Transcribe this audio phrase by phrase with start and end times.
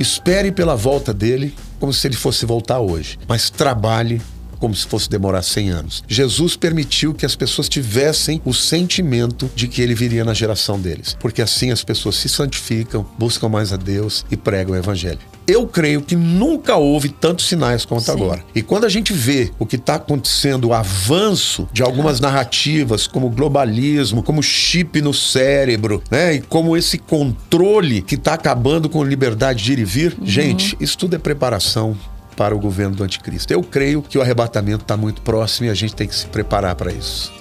[0.00, 4.20] espere pela volta dele como se ele fosse voltar hoje, mas trabalhe
[4.60, 6.04] como se fosse demorar 100 anos.
[6.06, 11.16] Jesus permitiu que as pessoas tivessem o sentimento de que ele viria na geração deles,
[11.18, 15.18] porque assim as pessoas se santificam, buscam mais a Deus e pregam o evangelho.
[15.46, 18.12] Eu creio que nunca houve tantos sinais quanto Sim.
[18.12, 18.44] agora.
[18.54, 23.28] E quando a gente vê o que está acontecendo, o avanço de algumas narrativas, como
[23.28, 26.34] globalismo, como chip no cérebro, né?
[26.34, 30.26] E como esse controle que está acabando com liberdade de ir e vir, uhum.
[30.26, 31.96] gente, isso tudo é preparação
[32.36, 33.52] para o governo do anticristo.
[33.52, 36.74] Eu creio que o arrebatamento está muito próximo e a gente tem que se preparar
[36.74, 37.32] para isso.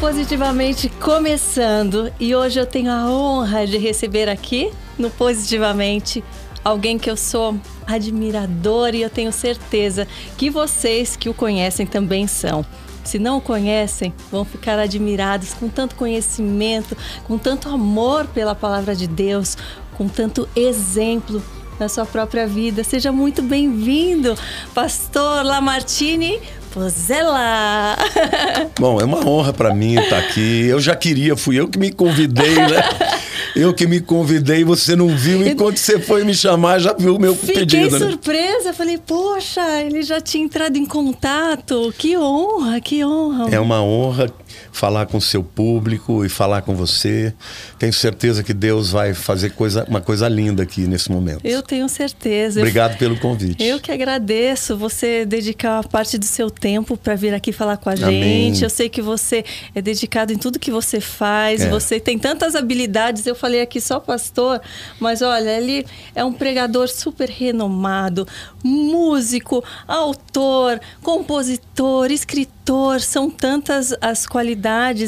[0.00, 6.22] Positivamente começando e hoje eu tenho a honra de receber aqui no Positivamente
[6.64, 12.26] alguém que eu sou admirador e eu tenho certeza que vocês que o conhecem também
[12.26, 12.64] são.
[13.04, 18.96] Se não o conhecem, vão ficar admirados com tanto conhecimento, com tanto amor pela palavra
[18.96, 19.58] de Deus,
[19.94, 21.42] com tanto exemplo
[21.78, 22.84] na sua própria vida.
[22.84, 24.36] Seja muito bem-vindo,
[24.74, 26.40] Pastor Lamartine
[26.74, 27.96] Pozella.
[28.78, 30.66] Bom, é uma honra para mim estar aqui.
[30.66, 32.82] Eu já queria, fui eu que me convidei, né?
[33.54, 35.46] Eu que me convidei, você não viu.
[35.46, 37.84] Enquanto você foi me chamar, já viu o meu Fiquei pedido.
[37.84, 38.10] Fiquei né?
[38.10, 38.64] surpresa.
[38.64, 38.72] Né?
[38.72, 41.94] Falei, poxa, ele já tinha entrado em contato.
[41.96, 43.54] Que honra, que honra.
[43.54, 44.28] É uma honra
[44.72, 47.32] falar com o seu público e falar com você.
[47.78, 51.40] Tenho certeza que Deus vai fazer coisa, uma coisa linda aqui nesse momento.
[51.44, 52.60] Eu tenho certeza.
[52.60, 53.62] Obrigado pelo convite.
[53.62, 57.92] Eu que agradeço você dedicar parte do seu tempo para vir aqui falar com a
[57.92, 58.52] Amém.
[58.52, 58.64] gente.
[58.64, 59.44] Eu sei que você
[59.74, 61.62] é dedicado em tudo que você faz.
[61.62, 61.70] É.
[61.70, 63.26] Você tem tantas habilidades.
[63.26, 64.60] Eu falei aqui só pastor,
[64.98, 68.26] mas olha, ele é um pregador super renomado,
[68.62, 73.00] músico, autor, compositor, escritor.
[73.00, 74.43] São tantas as qualidades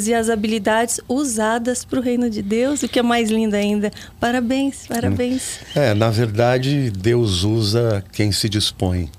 [0.08, 3.92] e as habilidades usadas para o reino de Deus, o que é mais lindo ainda.
[4.18, 5.60] Parabéns, parabéns.
[5.74, 9.10] É, na verdade, Deus usa quem se dispõe.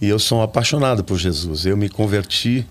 [0.00, 1.66] E eu sou um apaixonado por Jesus.
[1.66, 2.66] Eu me converti.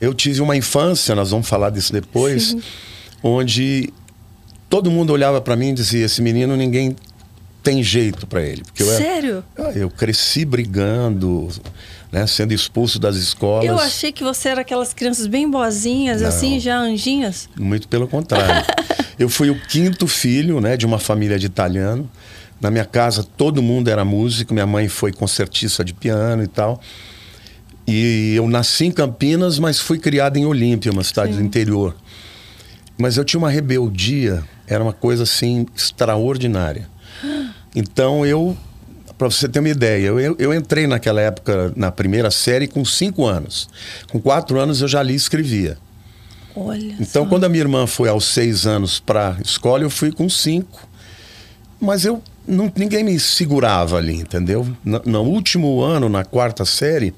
[0.00, 2.62] Eu tive uma infância, nós vamos falar disso depois, Sim.
[3.22, 3.92] onde
[4.68, 6.94] todo mundo olhava para mim e dizia: esse menino ninguém
[7.62, 8.62] tem jeito para ele.
[8.62, 9.44] Porque eu Sério?
[9.56, 11.48] Era, eu cresci brigando,
[12.10, 13.66] né, sendo expulso das escolas.
[13.66, 17.48] Eu achei que você era aquelas crianças bem boazinhas, Não, assim, já anjinhas.
[17.56, 18.66] Muito pelo contrário.
[19.18, 22.08] eu fui o quinto filho né, de uma família de italiano.
[22.60, 26.80] Na minha casa todo mundo era músico, minha mãe foi concertista de piano e tal.
[27.86, 31.38] E eu nasci em Campinas, mas fui criado em Olímpia, uma cidade Sim.
[31.38, 31.96] do interior.
[32.98, 36.88] Mas eu tinha uma rebeldia, era uma coisa assim extraordinária.
[37.76, 38.56] Então eu,
[39.18, 43.26] para você ter uma ideia, eu, eu entrei naquela época na primeira série com cinco
[43.26, 43.68] anos.
[44.10, 45.76] Com quatro anos eu já li e escrevia.
[46.54, 47.28] Olha então só.
[47.28, 50.88] quando a minha irmã foi aos seis anos para escola, eu fui com cinco.
[51.80, 54.66] Mas eu não, ninguém me segurava ali, entendeu?
[54.84, 57.12] No, no último ano, na quarta série,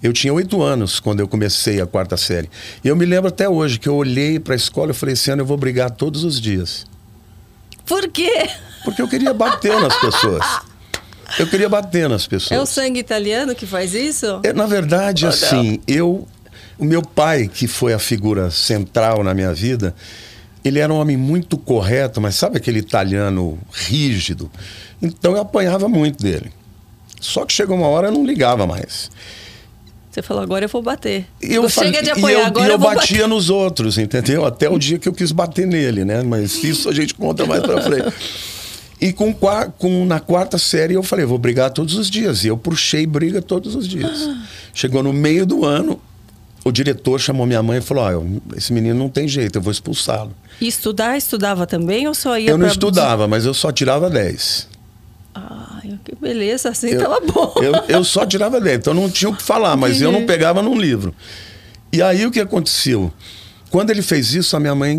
[0.00, 2.48] eu tinha oito anos quando eu comecei a quarta série.
[2.82, 5.30] E eu me lembro até hoje que eu olhei para a escola e falei: esse
[5.30, 6.86] ano eu vou brigar todos os dias.
[7.84, 8.48] Por quê?
[8.84, 10.44] Porque eu queria bater nas pessoas.
[11.38, 12.52] Eu queria bater nas pessoas.
[12.52, 14.40] É o sangue italiano que faz isso?
[14.42, 16.26] É, na verdade, assim, eu.
[16.76, 19.94] O meu pai, que foi a figura central na minha vida,
[20.64, 24.50] ele era um homem muito correto, mas sabe aquele italiano rígido?
[25.00, 26.50] Então eu apanhava muito dele.
[27.20, 29.08] Só que chegou uma hora eu não ligava mais.
[30.10, 31.26] Você falou, agora eu vou bater.
[31.40, 33.28] Eu falei, Chega de apoiar, e eu, agora e eu, eu batia bater.
[33.28, 34.44] nos outros, entendeu?
[34.44, 36.22] Até o dia que eu quis bater nele, né?
[36.22, 38.14] Mas isso a gente conta mais pra frente.
[39.04, 39.34] E com,
[39.76, 42.42] com, na quarta série eu falei, vou brigar todos os dias.
[42.42, 44.30] E eu puxei briga todos os dias.
[44.72, 46.00] Chegou no meio do ano,
[46.64, 49.70] o diretor chamou minha mãe e falou: oh, esse menino não tem jeito, eu vou
[49.70, 50.34] expulsá-lo.
[50.58, 52.72] E estudar, estudava também ou só ia Eu não pra...
[52.72, 54.68] estudava, mas eu só tirava 10.
[55.34, 57.52] Ah, que beleza, assim eu, tava bom.
[57.56, 60.62] Eu, eu só tirava 10, então não tinha o que falar, mas eu não pegava
[60.62, 61.14] num livro.
[61.92, 63.12] E aí o que aconteceu?
[63.68, 64.98] Quando ele fez isso, a minha mãe,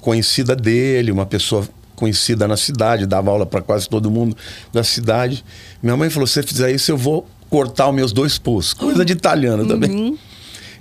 [0.00, 4.36] conhecida dele, uma pessoa conhecida na cidade, dava aula para quase todo mundo
[4.72, 5.44] da cidade.
[5.82, 8.72] Minha mãe falou: se você fizer isso, eu vou cortar os meus dois pulsos.
[8.74, 9.90] Coisa de italiano também.
[9.90, 10.18] Uhum.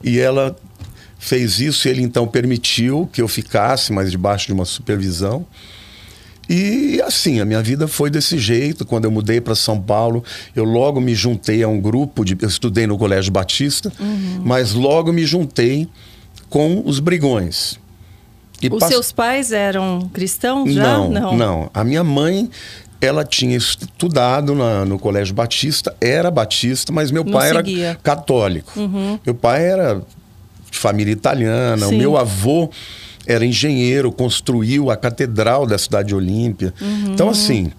[0.04, 0.56] E ela
[1.18, 5.46] fez isso, e ele então permitiu que eu ficasse, mas debaixo de uma supervisão.
[6.50, 8.86] E assim, a minha vida foi desse jeito.
[8.86, 10.24] Quando eu mudei para São Paulo,
[10.56, 12.38] eu logo me juntei a um grupo de.
[12.42, 14.42] Eu estudei no Colégio Batista, uhum.
[14.44, 15.88] mas logo me juntei
[16.50, 17.80] com os brigões.
[18.64, 18.90] E Os pass...
[18.90, 20.84] seus pais eram cristãos já?
[20.84, 21.72] Não, não, não.
[21.74, 22.50] A minha mãe,
[23.02, 27.64] ela tinha estudado na, no Colégio Batista, era batista, mas meu pai era
[28.02, 28.72] católico.
[28.80, 29.20] Uhum.
[29.26, 30.02] Meu pai era
[30.72, 31.96] de família italiana, Sim.
[31.96, 32.70] o meu avô
[33.28, 36.74] era engenheiro, construiu a catedral da cidade de Olímpia.
[36.82, 37.14] Uhum.
[37.14, 37.72] Então, assim,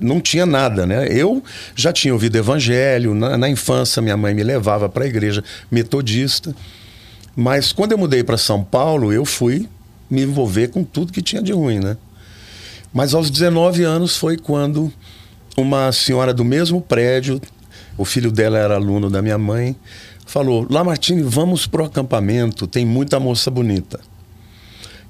[0.00, 1.08] não tinha nada, né?
[1.10, 1.42] Eu
[1.74, 6.54] já tinha ouvido evangelho, na, na infância minha mãe me levava para a igreja metodista.
[7.34, 9.68] Mas quando eu mudei para São Paulo, eu fui
[10.10, 11.96] me envolver com tudo que tinha de ruim, né?
[12.92, 14.92] Mas aos 19 anos foi quando
[15.56, 17.40] uma senhora do mesmo prédio,
[17.96, 19.76] o filho dela era aluno da minha mãe,
[20.24, 24.00] falou: Lamartine, vamos pro acampamento, tem muita moça bonita.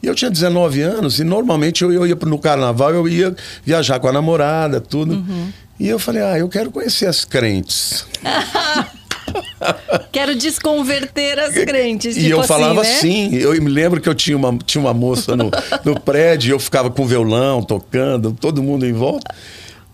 [0.02, 3.34] E eu tinha 19 anos e normalmente eu, eu ia no carnaval, eu ia
[3.64, 5.14] viajar com a namorada, tudo.
[5.14, 5.52] Uhum.
[5.78, 8.06] E eu falei: ah, eu quero conhecer as crentes.
[10.12, 12.16] Quero desconverter as crentes.
[12.16, 13.38] E tipo eu falava assim, né?
[13.42, 15.50] Eu me lembro que eu tinha uma, tinha uma moça no,
[15.84, 19.34] no prédio, eu ficava com violão, tocando, todo mundo em volta.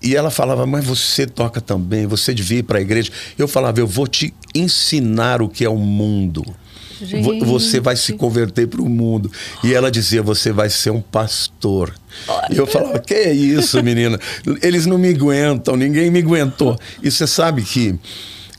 [0.02, 3.10] E ela falava, mas você toca também, você devia ir para a igreja.
[3.38, 6.44] Eu falava, eu vou te ensinar o que é o mundo.
[7.00, 7.44] Gente.
[7.44, 9.30] Você vai se converter para o mundo.
[9.62, 11.94] E ela dizia, você vai ser um pastor.
[12.50, 14.18] E eu falava, que é isso, menina?
[14.62, 16.78] Eles não me aguentam, ninguém me aguentou.
[17.02, 17.98] E você sabe que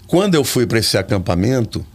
[0.07, 1.85] quando eu fui para esse acampamento,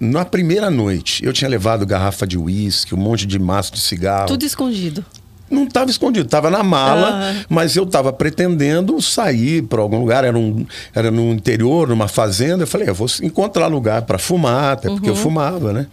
[0.00, 4.26] na primeira noite, eu tinha levado garrafa de uísque, um monte de maço de cigarro.
[4.26, 5.04] Tudo escondido.
[5.50, 10.24] Não estava escondido, estava na mala, mas eu estava pretendendo sair para algum lugar.
[10.24, 12.64] Era, um, era no interior, numa fazenda.
[12.64, 15.14] Eu falei, eu vou encontrar lugar para fumar, até porque uhum.
[15.14, 15.86] eu fumava, né?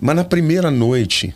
[0.00, 1.34] Mas na primeira noite,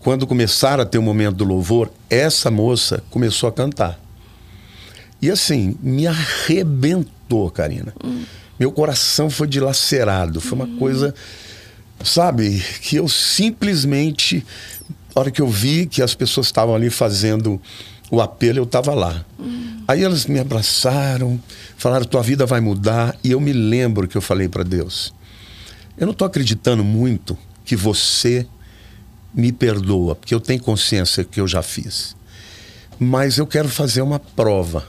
[0.00, 3.98] quando começaram a ter o momento do louvor, essa moça começou a cantar.
[5.22, 7.10] E assim, me arrebentou,
[7.50, 7.94] Karina.
[8.02, 8.24] Uhum.
[8.58, 10.40] Meu coração foi dilacerado.
[10.40, 10.78] Foi uma uhum.
[10.78, 11.14] coisa,
[12.02, 14.44] sabe, que eu simplesmente
[15.14, 17.60] a hora que eu vi que as pessoas estavam ali fazendo
[18.10, 19.24] o apelo, eu estava lá.
[19.38, 19.82] Hum.
[19.86, 21.40] Aí elas me abraçaram,
[21.76, 23.16] falaram: tua vida vai mudar.
[23.22, 25.12] E eu me lembro que eu falei para Deus:
[25.98, 28.46] eu não estou acreditando muito que você
[29.32, 32.16] me perdoa, porque eu tenho consciência que eu já fiz.
[32.98, 34.86] Mas eu quero fazer uma prova.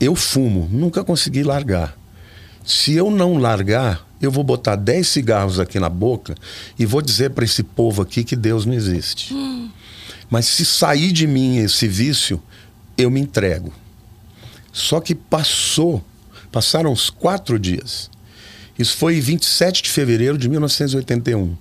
[0.00, 1.96] Eu fumo, nunca consegui largar.
[2.64, 6.34] Se eu não largar, eu vou botar 10 cigarros aqui na boca
[6.78, 9.34] e vou dizer para esse povo aqui que Deus não existe.
[9.34, 9.70] Hum.
[10.30, 12.40] Mas se sair de mim esse vício,
[12.96, 13.72] eu me entrego.
[14.72, 16.02] Só que passou,
[16.50, 18.10] passaram uns quatro dias.
[18.78, 21.56] Isso foi 27 de fevereiro de 1981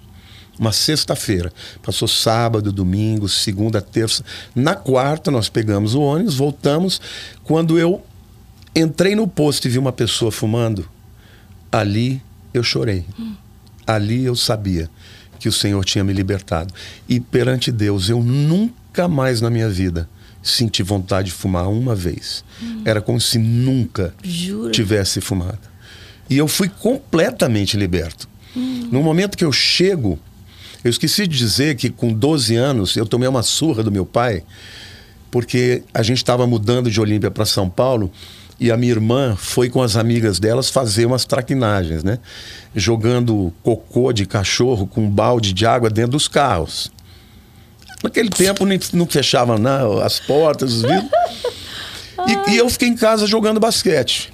[0.60, 1.54] uma sexta-feira.
[1.82, 4.26] Passou sábado, domingo, segunda, terça.
[4.54, 7.00] Na quarta, nós pegamos o ônibus, voltamos.
[7.46, 8.04] Quando eu
[8.76, 10.88] entrei no posto e vi uma pessoa fumando,
[11.72, 12.22] ali
[12.54, 13.06] eu chorei.
[13.20, 13.36] Hum.
[13.86, 14.90] Ali eu sabia
[15.40, 16.74] que o Senhor tinha me libertado.
[17.08, 20.08] E perante Deus, eu nunca mais na minha vida
[20.42, 22.44] senti vontade de fumar uma vez.
[22.62, 22.82] Hum.
[22.86, 24.72] Era como se nunca Jura?
[24.72, 25.60] tivesse fumado.
[26.30, 28.28] E eu fui completamente liberto.
[28.56, 28.90] Hum.
[28.92, 30.20] No momento que eu chego,
[30.84, 34.44] eu esqueci de dizer que com 12 anos eu tomei uma surra do meu pai,
[35.32, 38.12] porque a gente estava mudando de Olímpia para São Paulo
[38.60, 42.20] e a minha irmã foi com as amigas delas fazer umas traquinagens, né?
[42.76, 46.92] Jogando cocô de cachorro com um balde de água dentro dos carros.
[48.04, 51.10] Naquele tempo não fechava não, as portas, os vidros.
[52.28, 54.34] E, e, eu fiquei em casa jogando basquete.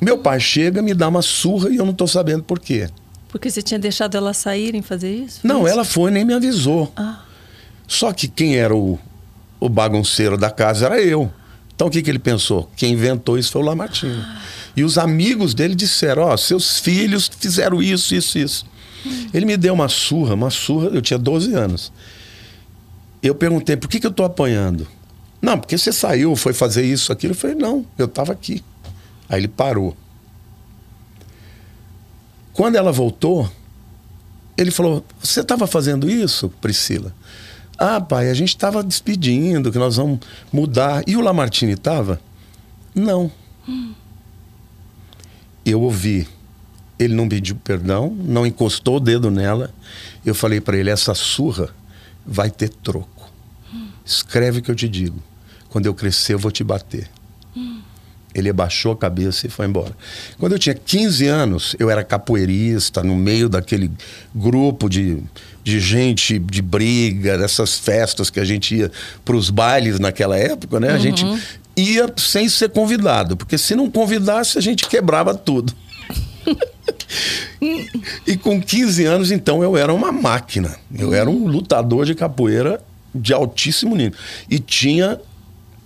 [0.00, 2.88] Meu pai chega, me dá uma surra e eu não estou sabendo por quê.
[3.28, 5.40] Porque você tinha deixado ela saírem fazer isso?
[5.42, 5.68] Não, isso?
[5.68, 6.92] ela foi nem me avisou.
[6.96, 7.22] Ah.
[7.88, 8.96] Só que quem era o,
[9.58, 11.32] o bagunceiro da casa era eu.
[11.82, 12.70] Então o que, que ele pensou?
[12.76, 14.24] Quem inventou isso foi o Lamartine.
[14.76, 18.66] E os amigos dele disseram: Ó, oh, seus filhos fizeram isso, isso, isso.
[19.34, 21.92] Ele me deu uma surra, uma surra, eu tinha 12 anos.
[23.20, 24.86] Eu perguntei: por que, que eu estou apanhando?
[25.40, 27.32] Não, porque você saiu, foi fazer isso, aquilo.
[27.32, 28.62] Eu falei: não, eu estava aqui.
[29.28, 29.96] Aí ele parou.
[32.52, 33.50] Quando ela voltou,
[34.56, 37.12] ele falou: Você estava fazendo isso, Priscila?
[37.78, 40.20] Ah, pai, a gente estava despedindo, que nós vamos
[40.52, 41.02] mudar.
[41.06, 42.20] E o Lamartine estava?
[42.94, 43.30] Não.
[45.64, 46.28] Eu ouvi.
[46.98, 49.72] Ele não pediu perdão, não encostou o dedo nela.
[50.24, 51.70] Eu falei para ele: essa surra
[52.24, 53.30] vai ter troco.
[54.04, 55.22] Escreve o que eu te digo.
[55.68, 57.08] Quando eu crescer, eu vou te bater.
[58.34, 59.92] Ele abaixou a cabeça e foi embora.
[60.38, 63.90] Quando eu tinha 15 anos, eu era capoeirista, no meio daquele
[64.34, 65.18] grupo de,
[65.62, 68.90] de gente de briga, dessas festas que a gente ia
[69.24, 70.90] para os bailes naquela época, né?
[70.90, 70.98] A uhum.
[70.98, 71.24] gente
[71.76, 75.74] ia sem ser convidado, porque se não convidasse, a gente quebrava tudo.
[78.26, 80.74] e com 15 anos, então, eu era uma máquina.
[80.96, 82.82] Eu era um lutador de capoeira
[83.14, 84.18] de altíssimo nível.
[84.48, 85.20] E tinha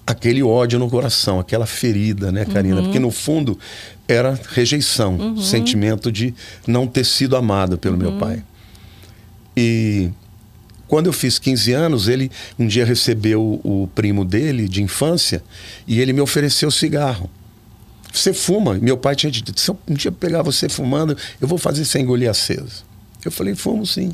[0.07, 2.77] aquele ódio no coração, aquela ferida, né, Karina?
[2.77, 2.85] Uhum.
[2.85, 3.59] Porque no fundo
[4.07, 5.37] era rejeição, uhum.
[5.37, 6.33] sentimento de
[6.67, 8.03] não ter sido amado pelo uhum.
[8.03, 8.43] meu pai.
[9.57, 10.11] E
[10.87, 15.43] Quando eu fiz 15 anos, ele um dia recebeu o primo dele de infância
[15.87, 17.29] e ele me ofereceu cigarro.
[18.13, 18.75] Você fuma?
[18.75, 22.03] Meu pai tinha dito: se eu um dia pegar você fumando, eu vou fazer sem
[22.03, 22.85] engolir aceso.
[23.25, 24.13] Eu falei: fumo sim.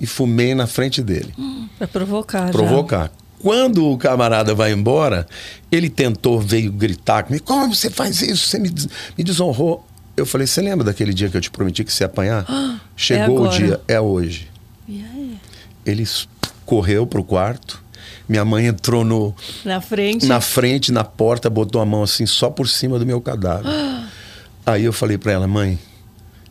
[0.00, 1.32] E fumei na frente dele.
[1.38, 2.50] Hum, para provocar.
[2.50, 3.04] Provocar.
[3.04, 3.21] Já.
[3.42, 5.26] Quando o camarada vai embora,
[5.70, 8.46] ele tentou, veio gritar comigo: Como você faz isso?
[8.46, 8.72] Você me,
[9.18, 9.84] me desonrou.
[10.16, 12.44] Eu falei: Você lembra daquele dia que eu te prometi que você ia apanhar?
[12.48, 14.48] Ah, Chegou é o dia, é hoje.
[14.88, 15.36] Aí?
[15.84, 16.06] Ele
[16.64, 17.82] correu pro quarto.
[18.28, 19.34] Minha mãe entrou no
[19.64, 23.20] na frente, na frente, na porta, botou a mão assim só por cima do meu
[23.20, 23.66] cadáver.
[24.64, 25.76] Aí eu falei para ela, mãe,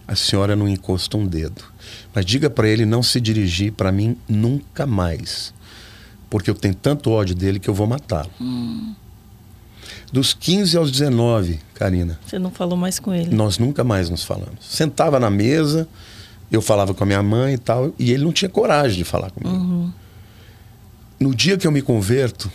[0.05, 1.63] a senhora não encosta um dedo,
[2.13, 5.53] mas diga para ele não se dirigir para mim nunca mais,
[6.31, 8.31] porque eu tenho tanto ódio dele que eu vou matá-lo.
[8.39, 8.95] Hum.
[10.13, 12.17] Dos 15 aos 19, Karina.
[12.25, 13.35] Você não falou mais com ele?
[13.35, 14.59] Nós nunca mais nos falamos.
[14.61, 15.87] Sentava na mesa,
[16.49, 19.29] eu falava com a minha mãe e tal, e ele não tinha coragem de falar
[19.29, 19.53] comigo.
[19.53, 19.91] Uhum.
[21.19, 22.49] No dia que eu me converto,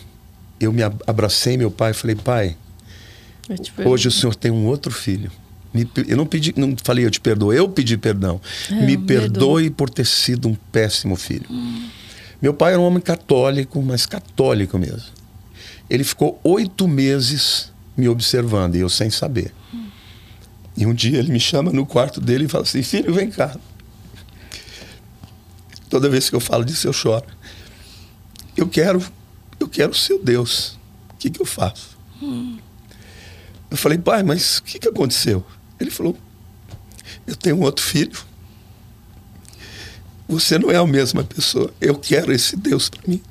[0.59, 2.57] eu me abracei meu pai e falei, pai,
[3.85, 5.31] hoje o senhor tem um outro filho.
[5.71, 8.41] Me, eu não pedi, não falei eu te perdoo, eu pedi perdão.
[8.71, 11.45] É, me perdoe por ter sido um péssimo filho.
[11.47, 11.89] Hum.
[12.41, 15.11] Meu pai era um homem católico, mas católico mesmo.
[15.89, 19.53] Ele ficou oito meses me observando e eu sem saber.
[20.75, 23.57] E um dia ele me chama no quarto dele e fala assim: Filho, vem cá.
[25.89, 27.25] Toda vez que eu falo disso, eu choro.
[28.55, 29.03] Eu quero,
[29.59, 30.77] eu quero o Deus.
[31.11, 31.97] O que, que eu faço?
[32.21, 32.59] Hum.
[33.71, 35.43] Eu falei, pai, mas o que, que aconteceu?
[35.79, 36.15] Ele falou:
[37.25, 38.26] Eu tenho um outro filho.
[40.27, 41.73] Você não é a mesma pessoa.
[41.79, 43.21] Eu quero esse Deus para mim.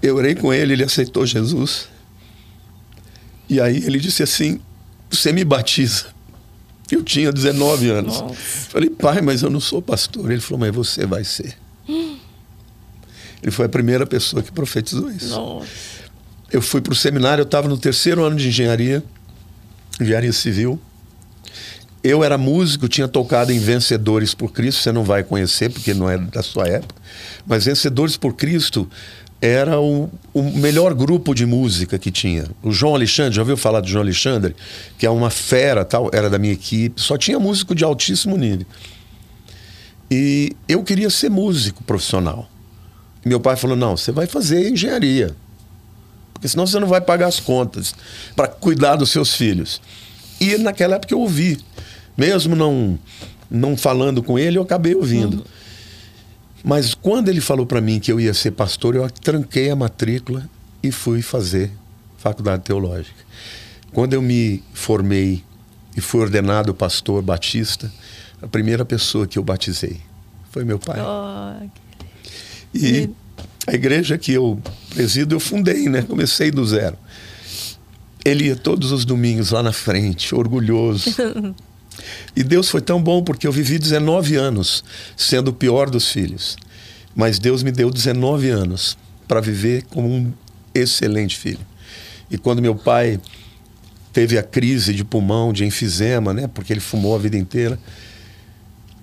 [0.00, 1.88] Eu orei com ele, ele aceitou Jesus.
[3.48, 4.60] E aí ele disse assim:
[5.10, 6.06] Você me batiza.
[6.90, 8.20] Eu tinha 19 anos.
[8.20, 8.34] Nossa.
[8.34, 10.30] Falei, pai, mas eu não sou pastor.
[10.30, 11.56] Ele falou, mas você vai ser.
[11.88, 12.18] Hum.
[13.42, 15.30] Ele foi a primeira pessoa que profetizou isso.
[15.30, 15.66] Nossa.
[16.50, 19.02] Eu fui para o seminário, eu estava no terceiro ano de engenharia,
[19.98, 20.78] engenharia civil.
[22.04, 26.10] Eu era músico, tinha tocado em Vencedores por Cristo, você não vai conhecer porque não
[26.10, 27.00] é da sua época,
[27.46, 28.88] mas Vencedores por Cristo
[29.40, 32.46] era o, o, melhor grupo de música que tinha.
[32.62, 34.54] O João Alexandre, já ouviu falar do João Alexandre?
[34.96, 38.66] Que é uma fera, tal, era da minha equipe, só tinha músico de altíssimo nível.
[40.08, 42.48] E eu queria ser músico profissional.
[43.24, 45.34] Meu pai falou: não, você vai fazer engenharia.
[46.34, 47.94] Porque senão você não vai pagar as contas
[48.36, 49.80] para cuidar dos seus filhos.
[50.40, 51.58] E naquela época eu ouvi.
[52.16, 52.98] Mesmo não,
[53.50, 55.38] não falando com ele, eu acabei ouvindo.
[55.38, 55.44] Uhum.
[56.64, 60.48] Mas quando ele falou para mim que eu ia ser pastor, eu tranquei a matrícula
[60.82, 61.70] e fui fazer
[62.18, 63.22] faculdade teológica.
[63.92, 65.42] Quando eu me formei
[65.96, 67.92] e fui ordenado pastor batista,
[68.40, 70.00] a primeira pessoa que eu batizei
[70.50, 71.00] foi meu pai.
[71.00, 71.68] Oh,
[72.74, 73.10] e
[73.66, 76.02] a igreja que eu presido, eu fundei, né?
[76.02, 76.96] Comecei do zero.
[78.24, 81.10] Ele ia todos os domingos lá na frente, orgulhoso.
[82.34, 84.84] E Deus foi tão bom porque eu vivi 19 anos
[85.16, 86.56] sendo o pior dos filhos.
[87.14, 88.96] Mas Deus me deu 19 anos
[89.28, 90.32] para viver como um
[90.74, 91.60] excelente filho.
[92.30, 93.20] E quando meu pai
[94.12, 97.78] teve a crise de pulmão, de enfisema, né, porque ele fumou a vida inteira,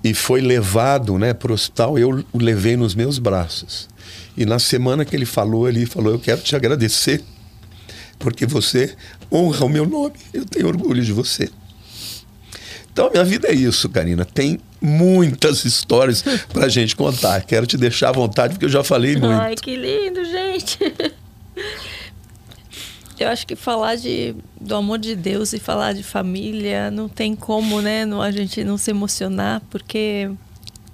[0.03, 3.89] e foi levado, né, para o hospital, eu o levei nos meus braços.
[4.37, 7.21] E na semana que ele falou, ele falou: "Eu quero te agradecer
[8.17, 8.95] porque você
[9.31, 10.15] honra o meu nome.
[10.33, 11.49] Eu tenho orgulho de você."
[12.99, 14.25] Então, a minha vida é isso, Karina.
[14.25, 17.41] Tem muitas histórias pra gente contar.
[17.43, 19.39] Quero te deixar à vontade, porque eu já falei muito.
[19.39, 20.79] Ai, que lindo, gente.
[23.17, 27.37] Eu acho que falar de, do amor de Deus e falar de família não tem
[27.37, 28.05] como, né?
[28.05, 30.29] Não, a gente não se emocionar, porque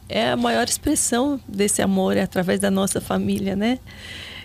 [0.08, 3.80] é a maior expressão desse amor é através da nossa família, né?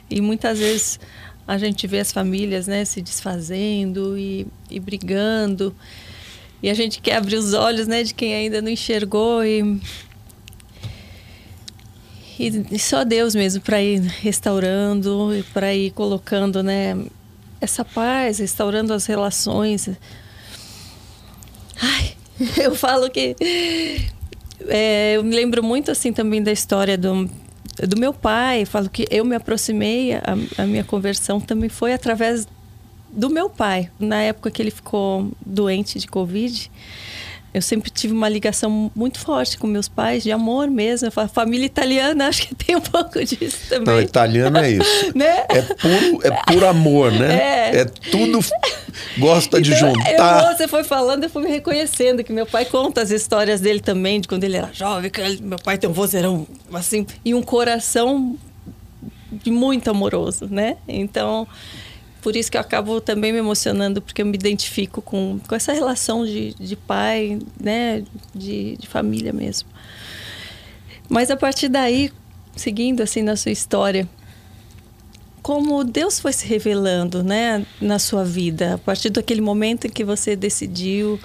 [0.09, 0.99] E muitas vezes
[1.47, 5.75] a gente vê as famílias, né, se desfazendo e, e brigando.
[6.63, 9.81] E a gente quer abrir os olhos, né, de quem ainda não enxergou e
[12.39, 16.97] e, só Deus mesmo para ir restaurando e para ir colocando, né,
[17.61, 19.91] essa paz, restaurando as relações.
[21.79, 22.15] Ai,
[22.57, 23.37] eu falo que
[24.67, 27.29] é, eu me lembro muito assim também da história do
[27.87, 28.65] do meu pai.
[28.65, 30.23] Falo que eu me aproximei, a,
[30.59, 32.47] a minha conversão também foi através
[33.13, 33.91] do meu pai.
[33.99, 36.71] Na época que ele ficou doente de Covid,
[37.53, 41.11] eu sempre tive uma ligação muito forte com meus pais, de amor mesmo.
[41.17, 43.87] A família italiana, acho que tem um pouco disso também.
[43.95, 45.11] Não, italiano é isso.
[45.17, 45.45] né?
[45.49, 47.35] É puro, é puro amor, né?
[47.73, 47.81] É.
[47.81, 48.39] é tudo
[49.19, 50.45] gosta de Então, juntar.
[50.51, 53.81] eu- você foi falando, eu fui me reconhecendo que meu pai conta as histórias dele
[53.81, 57.43] também, de quando ele era jovem, que meu pai tem um vozeirão assim, e um
[57.43, 58.37] coração
[59.33, 60.77] de muito amoroso, né?
[60.89, 61.47] Então,
[62.21, 65.73] por isso que eu acabo também me emocionando, porque eu me identifico com, com essa
[65.73, 68.05] relação de, de pai, né?
[68.35, 69.69] De, de família mesmo.
[71.09, 72.13] Mas a partir daí,
[72.55, 74.09] seguindo assim na sua história,
[75.43, 80.05] como Deus foi se revelando, né, na sua vida, a partir daquele momento em que
[80.05, 81.19] você decidiu,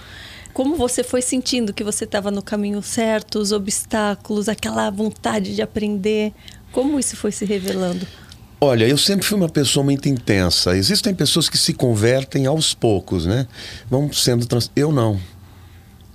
[0.54, 5.62] como você foi sentindo que você estava no caminho certo, os obstáculos, aquela vontade de
[5.62, 6.34] aprender,
[6.72, 8.08] como isso foi se revelando?
[8.60, 10.76] Olha, eu sempre fui uma pessoa muito intensa.
[10.78, 13.48] Existem pessoas que se convertem aos poucos, né?
[13.90, 14.72] Vão sendo trans...
[14.76, 15.20] Eu não.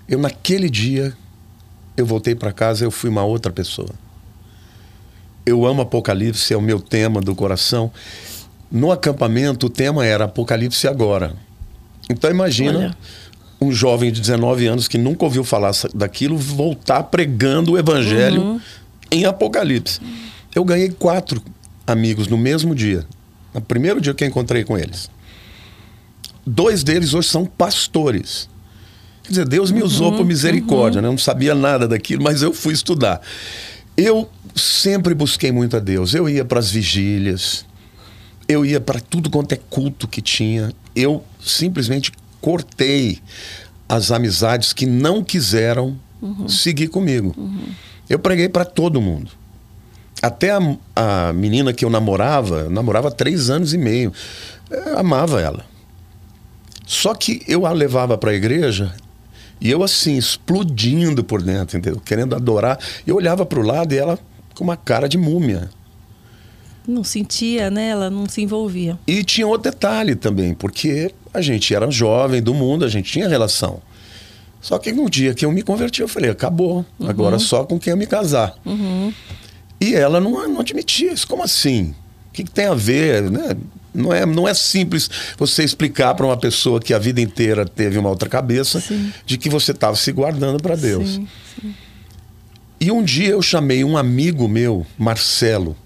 [0.08, 1.14] Eu naquele dia
[1.96, 3.90] eu voltei para casa, eu fui uma outra pessoa.
[5.44, 7.90] Eu amo Apocalipse, é o meu tema do coração.
[8.70, 11.34] No acampamento o tema era Apocalipse agora.
[12.08, 12.96] Então imagina Olha.
[13.60, 18.60] um jovem de 19 anos que nunca ouviu falar daquilo voltar pregando o evangelho
[19.10, 20.00] em Apocalipse.
[20.54, 21.42] Eu ganhei quatro
[21.90, 23.04] amigos no mesmo dia.
[23.52, 25.10] No primeiro dia que eu encontrei com eles.
[26.46, 28.48] Dois deles hoje são pastores.
[29.22, 31.08] Quer dizer, Deus me usou por misericórdia, né?
[31.08, 33.20] Eu não sabia nada daquilo, mas eu fui estudar.
[33.96, 36.14] Eu sempre busquei muito a Deus.
[36.14, 37.66] Eu ia para as vigílias,
[38.48, 40.72] eu ia para tudo quanto é culto que tinha.
[40.96, 43.18] Eu simplesmente cortei
[43.88, 45.96] as amizades que não quiseram
[46.48, 47.34] seguir comigo.
[48.08, 49.30] Eu preguei para todo mundo.
[50.22, 50.60] Até a,
[50.94, 54.12] a menina que eu namorava, eu namorava há três anos e meio,
[54.70, 55.64] eu amava ela.
[56.86, 58.92] Só que eu a levava para a igreja
[59.60, 62.00] e eu assim, explodindo por dentro, entendeu?
[62.00, 62.78] Querendo adorar.
[63.06, 64.18] Eu olhava para o lado e ela
[64.54, 65.70] com uma cara de múmia.
[66.86, 67.88] Não sentia, né?
[67.88, 68.98] Ela não se envolvia.
[69.06, 73.28] E tinha outro detalhe também, porque a gente era jovem do mundo, a gente tinha
[73.28, 73.80] relação.
[74.60, 77.92] Só que no dia que eu me converti, eu falei, acabou, agora só com quem
[77.92, 78.54] eu me casar.
[79.80, 81.26] E ela não, não admitia isso.
[81.26, 81.94] Como assim?
[82.28, 83.30] O que, que tem a ver?
[83.30, 83.56] Né?
[83.94, 87.98] Não, é, não é simples você explicar para uma pessoa que a vida inteira teve
[87.98, 89.12] uma outra cabeça Sim.
[89.26, 91.14] de que você estava se guardando para Deus.
[91.14, 91.26] Sim.
[92.80, 95.76] E um dia eu chamei um amigo meu, Marcelo,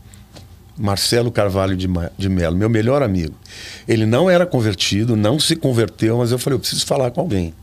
[0.76, 3.34] Marcelo Carvalho de, de Mello, meu melhor amigo.
[3.88, 7.54] Ele não era convertido, não se converteu, mas eu falei, eu preciso falar com alguém.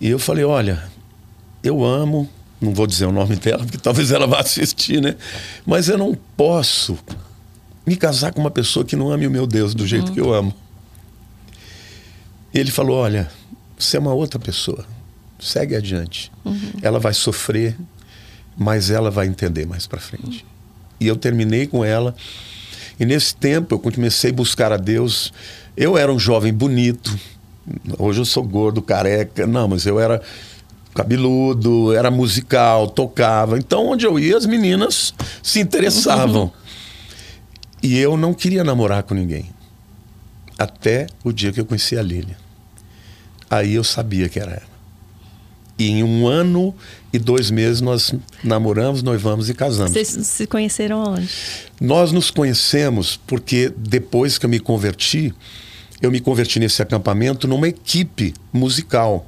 [0.00, 0.82] E eu falei, olha,
[1.62, 2.28] eu amo,
[2.64, 5.16] não vou dizer o nome dela, porque talvez ela vá assistir, né?
[5.66, 6.98] Mas eu não posso
[7.86, 10.32] me casar com uma pessoa que não ame o meu Deus do jeito que eu
[10.32, 10.54] amo.
[12.54, 13.30] Ele falou, olha,
[13.78, 14.84] você é uma outra pessoa,
[15.40, 16.30] segue adiante.
[16.82, 17.76] Ela vai sofrer,
[18.56, 20.44] mas ela vai entender mais para frente.
[21.00, 22.14] E eu terminei com ela.
[23.00, 25.32] E nesse tempo eu comecei a buscar a Deus.
[25.76, 27.18] Eu era um jovem bonito.
[27.98, 29.46] Hoje eu sou gordo, careca.
[29.46, 30.22] Não, mas eu era
[30.94, 33.58] cabeludo, era musical, tocava.
[33.58, 36.52] Então onde eu ia as meninas se interessavam.
[37.82, 39.50] E eu não queria namorar com ninguém.
[40.58, 42.36] Até o dia que eu conheci a Lília.
[43.50, 44.72] Aí eu sabia que era ela.
[45.78, 46.74] E em um ano
[47.12, 49.92] e dois meses nós namoramos, noivamos e casamos.
[49.92, 51.28] Vocês se conheceram onde?
[51.80, 55.34] Nós nos conhecemos porque depois que eu me converti,
[56.00, 59.26] eu me converti nesse acampamento numa equipe musical.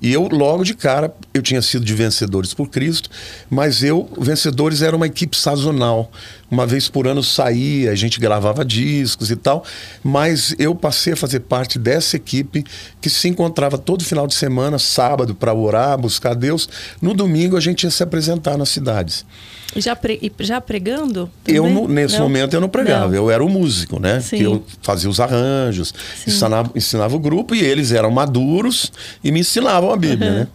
[0.00, 3.08] E eu, logo de cara, eu tinha sido de Vencedores por Cristo,
[3.48, 6.10] mas eu, Vencedores era uma equipe sazonal.
[6.48, 9.64] Uma vez por ano saía, a gente gravava discos e tal,
[10.04, 12.64] mas eu passei a fazer parte dessa equipe
[13.00, 16.68] que se encontrava todo final de semana, sábado, para orar, buscar Deus.
[17.02, 19.26] No domingo a gente ia se apresentar nas cidades.
[19.74, 21.28] Já, pre- e já pregando?
[21.46, 21.74] Eu, também?
[21.74, 22.22] não- nesse Não?
[22.22, 23.08] momento, eu não pregava.
[23.08, 23.14] Não.
[23.16, 24.20] Eu era o músico, né?
[24.20, 24.36] Sim.
[24.36, 25.92] Que eu fazia os arranjos,
[26.26, 30.48] ensinava, ensinava o grupo e eles eram maduros e me ensinavam a Bíblia, né?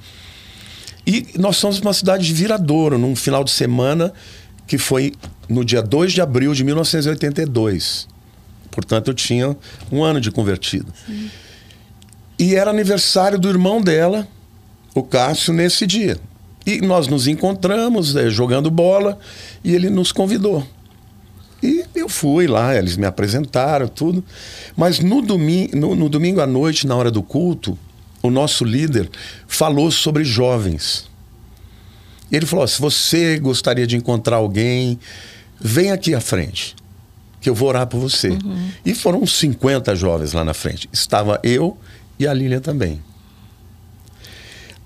[1.06, 4.14] E nós somos uma cidade de Viradouro, num final de semana
[4.72, 5.12] que foi
[5.50, 8.08] no dia 2 de abril de 1982.
[8.72, 9.58] Portanto, eu tinha
[9.92, 10.94] um ano de convertido.
[12.40, 14.26] E era aniversário do irmão dela,
[14.96, 16.18] o Cássio, nesse dia.
[16.66, 19.20] E nós nos encontramos eh, jogando bola
[19.62, 20.66] e ele nos convidou.
[21.62, 24.24] E eu fui lá, eles me apresentaram, tudo.
[24.78, 27.78] Mas no, domi no, no domingo à noite, na hora do culto,
[28.24, 29.10] o nosso líder
[29.50, 31.11] falou sobre jovens.
[32.32, 35.00] Ele falou: "Ó, se você gostaria de encontrar alguém,
[35.60, 36.76] vem aqui à frente,
[37.40, 38.30] que eu vou orar por você.
[38.86, 40.88] E foram uns 50 jovens lá na frente.
[40.94, 41.78] Estava eu
[42.18, 43.02] e a Lilian também.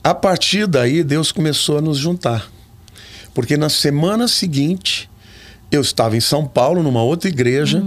[0.03, 2.49] A partir daí, Deus começou a nos juntar.
[3.33, 5.09] Porque na semana seguinte,
[5.71, 7.83] eu estava em São Paulo, numa outra igreja.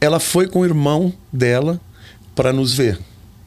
[0.00, 1.80] Ela foi com o irmão dela
[2.34, 2.98] para nos ver.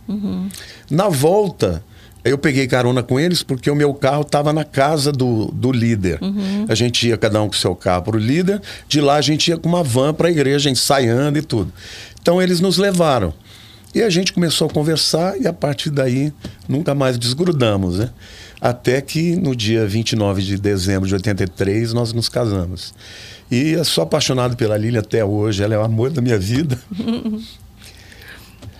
[0.07, 0.49] Uhum.
[0.89, 1.83] Na volta,
[2.31, 6.19] eu peguei carona com eles porque o meu carro estava na casa do, do líder.
[6.21, 6.65] Uhum.
[6.67, 9.49] A gente ia cada um com seu carro para o líder, de lá a gente
[9.49, 11.71] ia com uma van para a igreja, ensaiando e tudo.
[12.21, 13.33] Então eles nos levaram.
[13.95, 16.31] E a gente começou a conversar e a partir daí
[16.67, 18.09] nunca mais desgrudamos, né?
[18.59, 22.93] Até que no dia 29 de dezembro de 83 nós nos casamos.
[23.49, 26.77] E eu sou apaixonado pela Lília até hoje, ela é o amor da minha vida.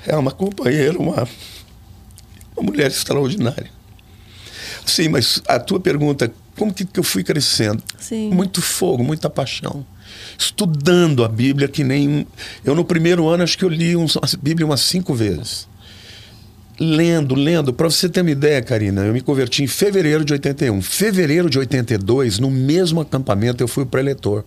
[0.06, 1.28] é uma companheira, uma,
[2.58, 3.70] uma mulher extraordinária.
[4.86, 7.84] Sim, mas a tua pergunta, como que, que eu fui crescendo?
[8.00, 8.32] Sim.
[8.32, 9.86] Muito fogo, muita paixão.
[10.38, 12.26] Estudando a Bíblia que nem.
[12.64, 15.68] Eu, no primeiro ano, acho que eu li uns, a Bíblia umas cinco vezes.
[16.80, 17.74] Lendo, lendo.
[17.74, 20.82] Para você ter uma ideia, Karina, eu me converti em fevereiro de 81.
[20.82, 24.44] Fevereiro de 82, no mesmo acampamento, eu fui o preletor.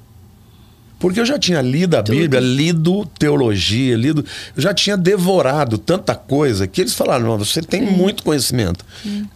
[1.01, 2.03] Porque eu já tinha lido a.
[2.03, 4.25] Bíblia, lido teologia, lido.
[4.55, 8.85] Eu já tinha devorado tanta coisa que eles falaram: não, você tem muito conhecimento.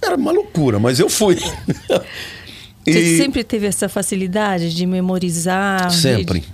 [0.01, 1.37] Era uma loucura, mas eu fui.
[2.87, 5.89] Você sempre teve essa facilidade de memorizar?
[5.89, 6.45] de- Sempre.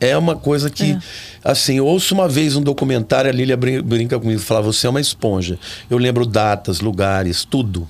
[0.00, 0.98] É uma coisa que, É.
[1.44, 4.88] assim, eu ouço uma vez um documentário, a Lília brin- brinca comigo e fala: você
[4.88, 5.56] é uma esponja.
[5.88, 7.88] Eu lembro datas, lugares, tudo.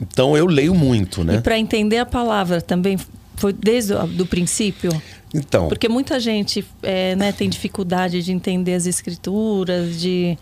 [0.00, 1.40] Então eu leio muito, E né?
[1.42, 2.96] para entender a palavra também
[3.36, 4.90] foi desde o do princípio?
[5.34, 10.36] Então, Porque muita gente é, né, tem dificuldade de entender as escrituras, de.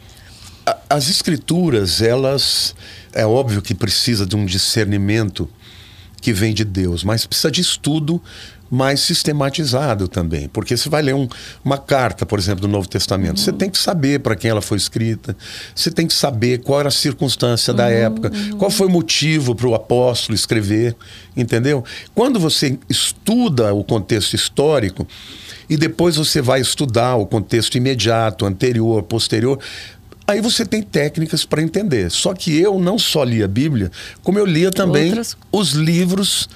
[0.88, 2.74] as escrituras, elas.
[3.12, 5.48] É óbvio que precisa de um discernimento
[6.20, 8.22] que vem de Deus, mas precisa de estudo
[8.70, 10.48] mais sistematizado também.
[10.48, 11.28] Porque você vai ler um-
[11.64, 14.76] uma carta, por exemplo, do Novo Testamento, você tem que saber para quem ela foi
[14.76, 15.36] escrita,
[15.74, 19.66] você tem que saber qual era a circunstância da época, qual foi o motivo para
[19.68, 20.94] o apóstolo escrever,
[21.36, 21.84] entendeu?
[22.14, 25.06] Quando você estuda o contexto histórico
[25.68, 29.58] e depois você vai estudar o contexto imediato, anterior, posterior,
[30.30, 32.10] Aí você tem técnicas para entender.
[32.10, 33.90] Só que eu não só lia a Bíblia,
[34.22, 36.50] como eu lia também Outras- os livros,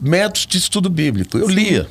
[0.00, 1.36] métodos de estudo bíblico.
[1.36, 1.88] Eu lia.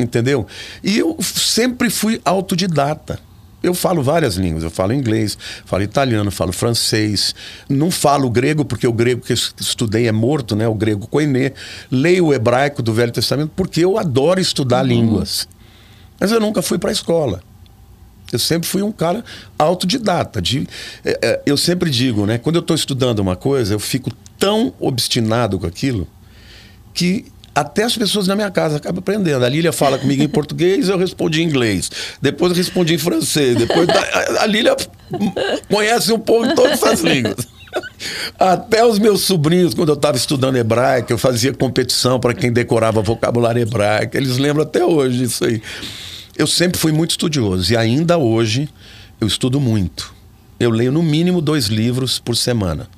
[0.00, 0.46] Entendeu?
[0.82, 3.20] E eu sempre fui autodidata.
[3.62, 4.64] Eu falo várias línguas.
[4.64, 7.34] Eu falo inglês, falo italiano, falo francês.
[7.68, 10.66] Não falo grego, porque o grego que eu estudei é morto, né?
[10.66, 11.52] O grego koiné.
[11.90, 15.46] Leio o hebraico do Velho Testamento, porque eu adoro estudar línguas.
[16.18, 17.42] Mas eu nunca fui para a escola.
[18.32, 19.22] Eu sempre fui um cara
[19.58, 20.42] autodidata.
[20.42, 20.66] De,
[21.04, 22.38] é, é, eu sempre digo, né?
[22.38, 26.08] Quando eu estou estudando uma coisa, eu fico tão obstinado com aquilo
[26.92, 29.44] que até as pessoas na minha casa acabam aprendendo.
[29.44, 31.90] A Lília fala comigo em português, eu respondi em inglês.
[32.20, 33.56] Depois eu respondi em francês.
[33.56, 34.76] Depois a, a Lília
[35.68, 37.46] conhece um pouco de todas as línguas.
[38.38, 43.00] Até os meus sobrinhos, quando eu estava estudando hebraico, eu fazia competição para quem decorava
[43.00, 44.16] vocabulário hebraico.
[44.16, 45.62] Eles lembram até hoje disso aí.
[46.36, 48.68] Eu sempre fui muito estudioso e ainda hoje
[49.20, 50.14] eu estudo muito.
[50.58, 52.88] Eu leio no mínimo dois livros por semana.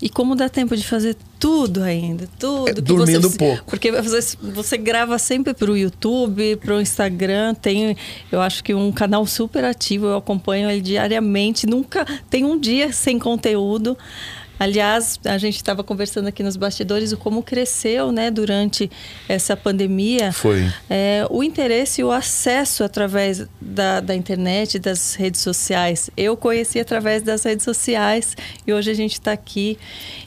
[0.00, 2.28] E como dá tempo de fazer tudo ainda?
[2.38, 2.68] Tudo.
[2.68, 3.64] É, que dormindo você, pouco.
[3.66, 7.54] Porque você, você grava sempre para o YouTube, para o Instagram.
[7.54, 7.96] Tem,
[8.30, 10.06] eu acho que um canal super ativo.
[10.06, 11.66] Eu acompanho ele diariamente.
[11.66, 13.96] Nunca tem um dia sem conteúdo.
[14.58, 18.90] Aliás, a gente estava conversando aqui nos bastidores o como cresceu, né, durante
[19.28, 20.32] essa pandemia.
[20.32, 20.66] Foi.
[20.90, 26.10] É, o interesse e o acesso através da, da internet, das redes sociais.
[26.16, 29.78] Eu conheci através das redes sociais e hoje a gente está aqui.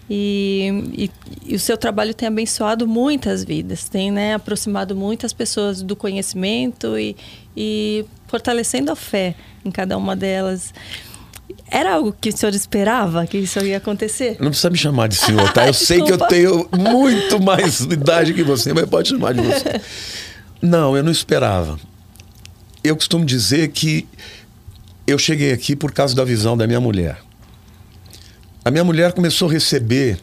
[0.09, 1.11] E, e-
[1.51, 6.97] e o seu trabalho tem abençoado muitas vidas, tem né, aproximado muitas pessoas do conhecimento
[6.97, 7.15] e,
[7.55, 10.73] e fortalecendo a fé em cada uma delas.
[11.71, 14.35] Era algo que o senhor esperava que isso ia acontecer?
[14.41, 15.65] Não precisa me chamar de senhor, tá?
[15.65, 19.79] Eu sei que eu tenho muito mais idade que você, mas pode chamar de você.
[20.61, 21.79] Não, eu não esperava.
[22.83, 24.05] Eu costumo dizer que
[25.07, 27.17] eu cheguei aqui por causa da visão da minha mulher.
[28.65, 30.19] A minha mulher começou a receber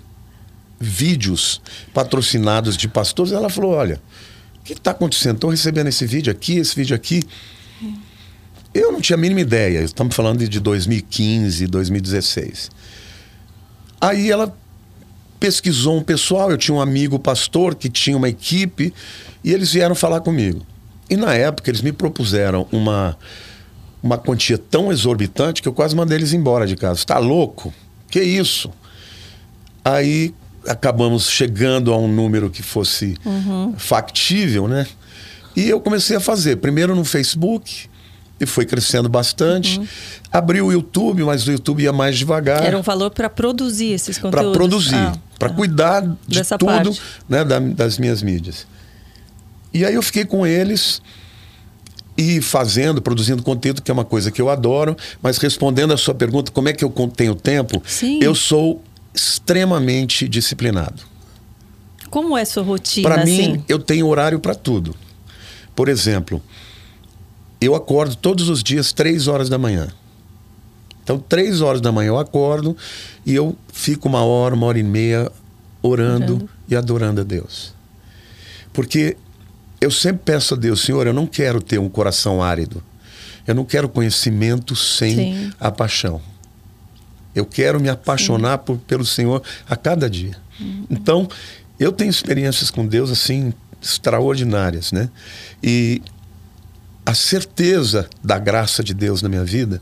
[0.78, 1.62] vídeos
[1.94, 3.32] patrocinados de pastores.
[3.32, 4.00] Ela falou: Olha,
[4.60, 5.36] o que está acontecendo?
[5.36, 7.22] Estou recebendo esse vídeo aqui, esse vídeo aqui.
[8.78, 9.80] Eu não tinha a mínima ideia.
[9.80, 12.70] Estamos falando de 2015, 2016.
[14.00, 14.56] Aí ela
[15.40, 16.50] pesquisou um pessoal.
[16.50, 18.94] Eu tinha um amigo pastor que tinha uma equipe
[19.42, 20.64] e eles vieram falar comigo.
[21.10, 23.18] E na época eles me propuseram uma,
[24.00, 27.00] uma quantia tão exorbitante que eu quase mandei eles embora de casa.
[27.00, 27.74] Está louco?
[28.08, 28.70] Que isso?
[29.84, 30.32] Aí
[30.66, 33.16] acabamos chegando a um número que fosse
[33.76, 34.86] factível, né?
[35.56, 37.88] E eu comecei a fazer, primeiro no Facebook,
[38.40, 39.80] e foi crescendo bastante.
[40.32, 44.18] Abri o YouTube, mas o YouTube ia mais devagar Era um valor para produzir esses
[44.18, 44.56] para conteúdos?
[44.56, 45.54] produzir, Ah, para tá.
[45.54, 47.00] cuidar de Dessa tudo parte.
[47.28, 48.66] né, da- das minhas mídias.
[49.74, 51.00] E aí eu fiquei com eles.
[52.20, 56.12] e fazendo, produzindo conteúdo, que é uma coisa que eu adoro, mas respondendo a sua
[56.14, 57.80] pergunta, como é que eu tenho tempo?
[57.86, 58.18] Sim.
[58.20, 58.82] Eu sou
[59.14, 61.02] extremamente disciplinado.
[62.10, 63.08] Como é sua rotina?
[63.08, 63.52] Para assim?
[63.52, 64.96] mim, eu tenho horário para tudo.
[65.76, 66.42] Por exemplo,
[67.60, 69.88] eu acordo todos os dias três horas da manhã.
[71.02, 72.76] Então, três horas da manhã eu acordo
[73.24, 75.32] e eu fico uma hora, uma hora e meia
[75.82, 76.50] orando, Orando.
[76.68, 77.72] e adorando a Deus.
[78.72, 79.16] Porque
[79.80, 82.82] eu sempre peço a Deus, Senhor, eu não quero ter um coração árido.
[83.46, 85.52] Eu não quero conhecimento sem Sim.
[85.58, 86.20] a paixão.
[87.34, 90.36] Eu quero me apaixonar por, pelo Senhor a cada dia.
[90.90, 91.28] Então,
[91.78, 95.08] eu tenho experiências com Deus assim extraordinárias, né?
[95.62, 96.02] E
[97.08, 99.80] a certeza da graça de Deus na minha vida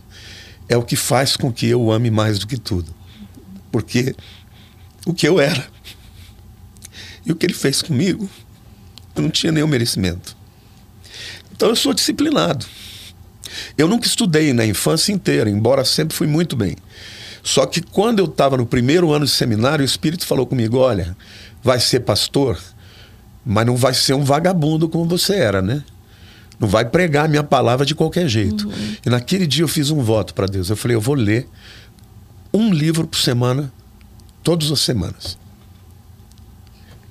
[0.69, 2.95] é o que faz com que eu ame mais do que tudo.
[3.73, 4.15] Porque
[5.05, 5.67] o que eu era
[7.27, 8.31] e o que ele fez comigo,
[9.17, 10.37] eu não tinha nenhum merecimento.
[11.51, 12.65] Então eu sou disciplinado.
[13.77, 16.77] Eu nunca estudei na infância inteira, embora sempre fui muito bem.
[17.43, 21.17] Só que quando eu estava no primeiro ano de seminário, o Espírito falou comigo: olha,
[21.61, 22.57] vai ser pastor,
[23.45, 25.83] mas não vai ser um vagabundo como você era, né?
[26.59, 28.71] Não vai pregar a minha palavra de qualquer jeito.
[29.05, 30.71] E naquele dia eu fiz um voto para Deus.
[30.71, 31.47] Eu falei: eu vou ler
[32.53, 33.73] um livro por semana,
[34.43, 35.39] todas as semanas.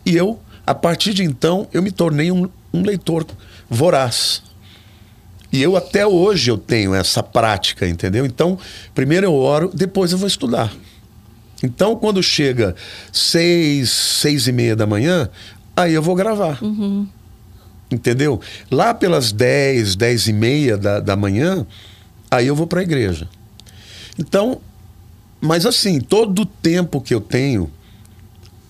[0.05, 3.25] E eu, a partir de então, eu me tornei um, um leitor
[3.69, 4.41] voraz.
[5.51, 8.25] E eu até hoje eu tenho essa prática, entendeu?
[8.25, 8.57] Então,
[8.93, 10.73] primeiro eu oro, depois eu vou estudar.
[11.63, 12.75] Então, quando chega
[13.11, 15.29] seis, seis e meia da manhã,
[15.75, 16.59] aí eu vou gravar.
[17.89, 18.41] Entendeu?
[18.71, 21.65] Lá pelas dez, dez e meia da, da manhã,
[22.29, 23.27] aí eu vou para a igreja.
[24.17, 24.59] Então,
[25.39, 27.69] mas assim, todo o tempo que eu tenho,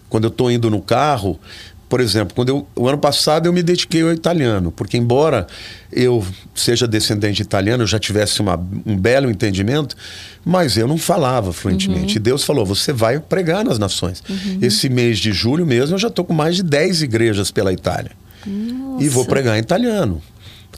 [0.10, 1.39] quando eu estou indo no carro,
[1.88, 5.45] por exemplo, quando eu, o ano passado eu me dediquei ao italiano, porque embora
[5.91, 9.95] eu seja descendente italiano, eu já tivesse uma, um belo entendimento,
[10.43, 12.17] mas eu não falava fluentemente.
[12.17, 14.23] E Deus falou: você vai pregar nas nações.
[14.62, 18.12] Esse mês de julho mesmo eu já estou com mais de 10 igrejas pela Itália.
[18.47, 19.29] E vou Nossa.
[19.29, 20.21] pregar em italiano.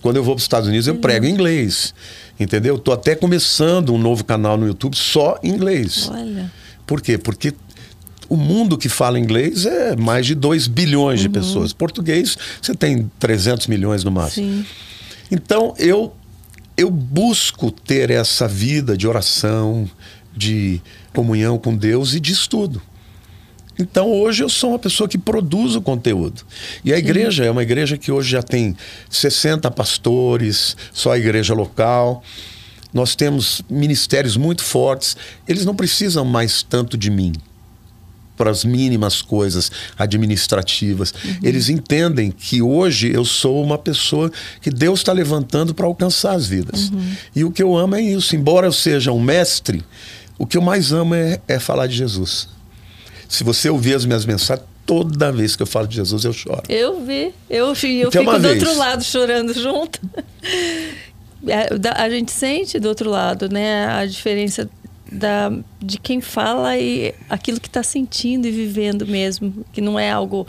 [0.02, 1.94] Quando eu vou para os Estados Unidos, eu prego em inglês.
[2.40, 2.76] Entendeu?
[2.76, 6.10] Estou até começando um novo canal no YouTube só em inglês.
[6.12, 6.52] Olha.
[6.86, 7.18] Por quê?
[7.18, 7.54] Porque
[8.30, 11.74] o mundo que fala inglês é mais de 2 bilhões de pessoas.
[11.74, 14.48] Português, você tem 300 milhões no máximo.
[14.48, 14.66] Sim.
[15.32, 16.14] Então, eu,
[16.78, 19.90] eu busco ter essa vida de oração,
[20.36, 20.82] de
[21.14, 22.82] comunhão com Deus e de estudo.
[23.80, 26.42] Então, hoje eu sou uma pessoa que produz o conteúdo.
[26.84, 28.76] E a igreja é uma igreja que hoje já tem
[29.10, 32.24] 60 pastores, só a igreja local.
[32.94, 35.16] Nós temos ministérios muito fortes.
[35.48, 37.34] Eles não precisam mais tanto de mim
[38.36, 41.14] para as mínimas coisas administrativas.
[41.42, 46.48] Eles entendem que hoje eu sou uma pessoa que Deus está levantando para alcançar as
[46.48, 46.92] vidas.
[47.36, 48.36] E o que eu amo é isso.
[48.36, 49.84] Embora eu seja um mestre,
[50.38, 52.48] o que eu mais amo é, é falar de Jesus.
[53.28, 56.64] Se você ouvir as minhas mensagens, toda vez que eu falo de Jesus, eu choro.
[56.70, 57.34] Eu vi.
[57.50, 58.64] Eu, eu Então, fico uma do vez.
[58.64, 60.00] outro lado chorando junto.
[61.48, 63.86] É, da- A gente sente do outro lado, né?
[63.86, 64.68] A diferença
[65.10, 69.64] da, de quem fala e aquilo que está sentindo e vivendo mesmo.
[69.72, 70.48] Que não é algo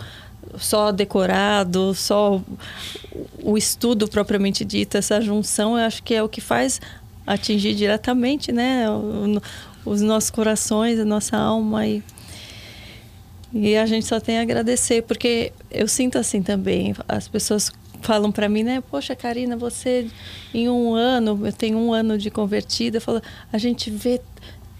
[0.59, 2.41] só decorado, só
[3.43, 4.97] o- estudo propriamente dito.
[4.97, 6.81] Essa junção, eu acho que é o que faz
[7.27, 8.87] atingir diretamente, né?
[9.85, 12.03] os nossos corações, a nossa alma e
[13.52, 16.94] e a gente só tem a agradecer, porque eu sinto assim também.
[17.08, 18.82] As pessoas falam para mim, né?
[18.90, 20.06] Poxa, Karina, você
[20.52, 24.20] em um ano, eu tenho um ano de convertida, falo, a gente vê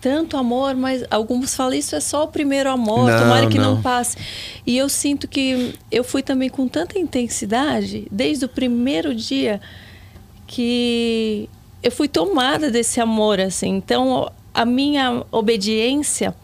[0.01, 3.77] tanto amor, mas alguns falam isso é só o primeiro amor, Não, tomara que não.
[3.77, 3.83] não.
[3.83, 4.17] passe.
[4.67, 9.61] E eu sinto que eu fui também com tanta intensidade desde o primeiro dia
[10.47, 11.49] que
[11.83, 13.71] eu fui tomada desse amor assim.
[13.77, 16.35] Então, a minha obediência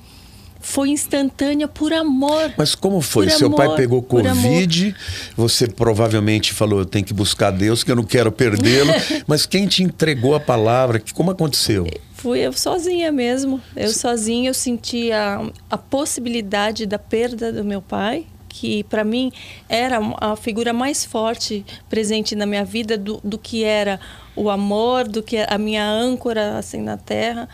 [0.64, 2.54] foi instantânea por amor.
[2.56, 3.26] Mas como foi?
[3.26, 4.96] Por Seu pai amor, pegou por Covid,
[5.36, 8.90] você provavelmente falou, eu tenho que buscar Deus, que eu não quero perdê-lo.
[9.28, 11.02] Mas quem te entregou a palavra?
[11.12, 11.86] Como aconteceu?
[12.14, 13.60] Fui eu sozinha mesmo.
[13.76, 19.30] Eu sozinha eu senti a, a possibilidade da perda do meu pai, que para mim
[19.68, 24.00] era a figura mais forte presente na minha vida do, do que era
[24.34, 27.46] o amor, do que a minha âncora assim na terra.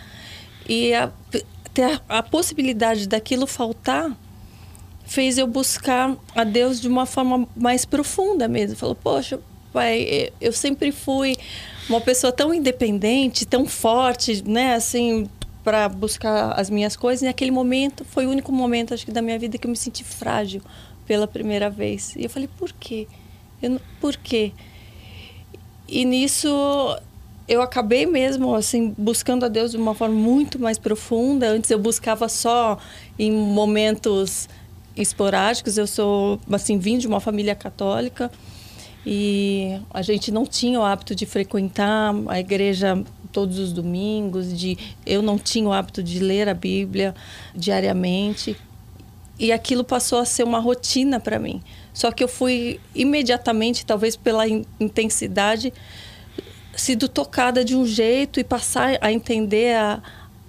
[0.69, 1.11] E a,
[1.73, 4.11] ter a, possibilidade daquilo faltar
[5.05, 8.77] fez eu buscar a Deus de uma forma mais profunda mesmo.
[8.77, 9.41] Falou, poxa,
[9.73, 11.37] pai, eu sempre fui
[11.89, 15.29] uma pessoa tão independente, tão forte, né, assim,
[15.65, 17.23] para buscar as minhas coisas.
[17.23, 19.77] E naquele momento foi o único momento, acho que, da minha vida que eu me
[19.77, 20.63] senti frágil
[21.07, 22.15] pela primeira vez.
[22.15, 23.09] E eu falei, por quê?
[23.61, 24.53] Eu por quê?
[25.91, 26.49] e nisso
[27.51, 31.49] eu acabei mesmo assim buscando a Deus de uma forma muito mais profunda.
[31.49, 32.79] Antes eu buscava só
[33.19, 34.49] em momentos
[34.97, 35.77] esporádicos.
[35.77, 38.31] Eu sou assim vim de uma família católica
[39.05, 44.79] e a gente não tinha o hábito de frequentar a igreja todos os domingos, de
[45.05, 47.17] eu não tinha o hábito de ler a Bíblia
[47.53, 48.57] diariamente.
[49.41, 51.61] E aquilo passou a ser uma rotina para mim.
[51.93, 54.45] Só que eu fui imediatamente, talvez pela
[54.79, 55.73] intensidade,
[56.77, 60.03] sido tocada de um jeito e passar a entender a,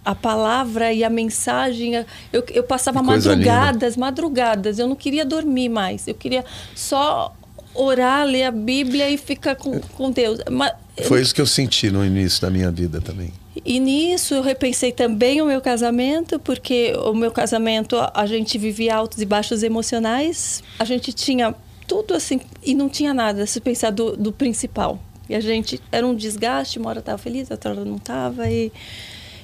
[0.03, 1.93] a palavra e a mensagem.
[2.31, 4.05] Eu, eu passava madrugadas, linda.
[4.05, 4.79] madrugadas.
[4.79, 6.07] Eu não queria dormir mais.
[6.07, 7.35] Eu queria só
[7.73, 10.39] orar, ler a Bíblia e ficar com, com Deus.
[10.49, 10.73] Mas,
[11.07, 13.33] Foi isso que eu senti no início da minha vida também.
[13.65, 18.95] E nisso eu repensei também o meu casamento, porque o meu casamento a gente vivia
[18.95, 21.53] altos e baixos emocionais, a gente tinha
[21.85, 24.99] tudo assim e não tinha nada se pensar do, do principal.
[25.31, 28.71] E a gente era um desgaste, uma hora estava feliz, outra hora não estava e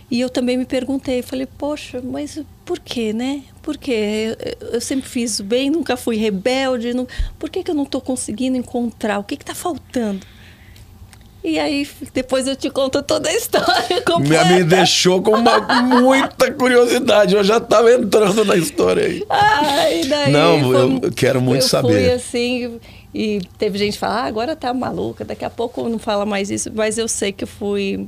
[0.09, 3.41] e eu também me perguntei, falei, poxa, mas por quê, né?
[3.61, 4.37] Por quê?
[4.61, 7.05] Eu, eu sempre fiz bem, nunca fui rebelde, não...
[7.37, 9.19] por que, que eu não estou conseguindo encontrar?
[9.19, 10.25] O que está faltando?
[11.43, 14.45] E aí, depois eu te conto toda a história completa.
[14.45, 17.35] Me, me deixou com uma, muita curiosidade.
[17.35, 19.25] Eu já estava entrando na história aí.
[19.29, 22.03] Ai, daí Não, foi, eu quero muito eu saber.
[22.03, 22.79] Fui assim,
[23.13, 26.71] e teve gente que ah, agora tá maluca, daqui a pouco não fala mais isso.
[26.73, 28.07] Mas eu sei que eu fui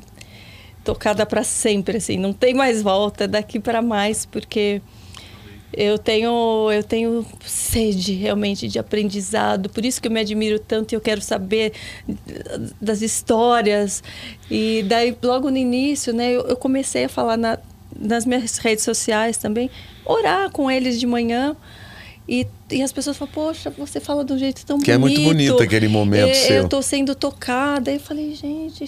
[0.83, 4.81] tocada para sempre, assim, não tem mais volta daqui para mais, porque
[5.71, 10.93] eu tenho eu tenho sede realmente de aprendizado, por isso que eu me admiro tanto
[10.93, 11.73] e eu quero saber
[12.81, 14.03] das histórias.
[14.49, 17.59] E daí logo no início, né, eu, eu comecei a falar na,
[17.95, 19.69] nas minhas redes sociais também,
[20.05, 21.55] orar com eles de manhã.
[22.29, 25.15] E, e as pessoas falam, poxa, você fala de um jeito tão que bonito.
[25.15, 26.55] Que é muito bonito aquele momento eu, seu.
[26.57, 27.91] Eu estou sendo tocada.
[27.91, 28.85] Eu falei, gente,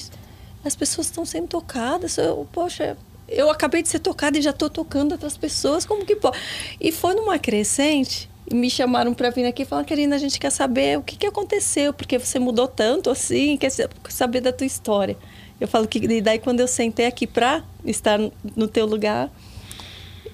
[0.63, 2.19] as pessoas estão sendo tocadas.
[2.19, 2.95] Eu, poxa,
[3.27, 5.87] eu acabei de ser tocada e já estou tocando outras pessoas.
[5.87, 6.37] Como que pode?
[6.79, 8.29] E foi numa crescente.
[8.47, 11.15] E me chamaram para vir aqui e falaram, Karina, a gente quer saber o que,
[11.15, 13.71] que aconteceu, porque você mudou tanto assim, quer
[14.07, 15.17] saber da tua história.
[15.59, 18.19] Eu falo que daí quando eu sentei aqui para estar
[18.55, 19.31] no teu lugar,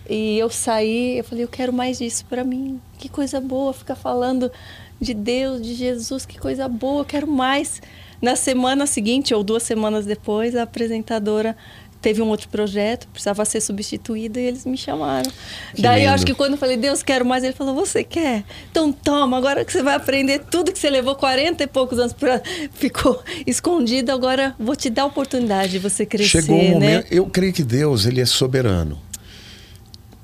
[0.10, 2.80] e eu saí, eu falei, eu quero mais disso para mim.
[2.98, 4.52] Que coisa boa ficar falando
[5.00, 7.82] de Deus, de Jesus, que coisa boa, eu quero mais.
[8.22, 11.56] Na semana seguinte, ou duas semanas depois, a apresentadora
[12.02, 15.30] teve um outro projeto, precisava ser substituída e eles me chamaram.
[15.74, 16.10] Que Daí lindo.
[16.10, 18.44] eu acho que quando eu falei, Deus, quero mais, ele falou, você quer?
[18.72, 22.14] Então toma, agora que você vai aprender tudo que você levou 40 e poucos anos
[22.14, 22.42] para
[22.74, 26.42] ficou escondido, agora vou te dar a oportunidade de você crescer.
[26.42, 27.08] Chegou um momento, né?
[27.12, 29.07] eu creio que Deus, ele é soberano.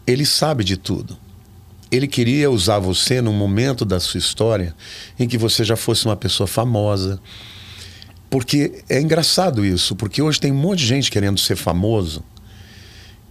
[0.06, 1.18] Ele sabe de tudo.
[1.92, 4.76] Ele queria usar você num momento da sua história
[5.20, 7.20] em que você já fosse uma pessoa famosa,
[8.30, 12.24] porque é engraçado isso, porque hoje tem um monte de gente querendo ser famoso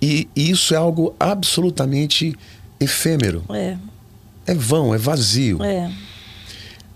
[0.03, 2.37] e, isso é algo absolutamente
[2.81, 3.45] efêmero.
[3.51, 3.77] É.
[4.45, 5.63] É vão, é vazio.
[5.63, 5.89] É.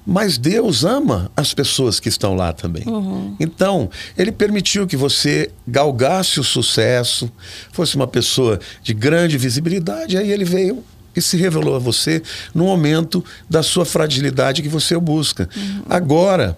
[0.06, 2.84] Mas Deus ama as pessoas que estão lá também.
[2.86, 3.34] Uhum.
[3.40, 7.30] Então, Ele permitiu que você galgasse o sucesso,
[7.72, 10.84] fosse uma pessoa de grande visibilidade, aí Ele veio
[11.16, 12.22] e se revelou a você
[12.54, 15.48] no momento da sua fragilidade que você busca.
[15.56, 15.82] Uhum.
[15.88, 16.56] Agora,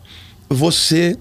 [0.48, 1.16] você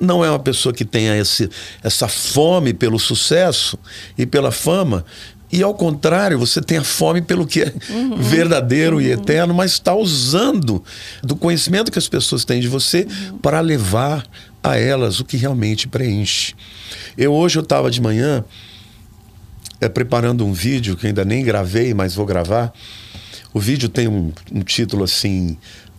[0.00, 1.48] não é uma pessoa que tenha esse,
[1.82, 3.78] essa fome pelo sucesso
[4.18, 5.04] e pela fama.
[5.52, 8.16] E ao contrário, você tem a fome pelo que é uhum.
[8.16, 9.02] verdadeiro uhum.
[9.02, 10.82] e eterno, mas está usando
[11.22, 13.38] do conhecimento que as pessoas têm de você uhum.
[13.38, 14.26] para levar
[14.62, 16.54] a elas o que realmente preenche.
[17.16, 18.44] Eu hoje eu estava de manhã
[19.80, 22.72] é, preparando um vídeo que ainda nem gravei, mas vou gravar.
[23.52, 25.56] O vídeo tem um, um título assim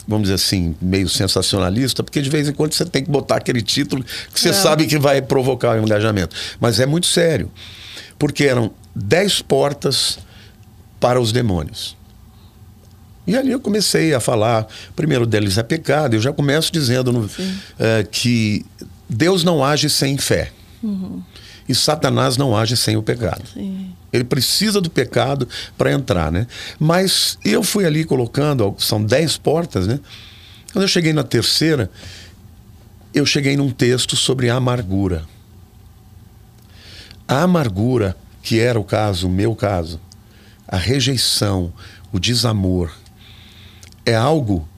[0.08, 3.62] vamos dizer assim, meio sensacionalista, porque de vez em quando você tem que botar aquele
[3.62, 4.54] título que você é.
[4.54, 6.36] sabe que vai provocar um engajamento.
[6.60, 7.52] Mas é muito sério.
[8.20, 10.20] Porque eram dez portas
[11.00, 11.98] para os demônios.
[13.28, 17.30] E ali eu comecei a falar, primeiro deles é pecado, eu já começo dizendo no,
[17.80, 18.66] é, que
[19.10, 20.52] Deus não age sem fé.
[20.82, 21.22] Uhum.
[21.68, 23.44] E Satanás não age sem o pecado.
[23.52, 23.92] Sim.
[24.14, 26.46] Ele precisa do pecado para entrar, né?
[26.80, 30.00] Mas eu fui ali colocando, são dez portas, né?
[30.72, 31.90] Quando eu cheguei na terceira,
[33.14, 35.26] eu cheguei num texto sobre a amargura.
[37.28, 38.16] A amargura,
[38.46, 40.00] que era o caso, o meu caso,
[40.68, 41.74] a rejeição,
[42.14, 42.92] o desamor,
[44.06, 44.70] é algo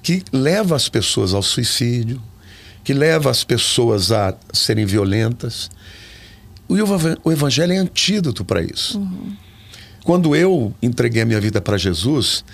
[0.00, 2.22] que leva as pessoas ao suicídio,
[2.84, 5.72] que leva as pessoas a serem violentas,
[6.68, 9.00] o evangelho é antídoto para isso.
[9.00, 9.36] Uhum.
[10.04, 12.44] Quando eu entreguei a minha vida para Jesus,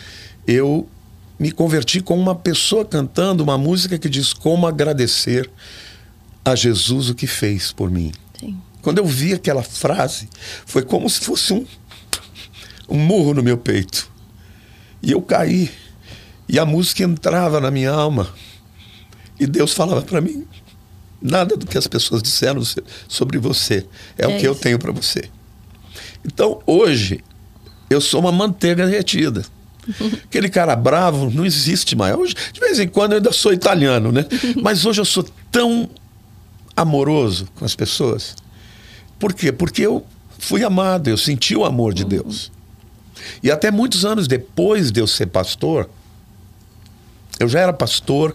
[0.46, 0.88] eu
[1.38, 5.50] me converti como uma pessoa cantando uma música que diz como agradecer
[6.42, 8.10] a Jesus o que fez por mim.
[8.40, 8.58] Sim.
[8.86, 10.28] Quando eu vi aquela frase,
[10.64, 11.66] foi como se fosse um,
[12.88, 14.08] um murro no meu peito.
[15.02, 15.72] E eu caí.
[16.48, 18.32] E a música entrava na minha alma.
[19.40, 20.46] E Deus falava para mim:
[21.20, 22.62] nada do que as pessoas disseram
[23.08, 23.84] sobre você
[24.16, 24.46] é, é o que isso.
[24.46, 25.30] eu tenho para você.
[26.24, 27.24] Então, hoje,
[27.90, 29.44] eu sou uma manteiga derretida.
[30.22, 32.16] Aquele cara bravo não existe mais.
[32.16, 34.24] Hoje, de vez em quando, eu ainda sou italiano, né?
[34.62, 35.90] Mas hoje eu sou tão
[36.76, 38.45] amoroso com as pessoas.
[39.18, 39.52] Por quê?
[39.52, 40.04] Porque eu
[40.38, 42.52] fui amado, eu senti o amor de Deus.
[43.42, 45.88] E até muitos anos depois de eu ser pastor,
[47.38, 48.34] eu já era pastor,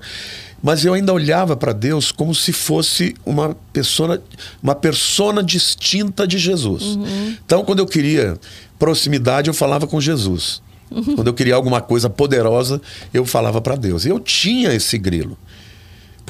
[0.61, 4.21] mas eu ainda olhava para Deus como se fosse uma persona,
[4.61, 6.83] uma persona distinta de Jesus.
[6.83, 7.35] Uhum.
[7.43, 8.37] Então, quando eu queria
[8.77, 10.61] proximidade, eu falava com Jesus.
[10.91, 11.15] Uhum.
[11.15, 12.79] Quando eu queria alguma coisa poderosa,
[13.13, 14.05] eu falava para Deus.
[14.05, 15.37] E eu tinha esse grilo.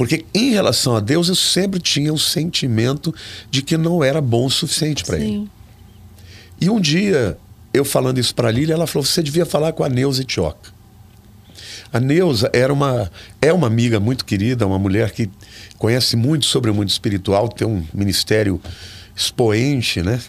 [0.02, 3.14] Porque em relação a Deus, eu sempre tinha o sentimento
[3.52, 5.47] de que não era bom o suficiente para ele.
[6.60, 7.38] E um dia,
[7.72, 10.74] eu falando isso para a Lília, ela falou: você devia falar com a Neuza Tioca.
[11.93, 15.30] A Neuza era uma, é uma amiga muito querida, uma mulher que
[15.78, 18.60] conhece muito sobre o mundo espiritual, tem um ministério
[19.16, 20.20] expoente, né?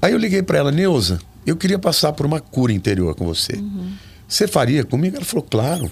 [0.00, 3.56] Aí eu liguei para ela, Neuza, eu queria passar por uma cura interior com você.
[3.56, 3.94] Uhum.
[4.28, 5.16] Você faria comigo?
[5.16, 5.90] Ela falou, claro.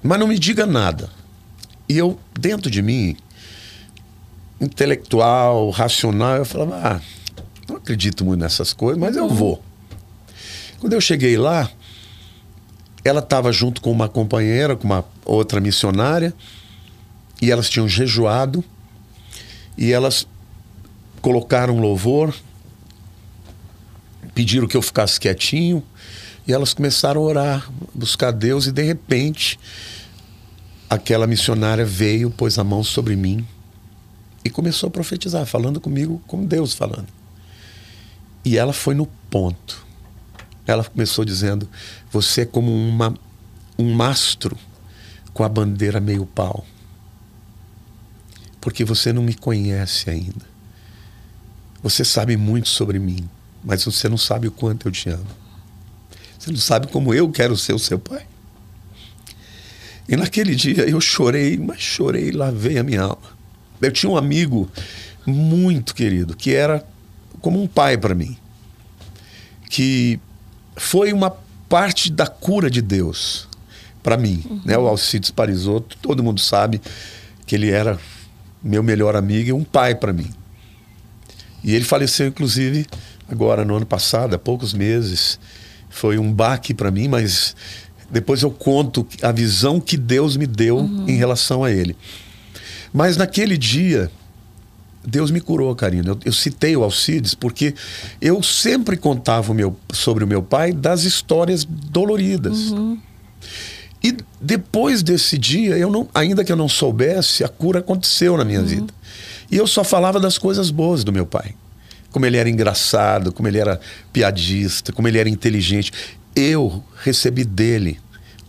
[0.00, 1.10] Mas não me diga nada.
[1.88, 3.16] E eu, dentro de mim,
[4.60, 7.00] intelectual, racional, eu falava, ah,
[7.68, 9.62] não acredito muito nessas coisas, mas eu vou.
[10.80, 11.70] Quando eu cheguei lá,
[13.04, 16.32] ela estava junto com uma companheira, com uma outra missionária,
[17.40, 18.64] e elas tinham jejuado,
[19.76, 20.26] e elas
[21.20, 22.34] colocaram louvor,
[24.34, 25.82] pediram que eu ficasse quietinho,
[26.46, 29.58] e elas começaram a orar, buscar Deus, e de repente,
[30.88, 33.46] aquela missionária veio, pôs a mão sobre mim
[34.44, 37.08] e começou a profetizar, falando comigo como Deus falando.
[38.44, 39.84] E ela foi no ponto.
[40.66, 41.68] Ela começou dizendo:
[42.10, 43.14] Você é como uma,
[43.78, 44.56] um mastro
[45.32, 46.64] com a bandeira meio pau.
[48.60, 50.54] Porque você não me conhece ainda.
[51.82, 53.28] Você sabe muito sobre mim,
[53.62, 55.26] mas você não sabe o quanto eu te amo.
[56.38, 58.26] Você não sabe como eu quero ser o seu pai.
[60.08, 63.34] E naquele dia eu chorei, mas chorei, lavei a minha alma.
[63.80, 64.68] Eu tinha um amigo
[65.26, 66.84] muito querido, que era
[67.40, 68.36] como um pai para mim,
[69.68, 70.18] que
[70.76, 71.30] foi uma
[71.68, 73.48] parte da cura de Deus
[74.02, 74.42] para mim.
[74.48, 74.60] Uhum.
[74.64, 74.78] Né?
[74.78, 76.80] O Alcides Parisotto, todo mundo sabe
[77.46, 77.98] que ele era
[78.62, 80.30] meu melhor amigo e um pai para mim.
[81.62, 82.86] E ele faleceu, inclusive,
[83.28, 85.38] agora no ano passado, há poucos meses.
[85.88, 87.56] Foi um baque para mim, mas
[88.14, 91.04] depois eu conto a visão que Deus me deu uhum.
[91.08, 91.96] em relação a ele.
[92.92, 94.08] Mas naquele dia,
[95.04, 96.10] Deus me curou, Karina.
[96.10, 97.74] Eu, eu, citei o Alcides porque
[98.20, 102.70] eu sempre contava o meu, sobre o meu pai das histórias doloridas.
[102.70, 102.96] Uhum.
[104.00, 108.44] E depois desse dia, eu não, ainda que eu não soubesse, a cura aconteceu na
[108.44, 108.66] minha uhum.
[108.66, 108.94] vida.
[109.50, 111.56] E eu só falava das coisas boas do meu pai.
[112.12, 113.80] Como ele era engraçado, como ele era
[114.12, 115.92] piadista, como ele era inteligente.
[116.36, 117.98] Eu recebi dele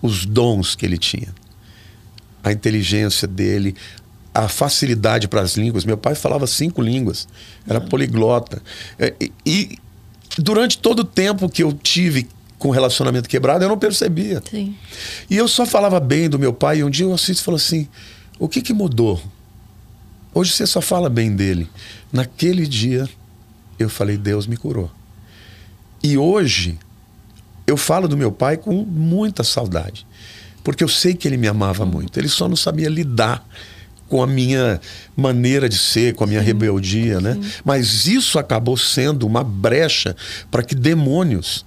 [0.05, 1.33] os dons que ele tinha.
[2.43, 3.75] A inteligência dele,
[4.33, 5.85] a facilidade para as línguas.
[5.85, 7.27] Meu pai falava cinco línguas,
[7.67, 8.61] era poliglota.
[8.99, 9.79] É, e, e,
[10.37, 12.27] durante todo o tempo que eu tive
[12.59, 14.41] com relacionamento quebrado, eu não percebia.
[14.49, 14.75] Sim.
[15.29, 16.79] E eu só falava bem do meu pai.
[16.79, 17.87] E um dia o Assis falou assim:
[18.37, 19.21] O que, que mudou?
[20.33, 21.69] Hoje você só fala bem dele.
[22.11, 23.07] Naquele dia,
[23.79, 24.91] eu falei: Deus me curou.
[26.03, 26.77] E hoje,
[27.67, 30.05] eu falo do meu pai com muita saudade.
[30.63, 32.19] Porque eu sei que ele me amava muito.
[32.19, 33.45] Ele só não sabia lidar
[34.09, 34.79] com a minha
[35.15, 36.45] maneira de ser, com a minha Sim.
[36.45, 37.33] rebeldia, né?
[37.33, 37.49] Sim.
[37.63, 40.15] Mas isso acabou sendo uma brecha
[40.49, 41.65] para que demônios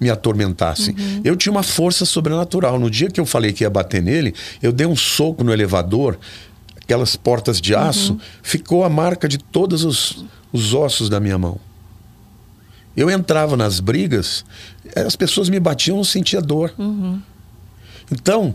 [0.00, 0.94] me atormentassem.
[0.98, 1.20] Uhum.
[1.24, 2.78] Eu tinha uma força sobrenatural.
[2.78, 6.18] No dia que eu falei que ia bater nele, eu dei um soco no elevador,
[6.82, 8.20] aquelas portas de aço, uhum.
[8.42, 11.58] ficou a marca de todos os, os ossos da minha mão.
[12.96, 14.44] Eu entrava nas brigas,
[14.94, 16.72] as pessoas me batiam, eu não sentia dor.
[16.78, 17.20] Uhum.
[18.10, 18.54] Então,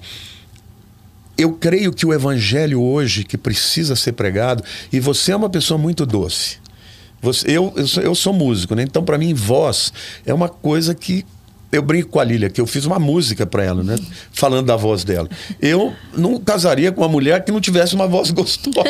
[1.37, 5.77] eu creio que o evangelho hoje que precisa ser pregado, e você é uma pessoa
[5.77, 6.57] muito doce.
[7.21, 8.83] Você, eu, eu, sou, eu sou músico, né?
[8.83, 9.91] Então, para mim, voz
[10.25, 11.25] é uma coisa que
[11.71, 13.95] eu brinco com a Lília, que eu fiz uma música para ela, né?
[14.31, 15.29] Falando da voz dela.
[15.61, 18.83] Eu não casaria com uma mulher que não tivesse uma voz gostosa.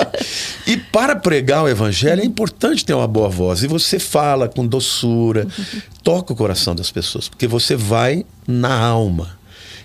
[0.66, 3.62] e para pregar o evangelho é importante ter uma boa voz.
[3.62, 5.46] E você fala com doçura,
[6.02, 9.38] toca o coração das pessoas, porque você vai na alma.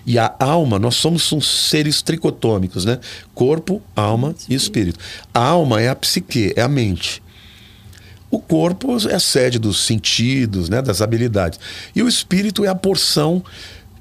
[0.06, 2.98] E a alma, nós somos uns seres tricotômicos, né?
[3.34, 4.98] Corpo, alma e espírito.
[5.34, 7.22] A alma é a psique, é a mente.
[8.30, 11.58] O corpo é a sede dos sentidos, né, das habilidades.
[11.94, 13.42] E o espírito é a porção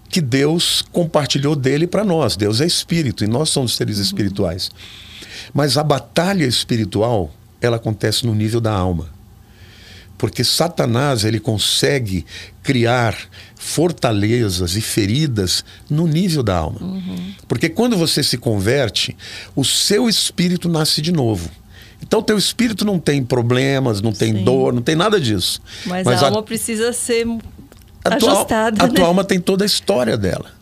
[0.09, 2.35] que Deus compartilhou dele para nós.
[2.35, 4.03] Deus é espírito e nós somos seres uhum.
[4.03, 4.71] espirituais.
[5.53, 9.09] Mas a batalha espiritual, ela acontece no nível da alma.
[10.17, 12.25] Porque Satanás, ele consegue
[12.61, 13.15] criar
[13.55, 16.81] fortalezas e feridas no nível da alma.
[16.81, 17.33] Uhum.
[17.47, 19.15] Porque quando você se converte,
[19.55, 21.49] o seu espírito nasce de novo.
[22.01, 24.43] Então, teu espírito não tem problemas, não tem Sim.
[24.43, 25.61] dor, não tem nada disso.
[25.85, 27.27] Mas, Mas a, a alma precisa ser
[28.03, 28.77] a ajustada.
[28.77, 28.93] Tua, a né?
[28.95, 30.59] tua alma tem toda a história dela.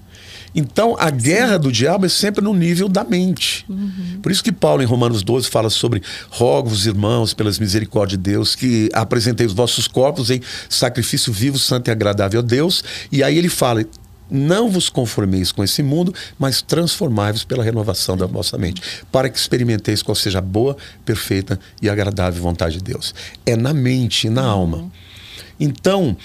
[0.56, 3.64] Então, a guerra do diabo é sempre no nível da mente.
[3.70, 4.20] Uhum.
[4.24, 8.56] Por isso que Paulo, em Romanos 12, fala sobre rogo-vos, irmãos, pelas misericórdias de Deus,
[8.56, 12.84] que apresentei os vossos corpos em sacrifício vivo, santo e agradável a Deus.
[13.12, 13.86] E aí ele fala,
[14.30, 19.38] não vos conformeis com esse mundo, mas transformai-vos pela renovação da vossa mente, para que
[19.38, 20.76] experimenteis qual seja a boa,
[21.06, 23.14] perfeita e agradável vontade de Deus.
[23.46, 24.50] É na mente e na uhum.
[24.50, 24.92] alma.
[25.60, 26.16] Então,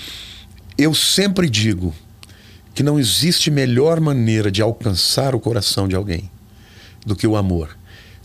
[0.77, 1.95] eu sempre digo
[2.75, 6.31] que não existe melhor maneira de alcançar o coração de alguém
[7.05, 7.77] do que o amor,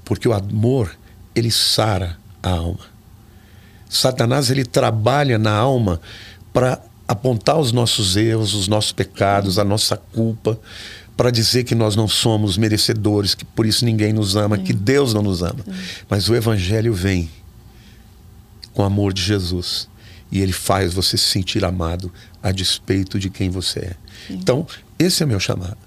[0.04, 0.98] porque o amor
[1.36, 2.98] ele sara a alma.
[3.90, 6.02] Satanás ele trabalha na alma
[6.52, 10.60] para apontar os nossos erros, os nossos pecados, a nossa culpa,
[11.16, 15.14] para dizer que nós não somos merecedores, que por isso ninguém nos ama, que Deus
[15.14, 15.66] não nos ama.
[16.10, 17.30] Mas o evangelho vem
[18.74, 19.90] com o amor de Jesus
[20.32, 22.12] e ele faz você se sentir amado
[22.44, 23.96] a despeito de quem você é.
[24.28, 24.34] Sim.
[24.36, 24.68] Então,
[25.00, 25.78] esse é o meu chamado.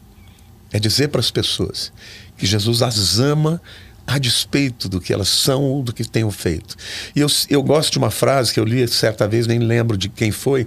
[0.73, 1.93] É dizer para as pessoas
[2.37, 3.61] que Jesus as ama
[4.07, 6.75] a despeito do que elas são ou do que tenham feito.
[7.15, 10.09] E eu, eu gosto de uma frase que eu li certa vez, nem lembro de
[10.09, 10.67] quem foi,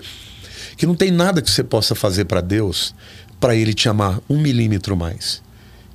[0.77, 2.93] que não tem nada que você possa fazer para Deus
[3.39, 5.41] para Ele te amar um milímetro mais.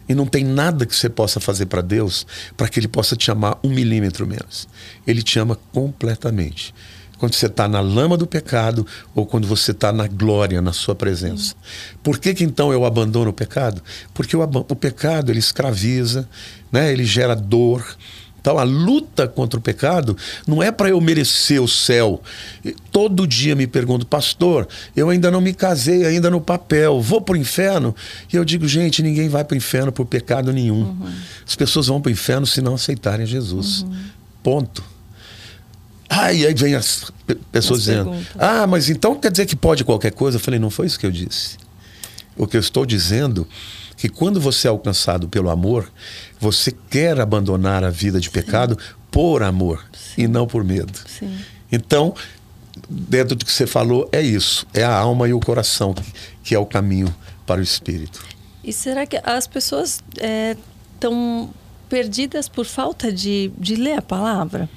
[0.08, 2.26] E não tem nada que você possa fazer para Deus
[2.56, 4.68] para que Ele possa te amar um milímetro menos.
[5.06, 6.74] Ele te ama completamente
[7.18, 10.94] quando você está na lama do pecado ou quando você está na glória, na sua
[10.94, 11.54] presença.
[12.02, 13.82] Por que, que então eu abandono o pecado?
[14.14, 16.28] Porque o, o pecado ele escraviza,
[16.72, 16.92] né?
[16.92, 17.84] ele gera dor.
[18.48, 22.22] Então a luta contra o pecado não é para eu merecer o céu.
[22.90, 27.34] Todo dia me pergunto, pastor, eu ainda não me casei, ainda no papel, vou para
[27.34, 27.94] o inferno?
[28.32, 30.80] E eu digo, gente, ninguém vai para o inferno por pecado nenhum.
[30.80, 31.12] Uhum.
[31.46, 33.82] As pessoas vão para o inferno se não aceitarem Jesus.
[33.82, 33.96] Uhum.
[34.42, 34.82] Ponto.
[36.32, 37.12] E aí vem as
[37.52, 38.32] pessoas as dizendo: perguntas.
[38.38, 40.38] Ah, mas então quer dizer que pode qualquer coisa?
[40.38, 41.58] Eu falei: Não foi isso que eu disse.
[42.34, 43.46] O que eu estou dizendo
[43.98, 45.92] que quando você é alcançado pelo amor,
[46.38, 48.94] você quer abandonar a vida de pecado Sim.
[49.10, 50.22] por amor Sim.
[50.22, 50.96] e não por medo.
[51.04, 51.36] Sim.
[51.70, 52.14] Então,
[52.88, 55.94] dentro do que você falou, é isso: é a alma e o coração
[56.44, 57.12] que, é o caminho
[57.44, 58.24] para o espírito.
[58.62, 60.00] E será que as pessoas
[60.94, 64.70] estão é, perdidas por falta de, de ler a palavra?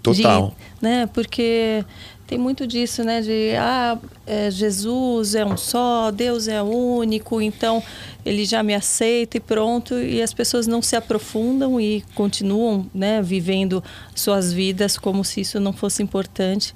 [0.00, 0.54] Total.
[0.80, 1.06] De, né?
[1.12, 1.84] Porque
[2.32, 3.20] tem muito disso, né?
[3.20, 7.82] De ah, é, Jesus é um só, Deus é único, então
[8.24, 9.98] ele já me aceita e pronto.
[9.98, 15.60] E as pessoas não se aprofundam e continuam, né, vivendo suas vidas como se isso
[15.60, 16.74] não fosse importante.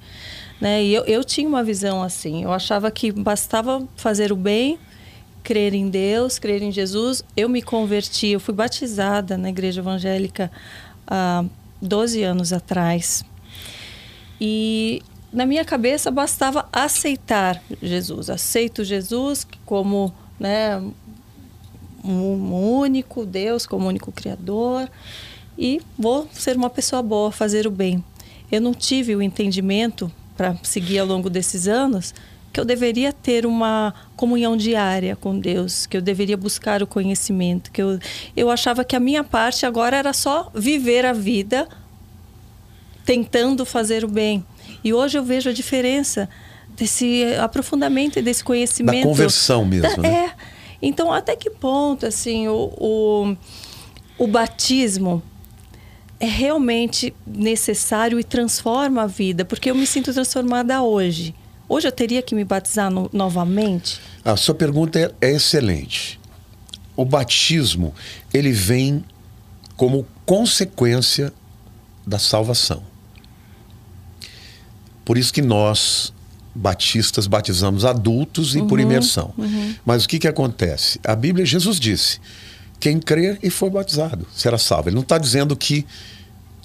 [0.61, 0.83] Né?
[0.83, 2.43] E eu, eu tinha uma visão assim.
[2.43, 4.77] Eu achava que bastava fazer o bem,
[5.41, 7.23] crer em Deus, crer em Jesus.
[7.35, 10.51] Eu me converti, eu fui batizada na igreja evangélica.
[11.07, 11.43] Ah,
[11.81, 13.25] 12 anos atrás.
[14.39, 15.01] E
[15.31, 18.29] na minha cabeça bastava aceitar Jesus.
[18.29, 20.81] Aceito Jesus como né,
[22.03, 24.89] um único Deus, como único Criador.
[25.57, 28.03] E vou ser uma pessoa boa, fazer o bem.
[28.51, 32.13] Eu não tive o entendimento para seguir ao longo desses anos
[32.53, 37.71] que eu deveria ter uma comunhão diária com Deus, que eu deveria buscar o conhecimento,
[37.71, 37.99] que eu,
[38.35, 41.67] eu achava que a minha parte agora era só viver a vida
[43.05, 44.43] tentando fazer o bem.
[44.83, 46.29] E hoje eu vejo a diferença
[46.69, 49.03] desse aprofundamento e desse conhecimento.
[49.03, 50.09] Da conversão mesmo, da, né?
[50.09, 50.31] É.
[50.81, 53.37] Então, até que ponto, assim, o, o,
[54.17, 55.23] o batismo
[56.19, 59.43] é realmente necessário e transforma a vida?
[59.43, 61.33] Porque eu me sinto transformada hoje.
[61.67, 63.99] Hoje eu teria que me batizar no, novamente?
[64.23, 66.19] A sua pergunta é, é excelente.
[66.95, 67.93] O batismo,
[68.33, 69.03] ele vem
[69.75, 71.33] como consequência
[72.05, 72.81] da salvação.
[75.07, 76.13] Por isso que nós,
[76.53, 79.33] batistas, batizamos adultos e uhum, por imersão.
[79.37, 79.73] Uhum.
[79.85, 80.99] Mas o que, que acontece?
[81.01, 82.19] A Bíblia, Jesus disse:
[82.77, 84.89] quem crer e for batizado será salvo.
[84.89, 85.85] Ele não está dizendo que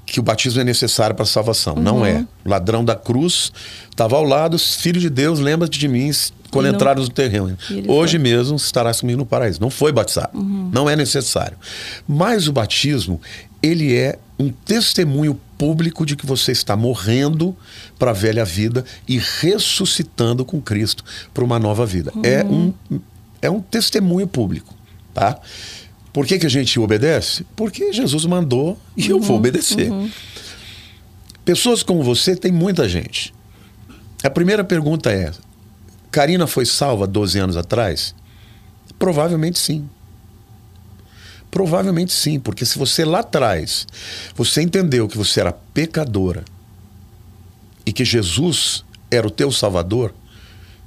[0.05, 1.75] que o batismo é necessário para a salvação.
[1.75, 1.83] Uhum.
[1.83, 2.27] Não é.
[2.45, 3.53] O ladrão da cruz
[3.89, 6.11] estava ao lado, filho de Deus, lembra-te de mim
[6.51, 6.75] quando não...
[6.75, 7.57] entraram no terreno.
[7.87, 8.19] Hoje foi.
[8.19, 9.61] mesmo estarás comigo no paraíso.
[9.61, 10.37] Não foi batizado.
[10.37, 10.69] Uhum.
[10.73, 11.57] Não é necessário.
[12.07, 13.21] Mas o batismo,
[13.63, 17.57] ele é um testemunho público de que você está morrendo
[17.99, 22.13] para a velha vida e ressuscitando com Cristo para uma nova vida.
[22.15, 22.23] Uhum.
[22.25, 22.73] É, um,
[23.41, 24.75] é um testemunho público,
[25.15, 25.39] tá?
[26.13, 27.47] Por que, que a gente obedece?
[27.57, 29.11] Porque Jesus mandou e uhum.
[29.11, 29.37] eu vou uhum.
[29.37, 29.91] obedecer.
[29.91, 30.11] Uhum.
[31.45, 33.33] Pessoas como você tem muita gente.
[34.23, 35.33] A primeira pergunta é:
[36.11, 38.15] Karina foi salva 12 anos atrás?
[38.99, 39.89] Provavelmente sim.
[41.53, 43.87] Provavelmente sim, porque se você lá atrás
[44.35, 46.47] você entendeu que você era pecadora
[47.85, 50.15] e que Jesus era o teu salvador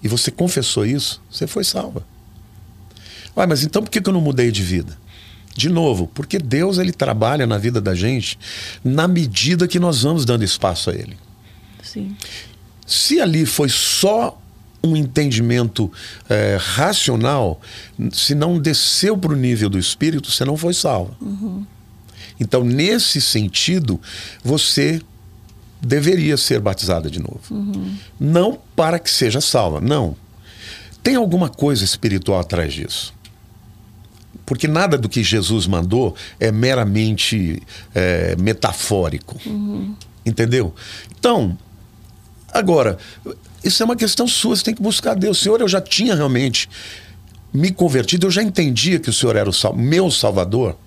[0.01, 2.03] e você confessou isso, você foi salva.
[3.37, 4.97] Ué, mas então por que eu não mudei de vida?
[5.55, 8.37] De novo, porque Deus ele trabalha na vida da gente
[8.83, 11.15] na medida que nós vamos dando espaço a Ele.
[11.83, 12.17] Sim.
[12.87, 14.41] Se ali foi só
[14.87, 15.91] um entendimento
[16.29, 17.59] é, racional,
[18.11, 21.15] se não desceu para o nível do espírito, você não foi salvo.
[21.21, 21.65] Uhum.
[22.39, 23.99] Então, nesse sentido,
[24.43, 25.01] você
[25.81, 27.41] deveria ser batizada de novo.
[27.51, 27.95] Uhum.
[28.19, 30.15] Não para que seja salva, não.
[31.03, 33.13] Tem alguma coisa espiritual atrás disso.
[34.45, 37.61] Porque nada do que Jesus mandou é meramente
[37.93, 39.39] é, metafórico.
[39.45, 39.95] Uhum.
[40.25, 40.73] Entendeu?
[41.17, 41.57] Então,
[42.51, 42.97] agora,
[43.65, 45.39] isso é uma questão sua, você tem que buscar Deus.
[45.39, 46.69] Senhor, eu já tinha realmente
[47.53, 50.77] me convertido, eu já entendia que o Senhor era o sal, meu Salvador,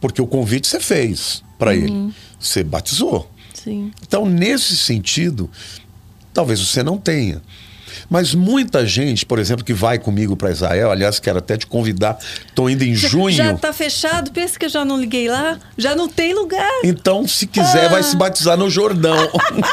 [0.00, 1.76] porque o convite você fez para uhum.
[1.76, 2.14] ele.
[2.38, 3.30] Você batizou.
[3.54, 3.90] Sim.
[4.06, 5.50] Então, nesse sentido,
[6.34, 7.42] talvez você não tenha.
[8.08, 12.18] Mas muita gente, por exemplo, que vai comigo para Israel, aliás, quero até te convidar,
[12.46, 13.34] estou indo em já, junho.
[13.34, 14.30] Já está fechado?
[14.30, 15.58] Pensa que eu já não liguei lá?
[15.76, 16.70] Já não tem lugar.
[16.84, 17.88] Então, se quiser, ah.
[17.88, 19.16] vai se batizar no Jordão.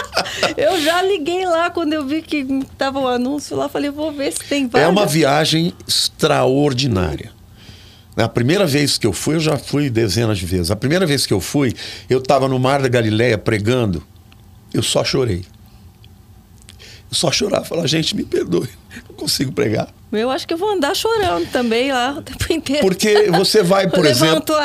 [0.58, 4.12] eu já liguei lá quando eu vi que estava o um anúncio lá, falei, vou
[4.12, 4.86] ver se tem vaga.
[4.86, 7.32] É uma viagem extraordinária.
[8.16, 10.70] A primeira vez que eu fui, eu já fui dezenas de vezes.
[10.70, 11.74] A primeira vez que eu fui,
[12.10, 14.04] eu estava no Mar da Galileia pregando,
[14.72, 15.44] eu só chorei
[17.14, 18.70] só chorar, falar, gente, me perdoe,
[19.09, 19.88] não consigo pregar.
[20.11, 22.82] Eu acho que eu vou andar chorando também lá o tempo inteiro.
[22.82, 24.55] Porque você vai, por exemplo.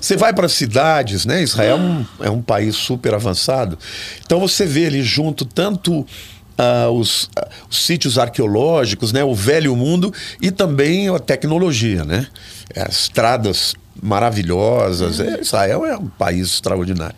[0.00, 1.42] Você vai para cidades, né?
[1.42, 3.76] Israel é um, é um país super avançado.
[4.24, 7.28] Então você vê ali junto tanto uh, os, uh,
[7.68, 9.24] os, sítios arqueológicos, né?
[9.24, 12.28] O velho mundo e também a tecnologia, né?
[12.76, 15.18] As estradas maravilhosas.
[15.18, 17.16] É, Israel é um país extraordinário.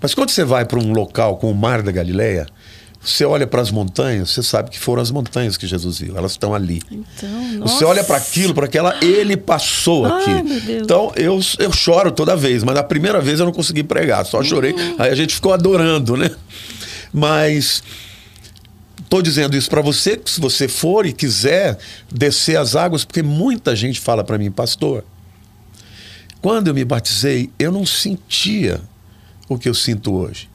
[0.00, 2.46] Mas quando você vai para um local com o Mar da Galileia,
[3.04, 6.32] você olha para as montanhas, você sabe que foram as montanhas que Jesus viu, elas
[6.32, 6.80] estão ali.
[6.90, 10.30] Então, você olha para aquilo, para aquela, ele passou aqui.
[10.30, 14.24] Ai, então eu, eu choro toda vez, mas a primeira vez eu não consegui pregar,
[14.24, 14.72] só chorei.
[14.72, 14.96] Uhum.
[14.98, 16.30] Aí a gente ficou adorando, né?
[17.12, 17.82] Mas
[19.02, 21.78] estou dizendo isso para você, se você for e quiser
[22.10, 25.04] descer as águas, porque muita gente fala para mim, pastor,
[26.40, 28.80] quando eu me batizei, eu não sentia
[29.48, 30.48] o que eu sinto hoje.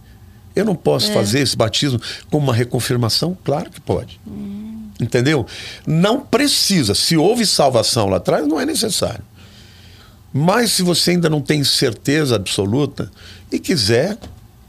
[0.56, 1.14] Eu não posso é.
[1.14, 3.38] fazer esse batismo como uma reconfirmação?
[3.44, 4.20] Claro que pode.
[4.28, 4.90] Hum.
[5.00, 5.46] Entendeu?
[5.88, 6.94] Não precisa.
[6.94, 9.24] Se houve salvação lá atrás, não é necessário.
[10.34, 13.10] Mas se você ainda não tem certeza absoluta
[13.52, 14.18] e quiser,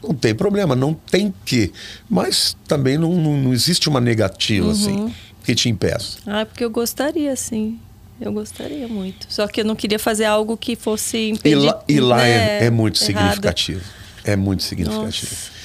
[0.02, 1.72] não tem problema, não tem que.
[2.08, 4.72] Mas também não, não, não existe uma negativa uhum.
[4.72, 5.14] assim
[5.44, 6.18] que te impeça.
[6.26, 7.78] Ah, porque eu gostaria, sim.
[8.20, 9.26] Eu gostaria muito.
[9.28, 11.56] Só que eu não queria fazer algo que fosse impedir.
[11.56, 12.30] E lá, e lá né?
[12.60, 13.06] é, é, muito errado.
[13.06, 13.80] significativo.
[14.24, 15.30] É muito significativo.
[15.32, 15.59] Nossa.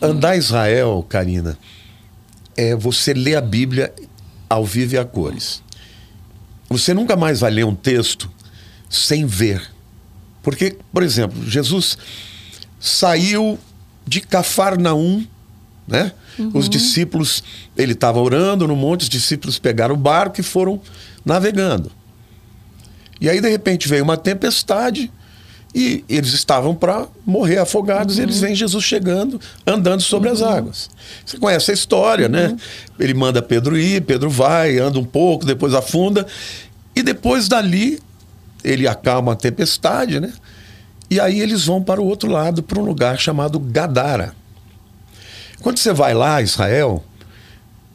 [0.00, 1.58] Andar Israel, Karina,
[2.56, 3.92] é você ler a Bíblia
[4.48, 5.62] ao vivo e a cores.
[6.68, 8.30] Você nunca mais vai ler um texto
[8.88, 9.62] sem ver.
[10.42, 11.98] Porque, por exemplo, Jesus
[12.80, 13.58] saiu
[14.06, 15.26] de Cafarnaum,
[15.86, 16.12] né?
[16.38, 16.50] Uhum.
[16.54, 17.42] Os discípulos,
[17.76, 20.80] ele estava orando no monte, os discípulos pegaram o barco e foram
[21.24, 21.90] navegando.
[23.20, 25.10] E aí, de repente, veio uma tempestade
[25.74, 28.20] e eles estavam para morrer afogados, uhum.
[28.20, 30.34] e eles veem Jesus chegando, andando sobre uhum.
[30.34, 30.90] as águas.
[31.26, 32.32] Você conhece a história, uhum.
[32.32, 32.56] né?
[32.98, 36.26] Ele manda Pedro ir, Pedro vai, anda um pouco, depois afunda.
[36.94, 38.00] E depois dali,
[38.62, 40.32] ele acalma a tempestade, né?
[41.10, 44.34] E aí eles vão para o outro lado, para um lugar chamado Gadara.
[45.60, 47.04] Quando você vai lá, Israel,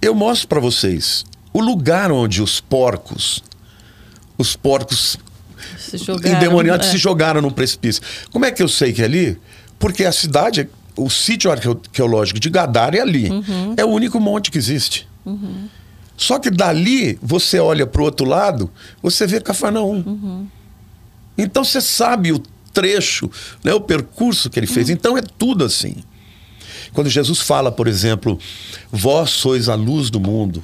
[0.01, 3.43] eu mostro para vocês o lugar onde os porcos,
[4.38, 5.17] os porcos
[6.26, 6.91] endemoniados é.
[6.91, 8.01] se jogaram no precipício.
[8.32, 9.38] Como é que eu sei que é ali?
[9.78, 13.30] Porque a cidade, o sítio arqueológico de Gadara é ali.
[13.30, 13.74] Uhum.
[13.78, 15.07] É o único monte que existe.
[15.26, 15.68] Uhum.
[16.18, 18.70] Só que dali, você olha para o outro lado,
[19.01, 20.03] você vê Cafarnaum.
[20.05, 20.47] Uhum.
[21.38, 22.39] Então você sabe o
[22.74, 23.32] trecho,
[23.64, 24.88] né, o percurso que ele fez.
[24.88, 24.93] Uhum.
[24.93, 25.95] Então é tudo assim.
[26.93, 28.38] Quando Jesus fala, por exemplo,
[28.91, 30.64] vós sois a luz do mundo,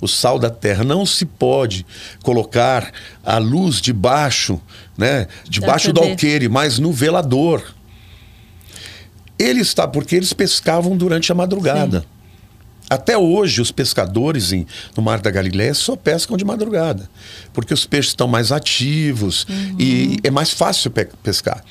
[0.00, 0.84] o sal da terra.
[0.84, 1.86] Não se pode
[2.22, 2.92] colocar
[3.24, 4.60] a luz debaixo,
[4.96, 7.74] né, debaixo do alqueire, mas no velador.
[9.38, 12.00] Ele está porque eles pescavam durante a madrugada.
[12.00, 12.06] Sim.
[12.90, 17.08] Até hoje, os pescadores em, no Mar da Galileia só pescam de madrugada,
[17.52, 19.76] porque os peixes estão mais ativos uhum.
[19.78, 21.64] e é mais fácil pe pescar.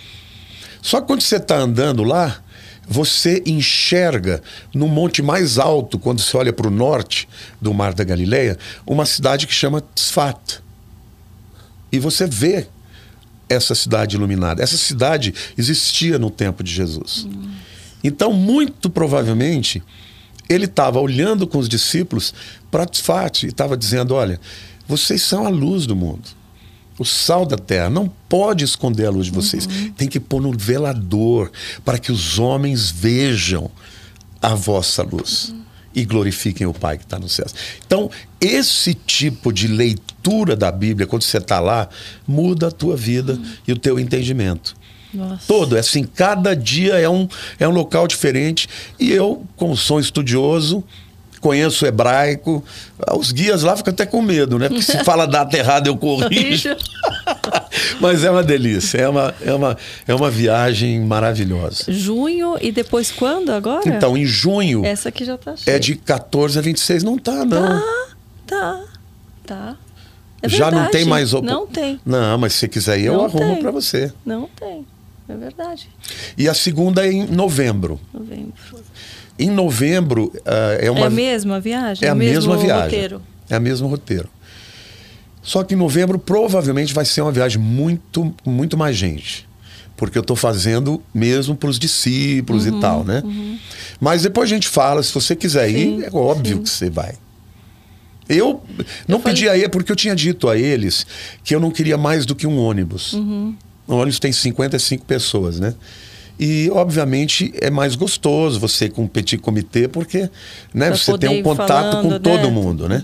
[0.82, 2.42] Só que quando você está andando lá,
[2.90, 4.42] você enxerga
[4.74, 7.30] no monte mais alto, quando você olha para o norte
[7.62, 10.60] do Mar da Galileia, uma cidade que chama Tzfat.
[11.92, 12.68] E você vê
[13.48, 14.64] essa cidade iluminada.
[14.64, 17.28] Essa cidade existia no tempo de Jesus.
[18.04, 19.84] Então, muito provavelmente,
[20.50, 22.34] ele estava olhando com os discípulos
[22.72, 24.40] para Tzfat e estava dizendo: Olha,
[24.88, 26.39] vocês são a luz do mundo
[27.00, 27.90] o sal da terra.
[27.90, 29.66] Não pode esconder a luz de vocês.
[29.66, 29.92] Uhum.
[29.94, 31.52] Tem que pôr no velador
[31.84, 33.72] para que os homens vejam
[34.42, 35.50] a vossa luz.
[35.50, 35.62] Uhum.
[35.96, 37.56] E glorifiquem o Pai que está nos céus.
[37.86, 41.90] Então, esse tipo de leitura da Bíblia, quando você está lá,
[42.28, 43.54] muda a tua vida uhum.
[43.68, 44.76] e o teu entendimento.
[45.12, 45.48] Nossa.
[45.48, 47.28] Todo, é assim, cada dia é um,
[47.60, 48.70] é um local diferente.
[49.00, 50.84] E eu, como sou estudioso,
[51.40, 52.64] conheço hebraico.
[53.18, 54.68] Os guias lá ficam até com medo, né?
[54.68, 56.76] Porque se fala data errada eu corrijo.
[58.00, 59.78] Mas é uma delícia, é uma, é, uma,
[60.08, 61.86] é uma viagem maravilhosa.
[61.88, 63.88] Junho e depois quando agora?
[63.88, 64.86] Então, em junho.
[64.86, 65.76] Essa aqui já tá cheia.
[65.76, 67.80] É de 14 a 26, não tá, não.
[67.80, 67.84] Tá,
[68.48, 68.84] tá,
[69.46, 69.76] tá.
[70.42, 71.46] É já não tem mais op...
[71.46, 72.00] Não tem.
[72.06, 74.12] Não, mas se quiser ir, eu não arrumo para você.
[74.26, 74.86] Não tem.
[75.30, 75.88] É verdade.
[76.36, 78.00] E a segunda é em novembro.
[78.12, 78.54] Novembro.
[79.38, 80.42] Em novembro uh,
[80.80, 81.02] é uma.
[81.02, 82.08] É a mesma viagem?
[82.08, 82.84] É a mesma viagem.
[82.84, 83.22] Roteiro.
[83.50, 84.28] É a mesmo roteiro.
[85.42, 89.48] Só que em novembro provavelmente vai ser uma viagem muito, muito mais gente.
[89.96, 93.22] Porque eu estou fazendo mesmo para os discípulos uhum, e tal, né?
[93.24, 93.58] Uhum.
[94.00, 96.64] Mas depois a gente fala, se você quiser sim, ir, é óbvio sim.
[96.64, 97.16] que você vai.
[98.28, 98.64] Eu
[99.08, 99.62] não eu pedi falei...
[99.62, 101.06] a ele porque eu tinha dito a eles
[101.44, 103.14] que eu não queria mais do que um ônibus.
[103.14, 103.56] Uhum.
[103.90, 105.74] O ônibus tem 55 pessoas, né?
[106.40, 110.30] E, obviamente, é mais gostoso você com um petit comitê, porque
[110.74, 112.50] né, você tem um contato com todo né?
[112.50, 113.04] mundo, né?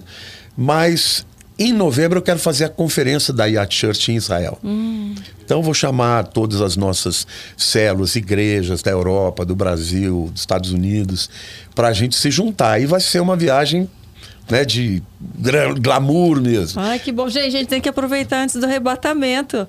[0.55, 1.25] Mas
[1.57, 4.57] em novembro eu quero fazer a conferência da Yacht Church em Israel.
[4.63, 5.15] Hum.
[5.43, 7.25] Então vou chamar todas as nossas
[7.57, 11.29] células, igrejas da Europa, do Brasil, dos Estados Unidos,
[11.73, 12.81] para a gente se juntar.
[12.81, 13.89] E vai ser uma viagem
[14.49, 15.01] né, de
[15.81, 16.81] glamour mesmo.
[16.81, 17.27] Ai, que bom.
[17.29, 19.67] Gente, a gente tem que aproveitar antes do arrebatamento.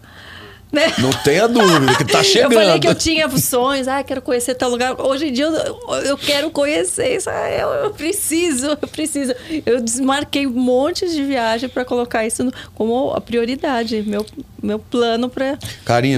[0.72, 0.92] Né?
[0.98, 2.52] Não tenha dúvida que está chegando.
[2.56, 5.00] Eu falei que eu tinha sonhos, ah, quero conhecer tal lugar.
[5.00, 9.32] Hoje em dia eu, eu quero conhecer Israel, eu preciso, eu preciso.
[9.64, 14.26] Eu desmarquei um monte de viagem para colocar isso no, como a prioridade, meu,
[14.62, 15.56] meu plano para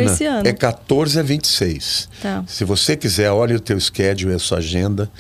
[0.07, 0.49] esse ano.
[0.49, 2.09] é 14 a 26.
[2.23, 2.45] Tá.
[2.47, 5.11] Se você quiser, olhe o teu schedule, a sua agenda.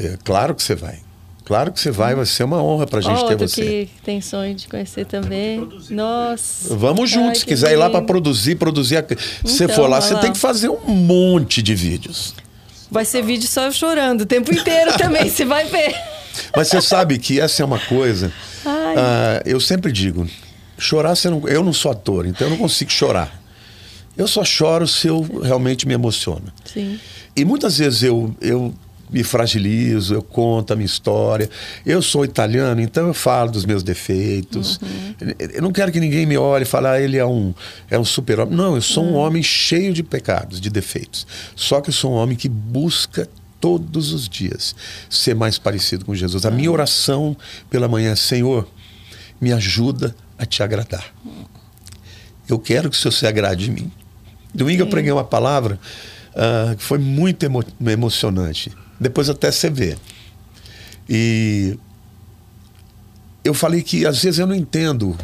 [0.00, 1.03] É claro que você vai.
[1.44, 3.62] Claro que você vai, vai ser uma honra pra gente ter você.
[3.62, 5.68] que tem sonho de conhecer também.
[5.90, 6.74] Nossa.
[6.74, 8.96] Vamos juntos, Ai, se quiser ir lá para produzir, produzir.
[8.96, 9.04] A...
[9.06, 10.20] Se você então, for lá, você lá.
[10.20, 12.34] tem que fazer um monte de vídeos.
[12.90, 15.94] Vai ser vídeo só eu chorando o tempo inteiro também, você vai ver.
[16.56, 18.32] Mas você sabe que essa é uma coisa.
[18.64, 20.26] Uh, eu sempre digo,
[20.78, 21.46] chorar você não.
[21.46, 23.42] Eu não sou ator, então eu não consigo chorar.
[24.16, 26.44] Eu só choro se eu realmente me emociono.
[26.64, 26.98] Sim.
[27.36, 28.72] E muitas vezes eu, eu
[29.10, 31.48] me fragilizo, eu conto a minha história.
[31.84, 34.78] Eu sou italiano, então eu falo dos meus defeitos.
[34.82, 35.34] Uhum.
[35.38, 37.54] Eu não quero que ninguém me olhe e fale, ah, ele é um,
[37.90, 38.54] é um super-homem.
[38.54, 39.12] Não, eu sou uhum.
[39.12, 41.26] um homem cheio de pecados, de defeitos.
[41.54, 43.28] Só que eu sou um homem que busca
[43.60, 44.74] todos os dias
[45.08, 46.44] ser mais parecido com Jesus.
[46.44, 46.74] A minha uhum.
[46.74, 47.36] oração
[47.70, 48.68] pela manhã é, Senhor,
[49.40, 51.14] me ajuda a te agradar.
[52.48, 53.90] Eu quero que o Senhor se agrade de mim.
[54.52, 54.86] Domingo Sim.
[54.86, 55.78] eu preguei uma palavra
[56.34, 58.70] uh, que foi muito emo emocionante.
[58.98, 59.96] Depois até você vê.
[61.08, 61.78] E
[63.44, 65.16] eu falei que às vezes eu não entendo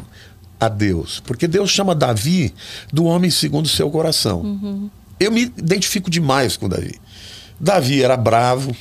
[0.59, 2.53] a Deus, porque Deus chama Davi
[2.93, 4.41] do homem segundo o seu coração.
[4.41, 4.91] Uhum.
[5.19, 7.01] Eu me identifico demais com Davi.
[7.59, 8.75] Davi era bravo,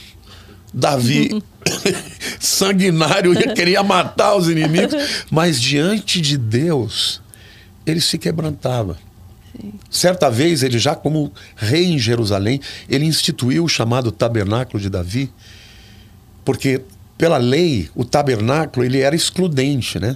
[0.73, 1.41] Davi
[2.39, 4.95] sanguinário, queria matar os inimigos,
[5.29, 7.21] mas diante de Deus,
[7.85, 8.97] ele se quebrantava.
[9.89, 15.31] Certa vez, ele já como rei em Jerusalém, ele instituiu o chamado tabernáculo de Davi,
[16.45, 16.81] porque
[17.17, 20.15] pela lei o tabernáculo ele era excludente, né?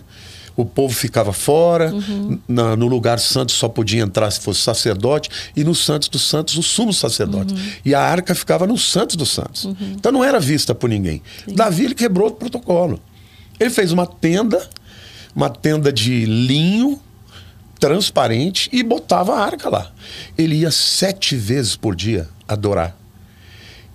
[0.55, 2.39] O povo ficava fora, uhum.
[2.47, 6.55] na, no lugar santo só podia entrar se fosse sacerdote, e no Santos dos Santos,
[6.57, 7.55] o sumo sacerdote.
[7.55, 7.71] Uhum.
[7.83, 9.65] E a arca ficava no Santos dos Santos.
[9.65, 9.75] Uhum.
[9.95, 11.23] Então não era vista por ninguém.
[11.43, 11.55] Sim.
[11.55, 12.99] Davi ele quebrou o protocolo.
[13.59, 14.67] Ele fez uma tenda,
[15.35, 16.99] uma tenda de linho,
[17.83, 19.91] transparente e botava a arca lá.
[20.37, 22.95] Ele ia sete vezes por dia adorar.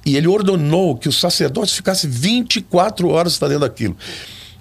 [0.04, 3.96] E ele ordenou que os sacerdotes ficassem 24 horas fazendo aquilo.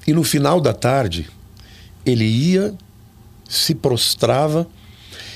[0.07, 1.29] E no final da tarde,
[2.05, 2.73] ele ia,
[3.49, 4.65] se prostrava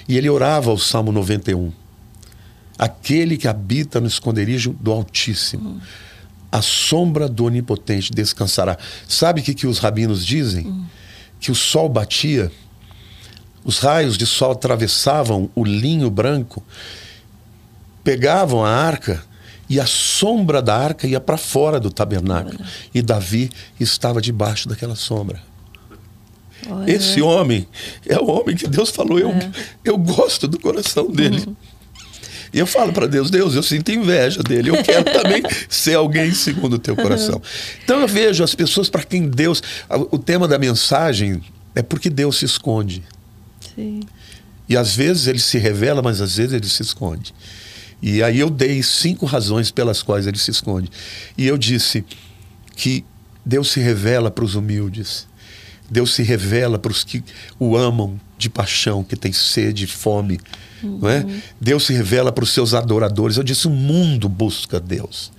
[0.08, 1.70] e ele orava o Salmo 91.
[2.80, 5.82] Aquele que habita no esconderijo do Altíssimo,
[6.50, 8.78] a sombra do Onipotente descansará.
[9.06, 10.86] Sabe o que, que os rabinos dizem?
[11.42, 12.50] Que o sol batia,
[13.64, 16.64] os raios de sol atravessavam o linho branco,
[18.04, 19.24] pegavam a arca
[19.70, 22.60] e a sombra da arca ia para fora do tabernáculo.
[22.94, 23.50] E Davi
[23.80, 25.42] estava debaixo daquela sombra.
[26.70, 26.92] Olha.
[26.92, 27.68] Esse homem
[28.06, 29.32] é o homem que Deus falou, eu,
[29.84, 31.56] eu gosto do coração dele.
[32.54, 36.34] E eu falo para Deus, Deus, eu sinto inveja dele, eu quero também ser alguém
[36.34, 37.42] segundo o teu coração.
[37.84, 39.64] Então eu vejo as pessoas para quem Deus.
[40.12, 41.42] O tema da mensagem
[41.74, 43.04] é porque Deus se esconde.
[43.76, 44.02] Sim.
[44.68, 47.34] E às vezes ele se revela, mas às vezes ele se esconde.
[48.02, 50.90] E aí eu dei cinco razões pelas quais ele se esconde.
[51.38, 52.04] E eu disse
[52.76, 53.06] que
[53.46, 55.28] Deus se revela para os humildes.
[55.90, 57.24] Deus se revela para os que
[57.60, 60.40] o amam de paixão, que tem sede, fome.
[60.82, 61.00] Uhum.
[61.02, 61.26] Não é?
[61.60, 63.38] Deus se revela para os seus adoradores.
[63.38, 65.32] Eu disse: o mundo busca Deus.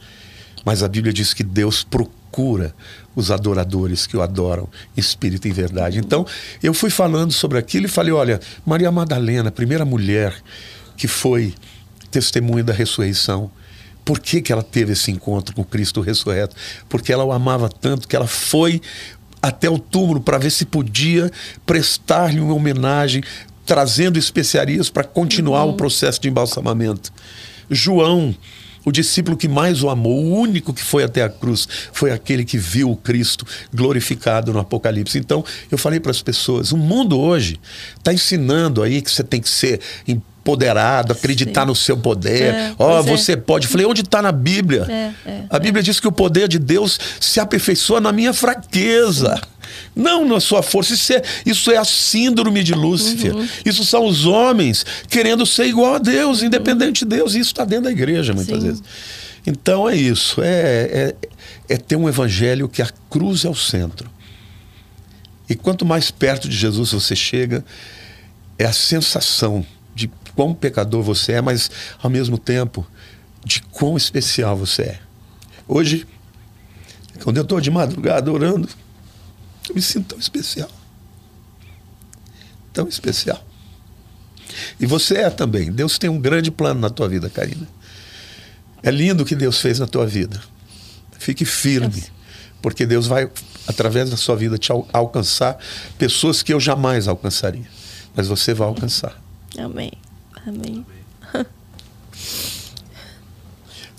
[0.64, 2.74] Mas a Bíblia diz que Deus procura
[3.14, 5.98] os adoradores que o adoram, espírito e verdade.
[5.98, 6.26] Então,
[6.62, 10.34] eu fui falando sobre aquilo e falei: olha, Maria Madalena, primeira mulher
[10.96, 11.54] que foi
[12.10, 13.50] testemunha da ressurreição.
[14.04, 16.56] Por que, que ela teve esse encontro com Cristo ressurreto?
[16.88, 18.80] Porque ela o amava tanto que ela foi
[19.40, 21.30] até o túmulo para ver se podia
[21.64, 23.22] prestar-lhe uma homenagem,
[23.64, 25.70] trazendo especiarias para continuar uhum.
[25.70, 27.12] o processo de embalsamamento.
[27.70, 28.34] João,
[28.84, 32.44] o discípulo que mais o amou, o único que foi até a cruz, foi aquele
[32.44, 35.18] que viu o Cristo glorificado no Apocalipse.
[35.18, 37.60] Então, eu falei para as pessoas: o mundo hoje
[37.96, 41.66] está ensinando aí que você tem que ser empoderado, acreditar Sim.
[41.68, 42.54] no seu poder.
[42.54, 43.36] É, Ó, é, oh, você é.
[43.36, 43.68] pode.
[43.68, 44.86] Falei, onde está na Bíblia?
[44.88, 49.40] É, é, a Bíblia diz que o poder de Deus se aperfeiçoa na minha fraqueza.
[49.94, 50.94] Não na sua força.
[50.94, 53.34] Isso é, isso é a síndrome de Lúcifer.
[53.34, 53.48] Uhum.
[53.64, 56.46] Isso são os homens querendo ser igual a Deus, uhum.
[56.46, 57.34] independente de Deus.
[57.34, 58.68] E isso está dentro da igreja, muitas Sim.
[58.68, 58.82] vezes.
[59.46, 60.40] Então é isso.
[60.42, 61.14] É, é,
[61.68, 64.10] é ter um evangelho que a cruz é o centro.
[65.48, 67.64] E quanto mais perto de Jesus você chega,
[68.58, 71.70] é a sensação de quão pecador você é, mas
[72.02, 72.86] ao mesmo tempo
[73.44, 74.98] de quão especial você é.
[75.66, 76.06] Hoje,
[77.22, 78.68] quando eu estou de madrugada orando,
[79.68, 80.70] eu me sinto tão especial.
[82.72, 83.44] Tão especial.
[84.78, 85.70] E você é também.
[85.70, 87.66] Deus tem um grande plano na tua vida, Karina.
[88.82, 90.40] É lindo o que Deus fez na tua vida.
[91.18, 92.04] Fique firme,
[92.60, 93.30] porque Deus vai,
[93.66, 95.56] através da sua vida, te alcançar
[95.96, 97.68] pessoas que eu jamais alcançaria.
[98.14, 99.20] Mas você vai alcançar.
[99.56, 99.92] Amém.
[100.46, 100.84] Amém.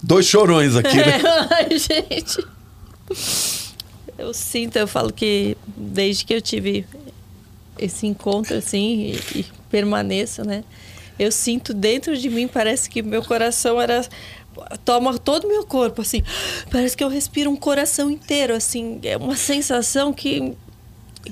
[0.02, 1.22] Dois chorões aqui, né?
[1.50, 2.46] Ai, gente.
[4.24, 6.86] Eu sinto, eu falo que desde que eu tive
[7.78, 10.64] esse encontro assim e, e permaneço, né?
[11.20, 14.08] Eu sinto dentro de mim, parece que meu coração era
[14.86, 16.24] toma todo o meu corpo assim.
[16.72, 20.54] Parece que eu respiro um coração inteiro, assim, é uma sensação que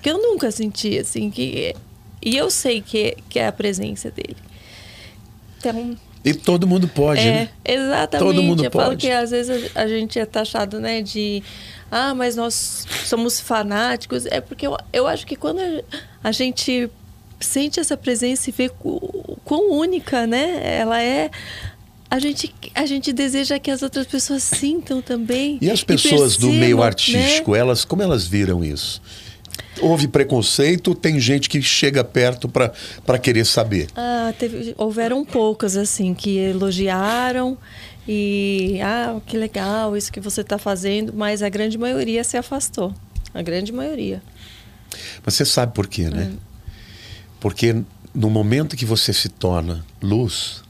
[0.01, 1.73] que eu nunca senti assim, que
[2.21, 4.37] e eu sei que que é a presença dele.
[5.57, 7.49] Então, e todo mundo pode, é, né?
[7.63, 8.27] Exatamente.
[8.27, 8.85] Todo mundo eu pode.
[8.85, 11.41] falo que às vezes a, a, gente é taxado, né, de
[11.91, 14.25] ah, mas nós somos fanáticos.
[14.25, 15.59] É porque eu, eu acho que quando
[16.23, 16.89] a, gente
[17.37, 18.71] sente essa presença e vê
[19.43, 20.61] quão única, né?
[20.79, 21.29] Ela é
[22.09, 25.57] a gente, a gente deseja que as outras pessoas sintam também.
[25.61, 27.59] E as pessoas e percebam, do meio artístico, né?
[27.59, 29.01] elas como elas viram isso?
[29.81, 30.93] houve preconceito?
[30.93, 33.87] Tem gente que chega perto para querer saber?
[33.95, 37.57] Ah, teve, houveram poucas, assim, que elogiaram
[38.13, 42.93] e, ah, que legal isso que você está fazendo, mas a grande maioria se afastou.
[43.33, 44.21] A grande maioria.
[45.25, 46.33] Mas você sabe por quê, né?
[46.33, 46.37] É.
[47.39, 47.81] Porque
[48.13, 50.61] no momento que você se torna luz,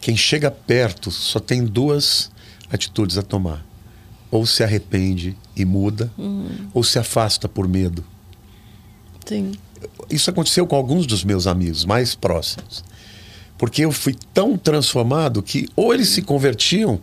[0.00, 2.32] quem chega perto só tem duas
[2.72, 3.64] atitudes a tomar
[4.32, 6.70] ou se arrepende e muda, uhum.
[6.74, 8.04] ou se afasta por medo.
[9.24, 9.52] Sim.
[10.10, 12.84] Isso aconteceu com alguns dos meus amigos mais próximos.
[13.60, 16.98] Porque eu fui tão transformado que ou eles se convertiam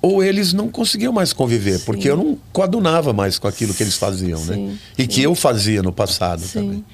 [0.00, 1.84] ou eles não conseguiam mais conviver, sim.
[1.84, 4.54] porque eu não coadunava mais com aquilo que eles faziam, né?
[4.54, 4.78] sim, né?
[4.96, 5.08] E sim.
[5.08, 6.84] que eu fazia no passado também.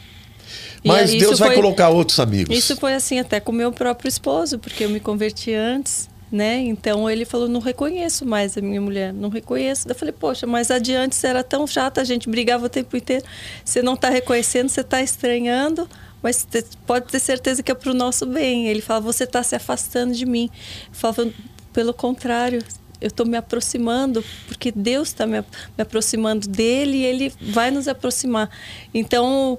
[0.83, 2.57] Mas Deus vai foi, colocar outros amigos.
[2.57, 6.59] Isso foi assim até com o meu próprio esposo, porque eu me converti antes né?
[6.61, 9.89] Então ele falou: não reconheço mais a minha mulher, não reconheço.
[9.89, 13.25] Eu falei: poxa, mas adiante você era tão chata, a gente brigava o tempo inteiro.
[13.65, 15.89] Você não está reconhecendo, você está estranhando,
[16.27, 16.45] mas
[16.85, 18.67] pode ter certeza que é para o nosso bem.
[18.67, 20.51] Ele fala: você está se afastando de mim.
[20.89, 21.31] Eu falava:
[21.73, 22.61] pelo contrário,
[23.01, 27.87] eu estou me aproximando, porque Deus está me, me aproximando dele e ele vai nos
[27.87, 28.51] aproximar.
[28.93, 29.57] Então,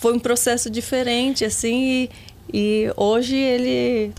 [0.00, 2.10] foi um processo diferente, assim, e,
[2.54, 4.14] e hoje ele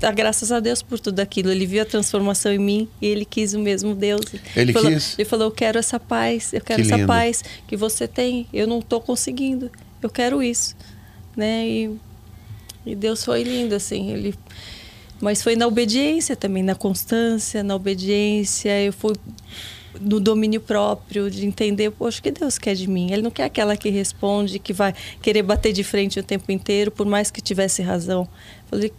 [0.00, 1.50] dá graças a Deus por tudo aquilo.
[1.50, 4.24] Ele viu a transformação em mim e ele quis o mesmo Deus.
[4.56, 5.18] Ele falou, quis?
[5.18, 7.06] Ele falou: Eu quero essa paz, eu quero Que essa lindo.
[7.06, 8.46] paz que você tem.
[8.54, 9.70] Eu não estou conseguindo,
[10.02, 10.74] eu quero isso.
[11.36, 11.68] Né?
[11.68, 11.96] E,
[12.86, 14.10] e Deus foi lindo, assim.
[14.10, 14.34] Ele,
[15.20, 18.82] mas foi na obediência também, na constância, na obediência.
[18.82, 19.14] Eu fui
[20.00, 23.12] no domínio próprio, de entender, poxa, o que Deus quer de mim?
[23.12, 26.90] Ele não quer aquela que responde, que vai querer bater de frente o tempo inteiro,
[26.90, 28.28] por mais que tivesse razão.
[28.66, 28.92] Falei,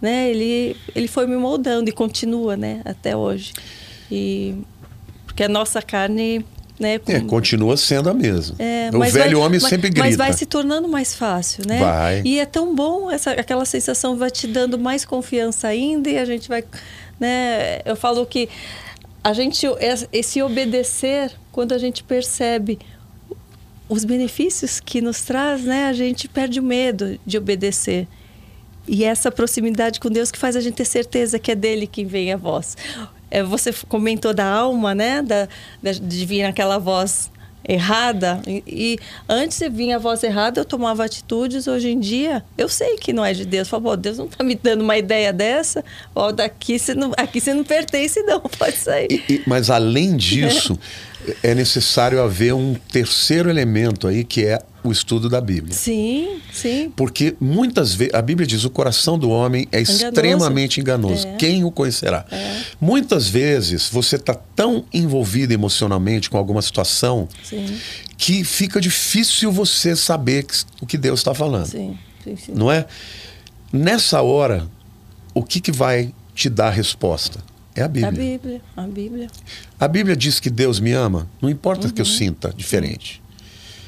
[0.00, 3.52] né, ele, ele foi me moldando e continua, né, até hoje.
[4.10, 4.54] E
[5.24, 6.44] porque a nossa carne,
[6.80, 8.56] né, É, com- continua sendo a mesma.
[8.58, 10.04] é, o velho vai- homem mas- sempre grita.
[10.06, 11.78] Mas vai se tornando mais fácil, né?
[11.78, 12.22] Vai.
[12.24, 16.24] E é tão bom, essa, aquela sensação vai te dando mais confiança ainda e a
[16.24, 16.64] gente vai.
[17.20, 17.80] Né?
[17.84, 18.48] Eu falo que
[19.22, 19.64] a gente,
[20.12, 22.78] esse obedecer, quando a gente percebe
[23.88, 25.86] os benefícios que nos traz, né?
[25.86, 28.08] A gente perde o medo de obedecer.
[28.88, 32.04] E essa proximidade com Deus que faz a gente ter certeza que é dele que
[32.04, 32.76] vem a voz.
[33.34, 35.22] É, você comentou da alma, né?
[35.22, 35.48] Da,
[35.92, 37.30] de vir aquela voz
[37.66, 38.42] errada.
[38.46, 41.66] E, e antes de vir a voz errada, eu tomava atitudes.
[41.66, 43.68] Hoje em dia, eu sei que não é de Deus.
[43.68, 45.82] Falo, "Pô, Deus não está me dando uma ideia dessa.
[46.14, 48.40] Ó, daqui você não, aqui você não pertence, não.
[48.58, 49.06] Pode sair.
[49.10, 50.78] E- e- mas além disso,
[51.42, 55.74] é necessário haver um terceiro elemento aí, que é o estudo da Bíblia.
[55.74, 56.92] Sim, sim.
[56.96, 60.04] Porque muitas vezes, a Bíblia diz, o coração do homem é Enganoso.
[60.06, 61.26] extremamente enganoso.
[61.26, 61.36] É.
[61.36, 62.26] Quem o conhecerá?
[62.80, 67.66] Muitas vezes você está tão envolvido emocionalmente com alguma situação Sim,
[68.18, 70.46] que fica difícil você saber
[70.80, 71.66] o que Deus está falando.
[71.66, 72.52] sim, sim, sim.
[72.54, 72.86] Não é?
[73.72, 74.68] Nessa hora,
[75.32, 77.40] o que, que vai te dar a resposta?
[77.74, 78.08] É a Bíblia.
[78.08, 79.26] A Bíblia, a Bíblia.
[79.80, 82.10] A Bíblia diz que Deus me ama, não importa que eu Uhum.
[82.12, 83.21] sinta diferente.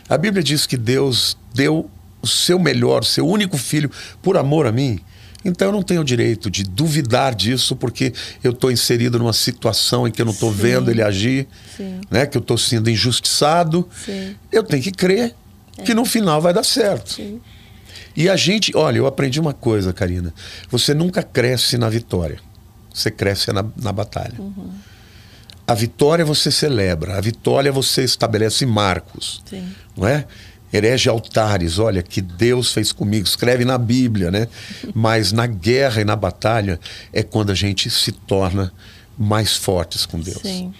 [0.08, 1.90] A Bíblia diz que Deus deu
[2.20, 3.90] o seu melhor, o seu único filho,
[4.22, 5.00] por amor a mim.
[5.44, 10.08] Então eu não tenho o direito de duvidar disso porque eu estou inserido numa situação
[10.08, 11.46] em que eu não estou vendo ele agir,
[11.76, 12.00] Sim.
[12.10, 12.24] né?
[12.24, 13.86] que eu estou sendo injustiçado.
[14.04, 14.34] Sim.
[14.50, 15.34] Eu tenho que crer
[15.84, 17.12] que no final vai dar certo.
[17.12, 17.40] Sim.
[18.16, 20.32] E a gente, olha, eu aprendi uma coisa, Karina.
[20.70, 22.38] Você nunca cresce na vitória.
[22.92, 24.34] Você cresce na, na batalha.
[25.66, 29.42] A vitória você celebra, a vitória você estabelece marcos.
[29.46, 29.66] Sim.
[29.96, 30.26] Não é?
[30.72, 34.48] Herege altares, olha, que Deus fez comigo, escreve na Bíblia, né?
[34.92, 36.80] Mas na guerra e na batalha
[37.12, 38.72] é quando a gente se torna
[39.16, 40.42] mais fortes com Deus.
[40.42, 40.74] Sim.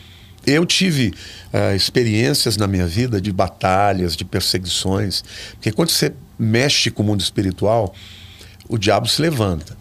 [0.45, 1.15] Eu tive
[1.53, 7.07] ah, experiências na minha vida de batalhas, de perseguições, porque quando você mexe com o
[7.07, 7.95] mundo espiritual,
[8.69, 9.77] o diabo se levanta.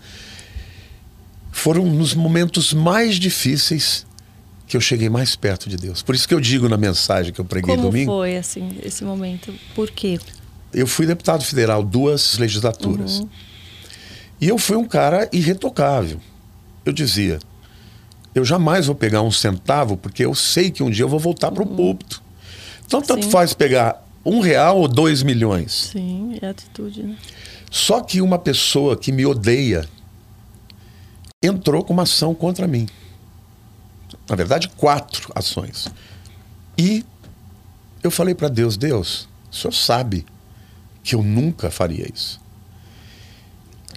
[1.51, 4.05] Foram nos momentos mais difíceis
[4.73, 6.01] que eu cheguei mais perto de Deus.
[6.01, 9.03] Por isso que eu digo na mensagem que eu preguei Como domingo, foi, assim, esse
[9.03, 9.53] momento?
[9.75, 10.19] Por quê?
[10.73, 13.21] eu fui deputado federal duas legislaturas.
[14.41, 16.19] E eu fui um cara irretocável.
[16.83, 17.37] Eu dizia,
[18.33, 21.51] eu jamais vou pegar um centavo, porque eu sei que um dia eu vou voltar
[21.51, 22.23] para o púlpito.
[22.83, 23.29] Então, tanto Sim.
[23.29, 25.91] faz pegar um real ou dois milhões.
[25.91, 27.15] Sim, é atitude, né?
[27.69, 29.87] Só que uma pessoa que me odeia
[31.43, 32.87] entrou com uma ação contra mim.
[34.29, 35.87] Na verdade, quatro ações.
[36.77, 37.05] E
[38.01, 40.25] eu falei para Deus: Deus, o senhor sabe
[41.03, 42.41] que eu nunca faria isso.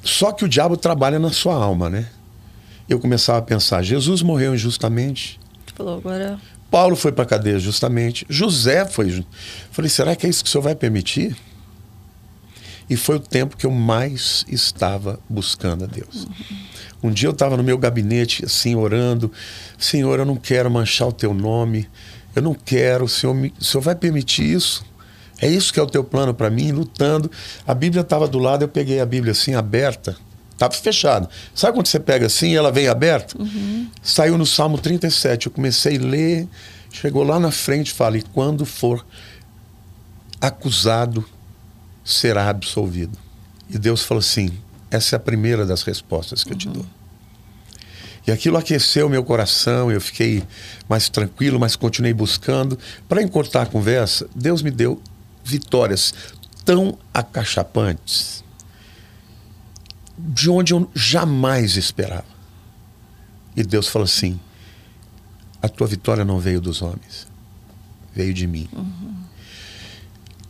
[0.02, 2.08] Só que o diabo trabalha na sua alma, né?
[2.88, 5.40] Eu começava a pensar: Jesus morreu injustamente.
[5.74, 6.38] Falou, agora.
[6.70, 8.26] Paulo foi para cadeia justamente.
[8.28, 9.24] José foi.
[9.70, 11.36] Falei, será que é isso que o senhor vai permitir?
[12.88, 16.26] E foi o tempo que eu mais estava buscando a Deus.
[17.02, 19.30] Um dia eu estava no meu gabinete, assim, orando.
[19.78, 21.88] Senhor, eu não quero manchar o teu nome.
[22.34, 23.04] Eu não quero.
[23.04, 24.84] O senhor, me- o senhor vai permitir isso?
[25.40, 26.70] É isso que é o teu plano para mim?
[26.72, 27.30] Lutando.
[27.66, 30.16] A Bíblia estava do lado, eu peguei a Bíblia assim, aberta.
[30.52, 31.28] Estava fechado.
[31.54, 33.36] Sabe quando você pega assim e ela vem aberta?
[34.02, 35.46] Saiu no Salmo 37.
[35.46, 36.48] Eu comecei a ler.
[36.90, 39.04] Chegou lá na frente e fala: E quando for
[40.40, 41.24] acusado,
[42.06, 43.18] será absolvido.
[43.68, 44.50] E Deus falou assim:
[44.90, 46.86] essa é a primeira das respostas que eu te dou.
[48.26, 50.42] E aquilo aqueceu meu coração, eu fiquei
[50.88, 52.78] mais tranquilo, mas continuei buscando.
[53.08, 55.00] Para encurtar a conversa, Deus me deu
[55.44, 56.12] vitórias
[56.64, 58.42] tão acachapantes
[60.18, 62.24] de onde eu jamais esperava.
[63.56, 64.40] E Deus falou assim:
[65.62, 67.26] a tua vitória não veio dos homens,
[68.14, 68.68] veio de mim.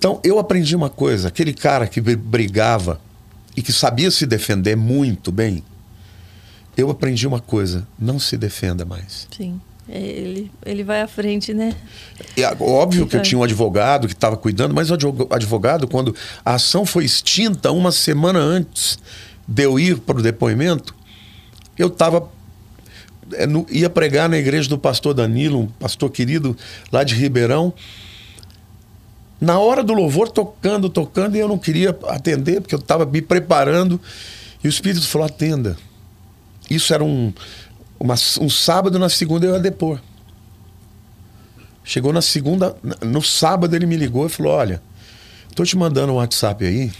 [0.06, 3.00] Então eu aprendi uma coisa: aquele cara que br- brigava
[3.56, 5.64] e que sabia se defender muito bem,
[6.76, 9.26] eu aprendi uma coisa: não se defenda mais.
[9.36, 9.60] Sim.
[9.88, 11.74] É, ele, ele vai à frente, né?
[12.36, 14.94] É óbvio que eu tinha um advogado que estava cuidando, mas o
[15.30, 18.98] advogado, quando a ação foi extinta, uma semana antes
[19.46, 20.94] de eu ir para o depoimento,
[21.76, 22.28] eu estava.
[23.32, 26.56] É, ia pregar na igreja do pastor Danilo, um pastor querido
[26.92, 27.74] lá de Ribeirão.
[29.40, 33.20] Na hora do louvor, tocando, tocando, e eu não queria atender, porque eu estava me
[33.20, 34.00] preparando.
[34.62, 35.76] E o Espírito falou: atenda.
[36.70, 37.32] Isso era um,
[38.00, 40.00] uma, um sábado, na segunda eu ia depor.
[41.84, 44.82] Chegou na segunda, no sábado ele me ligou e falou: Olha,
[45.54, 46.92] tô te mandando um WhatsApp aí,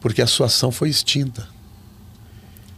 [0.00, 1.48] porque a sua ação foi extinta.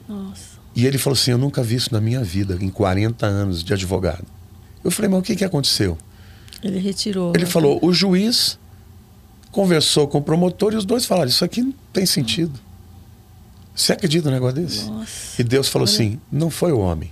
[0.08, 0.54] Nossa.
[0.74, 3.72] E ele falou assim: Eu nunca vi isso na minha vida, em 40 anos de
[3.72, 4.24] advogado.
[4.82, 5.98] Eu falei: Mas o que, que aconteceu?
[6.64, 7.32] Ele retirou.
[7.34, 8.58] Ele falou: O juiz
[9.52, 12.58] conversou com o promotor e os dois falaram: Isso aqui não tem sentido.
[13.74, 14.88] Você acredita num negócio desse?
[14.88, 15.40] Nossa.
[15.40, 17.10] E Deus falou assim: não foi o homem.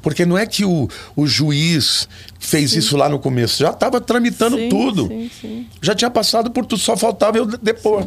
[0.00, 2.08] Porque não é que o, o juiz
[2.38, 2.78] fez sim.
[2.78, 5.08] isso lá no começo, já estava tramitando sim, tudo.
[5.40, 5.66] Sim.
[5.82, 8.06] Já tinha passado por tudo, só faltava eu depor.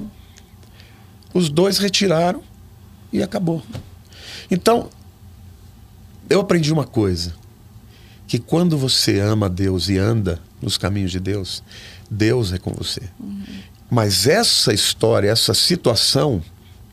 [1.34, 2.42] Os dois retiraram
[3.12, 3.62] e acabou.
[4.50, 4.90] Então,
[6.30, 7.36] eu aprendi uma coisa:
[8.26, 11.64] que quando você ama Deus e anda nos caminhos de Deus,
[12.10, 13.02] Deus é com você.
[13.20, 13.44] Uhum.
[13.90, 16.42] Mas essa história, essa situação,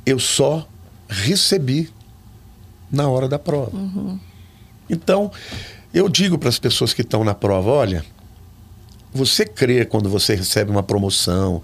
[0.04, 0.68] eu só
[1.08, 1.90] recebi
[2.90, 3.76] na hora da prova.
[3.76, 4.18] Uhum.
[4.88, 5.30] Então,
[5.94, 8.04] eu digo para as pessoas que estão na prova: olha,
[9.12, 11.62] você crê quando você recebe uma promoção,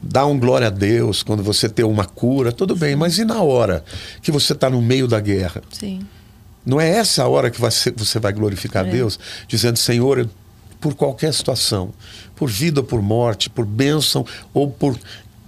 [0.00, 3.42] dá um glória a Deus quando você tem uma cura, tudo bem, mas e na
[3.42, 3.84] hora
[4.22, 5.62] que você está no meio da guerra?
[5.72, 6.06] Sim.
[6.64, 8.90] Não é essa a hora que você vai glorificar é.
[8.90, 10.28] Deus, dizendo: Senhor,
[10.80, 11.92] por qualquer situação,
[12.36, 14.24] por vida ou por morte, por bênção
[14.54, 14.98] ou por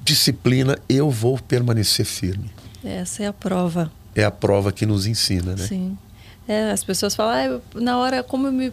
[0.02, 2.50] disciplina, eu vou permanecer firme.
[2.84, 3.92] Essa é a prova.
[4.14, 5.66] É a prova que nos ensina, né?
[5.66, 5.96] Sim.
[6.48, 8.72] É, as pessoas falam, ah, na hora como eu, me,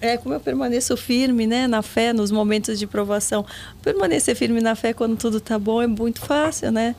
[0.00, 3.44] é, como eu permaneço firme né, na fé, nos momentos de provação.
[3.82, 6.94] Permanecer firme na fé quando tudo está bom é muito fácil, né?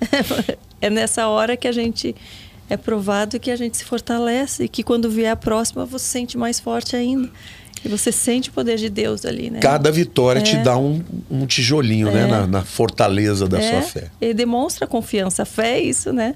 [0.80, 2.14] é nessa hora que a gente
[2.68, 6.10] é provado que a gente se fortalece e que quando vier a próxima você se
[6.12, 7.30] sente mais forte ainda.
[7.84, 9.60] E você sente o poder de Deus ali, né?
[9.60, 10.42] Cada vitória é.
[10.42, 12.26] te dá um, um tijolinho, né, é.
[12.26, 12.30] né?
[12.30, 13.70] Na, na, fortaleza da é.
[13.70, 14.10] sua fé.
[14.20, 15.42] E demonstra confiança.
[15.42, 16.34] A fé é isso, né?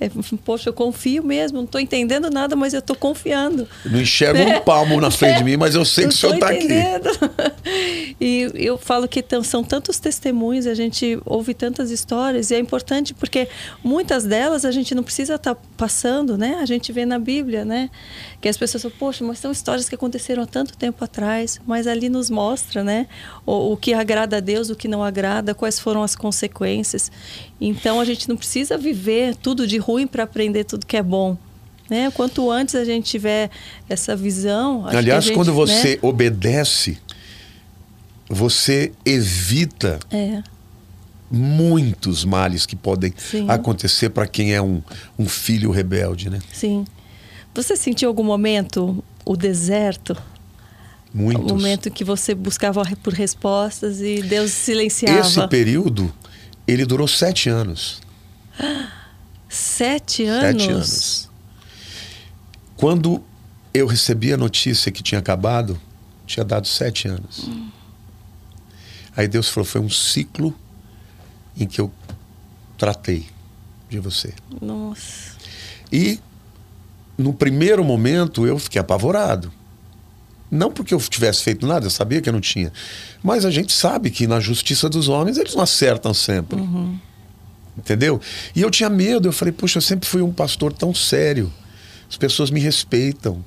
[0.00, 0.08] É,
[0.44, 3.66] poxa, eu confio mesmo, não estou entendendo nada, mas eu estou confiando.
[3.84, 4.58] não enxergo é.
[4.58, 5.38] um palmo na frente é.
[5.38, 6.68] de mim, mas eu sei que o senhor está aqui.
[8.20, 13.14] E eu falo que são tantos testemunhos, a gente ouve tantas histórias, e é importante
[13.14, 13.48] porque
[13.82, 16.58] muitas delas a gente não precisa estar tá passando, né?
[16.60, 17.88] A gente vê na Bíblia, né?
[18.40, 21.86] Que as pessoas falam, poxa, mas são histórias que aconteceram há tanto tempo atrás, mas
[21.86, 23.06] ali nos mostra, né?
[23.46, 27.12] O, o que agrada a Deus, o que não agrada, quais foram as consequências.
[27.60, 31.36] Então a gente não precisa viver tudo de ruim para aprender tudo que é bom.
[31.90, 32.10] Né?
[32.10, 33.50] Quanto antes a gente tiver
[33.88, 34.86] essa visão.
[34.86, 35.98] Aliás, gente, quando você né?
[36.02, 36.98] obedece,
[38.28, 40.42] você evita é.
[41.30, 43.46] muitos males que podem Sim.
[43.48, 44.82] acontecer para quem é um,
[45.18, 46.28] um filho rebelde.
[46.28, 46.40] Né?
[46.52, 46.84] Sim.
[47.54, 50.16] Você sentiu algum momento o deserto?
[51.12, 51.50] Muitos.
[51.50, 55.20] O momento que você buscava por respostas e Deus silenciava.
[55.20, 56.12] Esse período
[56.68, 58.00] ele durou sete anos.
[59.48, 60.62] Sete anos?
[60.62, 61.30] Sete anos.
[62.76, 63.24] Quando
[63.72, 65.80] eu recebi a notícia que tinha acabado,
[66.26, 67.48] tinha dado sete anos.
[67.48, 67.70] Hum.
[69.16, 70.54] Aí Deus falou: foi um ciclo
[71.56, 71.90] em que eu
[72.76, 73.26] tratei
[73.88, 74.34] de você.
[74.60, 75.36] Nossa.
[75.90, 76.20] E
[77.16, 79.52] no primeiro momento eu fiquei apavorado.
[80.50, 82.72] Não porque eu tivesse feito nada, eu sabia que eu não tinha.
[83.22, 86.58] Mas a gente sabe que na justiça dos homens eles não acertam sempre.
[86.58, 86.98] Uhum.
[87.76, 88.20] Entendeu?
[88.56, 91.52] E eu tinha medo, eu falei, puxa, eu sempre fui um pastor tão sério.
[92.08, 93.44] As pessoas me respeitam.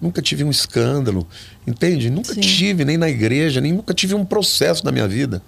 [0.00, 1.26] Nunca tive um escândalo,
[1.66, 2.08] entende?
[2.08, 2.40] Nunca Sim.
[2.40, 5.42] tive, nem na igreja, nem nunca tive um processo na minha vida.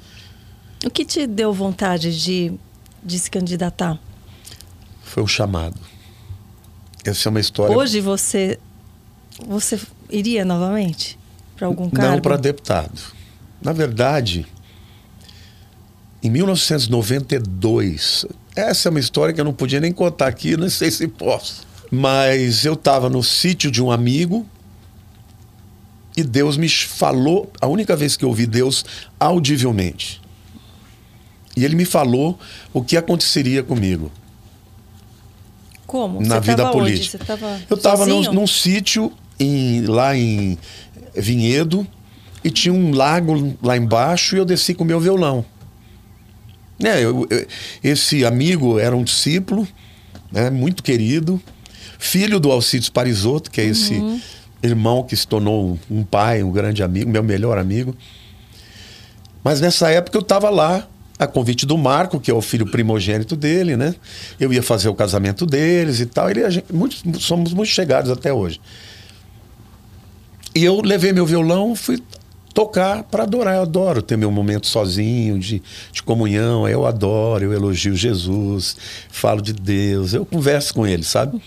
[0.84, 2.52] O que te deu vontade de,
[3.02, 3.98] de se candidatar?
[5.02, 5.78] Foi o chamado.
[7.04, 7.76] Essa é uma história.
[7.76, 8.58] Hoje você
[9.46, 9.80] você
[10.12, 11.18] iria novamente
[11.56, 12.12] para algum cargo?
[12.12, 13.00] Não para deputado.
[13.60, 14.46] Na verdade,
[16.22, 20.90] em 1992, essa é uma história que eu não podia nem contar aqui, não sei
[20.90, 21.68] se posso.
[21.90, 24.46] Mas eu estava no sítio de um amigo
[26.16, 28.84] e Deus me falou, a única vez que eu ouvi Deus
[29.18, 30.20] audivelmente.
[31.56, 32.38] E ele me falou
[32.72, 34.10] o que aconteceria comigo.
[35.86, 36.20] Como?
[36.20, 37.18] Na Você vida política.
[37.68, 40.58] eu estava num, num sítio em, lá em
[41.16, 41.86] Vinhedo
[42.44, 45.44] e tinha um lago lá embaixo e eu desci com o meu violão.
[46.82, 47.46] É, eu, eu,
[47.82, 49.66] esse amigo era um discípulo,
[50.30, 51.40] né, muito querido,
[51.98, 54.20] filho do Alcides Parisotto, que é esse uhum.
[54.62, 57.94] irmão que se tornou um pai, um grande amigo, meu melhor amigo.
[59.42, 60.86] Mas nessa época eu estava lá,
[61.18, 63.94] a convite do Marco, que é o filho primogênito dele, né?
[64.38, 66.30] Eu ia fazer o casamento deles e tal.
[66.30, 68.58] Ele, gente, muito, somos muito chegados até hoje.
[70.54, 72.02] E eu levei meu violão, fui
[72.52, 73.56] tocar para adorar.
[73.56, 75.62] Eu adoro ter meu momento sozinho, de,
[75.92, 76.68] de comunhão.
[76.68, 78.76] Eu adoro, eu elogio Jesus,
[79.08, 81.40] falo de Deus, eu converso com ele, sabe?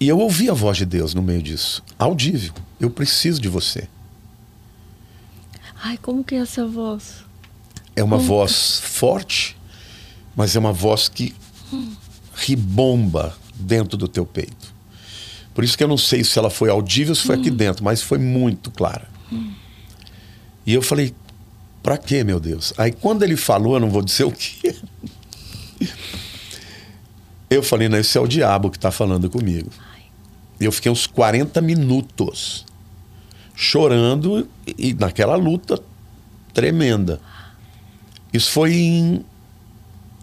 [0.00, 2.54] E eu ouvi a voz de Deus no meio disso, audível.
[2.80, 3.86] Eu preciso de você.
[5.82, 7.24] Ai, como que é essa voz?
[7.94, 9.56] É uma como voz forte,
[10.34, 11.34] mas é uma voz que
[12.34, 14.59] ribomba dentro do teu peito.
[15.54, 17.40] Por isso que eu não sei se ela foi audível ou se foi hum.
[17.40, 19.08] aqui dentro, mas foi muito clara.
[19.32, 19.52] Hum.
[20.66, 21.14] E eu falei,
[21.82, 22.72] para quê, meu Deus?
[22.78, 24.76] Aí quando ele falou, eu não vou dizer o quê.
[27.50, 29.70] eu falei, não, esse é o diabo que está falando comigo.
[30.60, 32.66] E eu fiquei uns 40 minutos
[33.54, 34.48] chorando
[34.78, 35.82] e naquela luta
[36.52, 37.20] tremenda.
[38.32, 39.24] Isso foi em.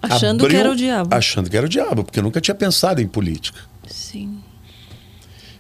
[0.02, 1.16] Achando abril, que era o diabo.
[1.16, 3.60] Achando que era o diabo, porque eu nunca tinha pensado em política.
[3.88, 4.40] Sim.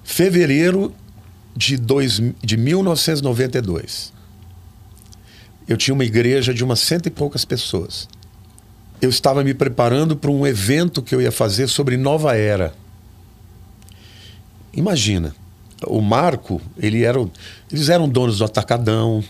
[0.09, 0.95] Fevereiro
[1.53, 4.13] de, dois, de 1992.
[5.67, 8.07] Eu tinha uma igreja de umas cento e poucas pessoas.
[9.01, 12.73] Eu estava me preparando para um evento que eu ia fazer sobre nova era.
[14.73, 15.35] Imagina,
[15.85, 17.19] o Marco, ele era,
[17.69, 19.21] eles eram donos do Atacadão,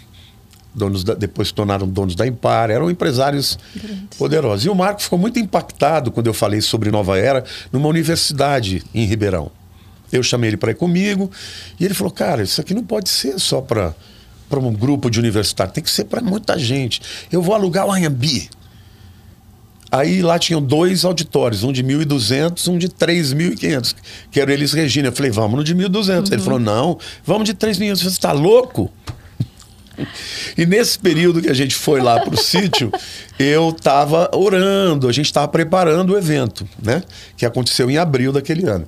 [0.75, 4.15] donos da, depois se tornaram donos da Impar, eram empresários Grandes.
[4.15, 4.65] poderosos.
[4.65, 9.05] E o Marco ficou muito impactado quando eu falei sobre Nova Era numa universidade em
[9.05, 9.51] Ribeirão.
[10.11, 11.29] Eu chamei ele para ir comigo
[11.79, 13.93] e ele falou: Cara, isso aqui não pode ser só para
[14.51, 17.01] um grupo de universitários, tem que ser para muita gente.
[17.31, 18.49] Eu vou alugar o Anhambi.
[19.89, 23.95] Aí lá tinham dois auditórios, um de 1.200, um de 3.500,
[24.29, 25.07] que era Elis Regina.
[25.07, 26.27] Eu falei, vamos no de 1.200.
[26.27, 26.34] Uhum.
[26.34, 27.95] Ele falou, não, vamos de 3.500.
[27.95, 28.91] Você está louco?
[30.57, 32.91] E nesse período que a gente foi lá para o sítio,
[33.39, 37.01] eu estava orando, a gente estava preparando o evento, né?
[37.35, 38.88] Que aconteceu em abril daquele ano.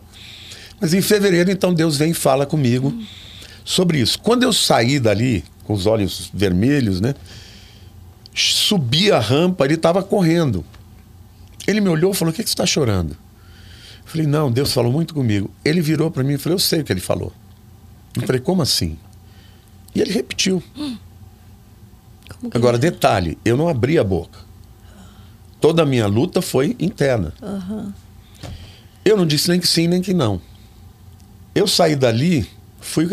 [0.79, 2.93] Mas em fevereiro, então, Deus vem e fala comigo
[3.65, 4.19] sobre isso.
[4.19, 7.13] Quando eu saí dali, com os olhos vermelhos, né?
[8.33, 10.65] Subi a rampa, ele estava correndo.
[11.67, 13.11] Ele me olhou e falou: O que, que você está chorando?
[13.11, 15.51] Eu falei: Não, Deus falou muito comigo.
[15.63, 17.33] Ele virou para mim e falou: Eu sei o que ele falou.
[18.15, 18.97] Eu falei: Como assim?
[19.93, 20.63] E ele repetiu.
[22.51, 24.39] Agora, detalhe: eu não abri a boca.
[25.59, 27.33] Toda a minha luta foi interna.
[27.41, 27.93] Uhum.
[29.03, 30.41] Eu não disse nem que sim, nem que não.
[31.53, 32.47] Eu saí dali,
[32.79, 33.07] fui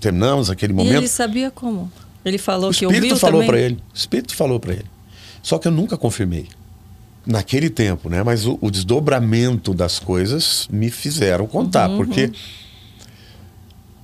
[0.00, 0.94] terminamos aquele momento.
[0.94, 1.90] E ele sabia como?
[2.24, 3.74] Ele falou o que ouviu Espírito falou para ele.
[3.74, 4.86] O Espírito falou para ele.
[5.42, 6.48] Só que eu nunca confirmei.
[7.26, 8.22] Naquele tempo, né?
[8.22, 11.96] Mas o, o desdobramento das coisas me fizeram contar, uhum.
[11.96, 12.30] porque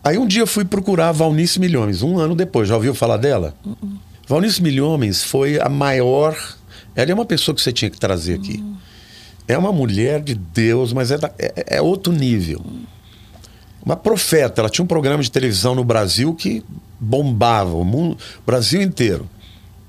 [0.03, 2.67] Aí um dia eu fui procurar a Valnice Milhões, um ano depois.
[2.69, 3.55] Já ouviu falar dela?
[3.65, 3.99] Uhum.
[4.27, 6.35] Valnice Milhões foi a maior.
[6.95, 8.59] Ela é uma pessoa que você tinha que trazer aqui.
[8.59, 8.77] Uhum.
[9.47, 12.62] É uma mulher de Deus, mas é, da, é, é outro nível.
[12.65, 12.85] Uhum
[13.85, 14.61] uma profeta.
[14.61, 16.65] Ela tinha um programa de televisão no Brasil que
[16.98, 19.28] bombava o, mundo, o Brasil inteiro.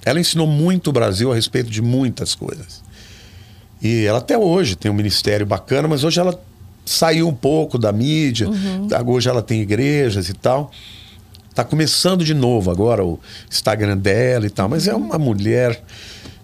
[0.03, 2.81] Ela ensinou muito o Brasil a respeito de muitas coisas.
[3.81, 6.39] E ela até hoje tem um ministério bacana, mas hoje ela
[6.85, 8.47] saiu um pouco da mídia.
[8.49, 8.88] Uhum.
[9.07, 10.72] Hoje ela tem igrejas e tal.
[11.49, 13.19] Está começando de novo agora o
[13.49, 15.84] Instagram dela e tal, mas é uma mulher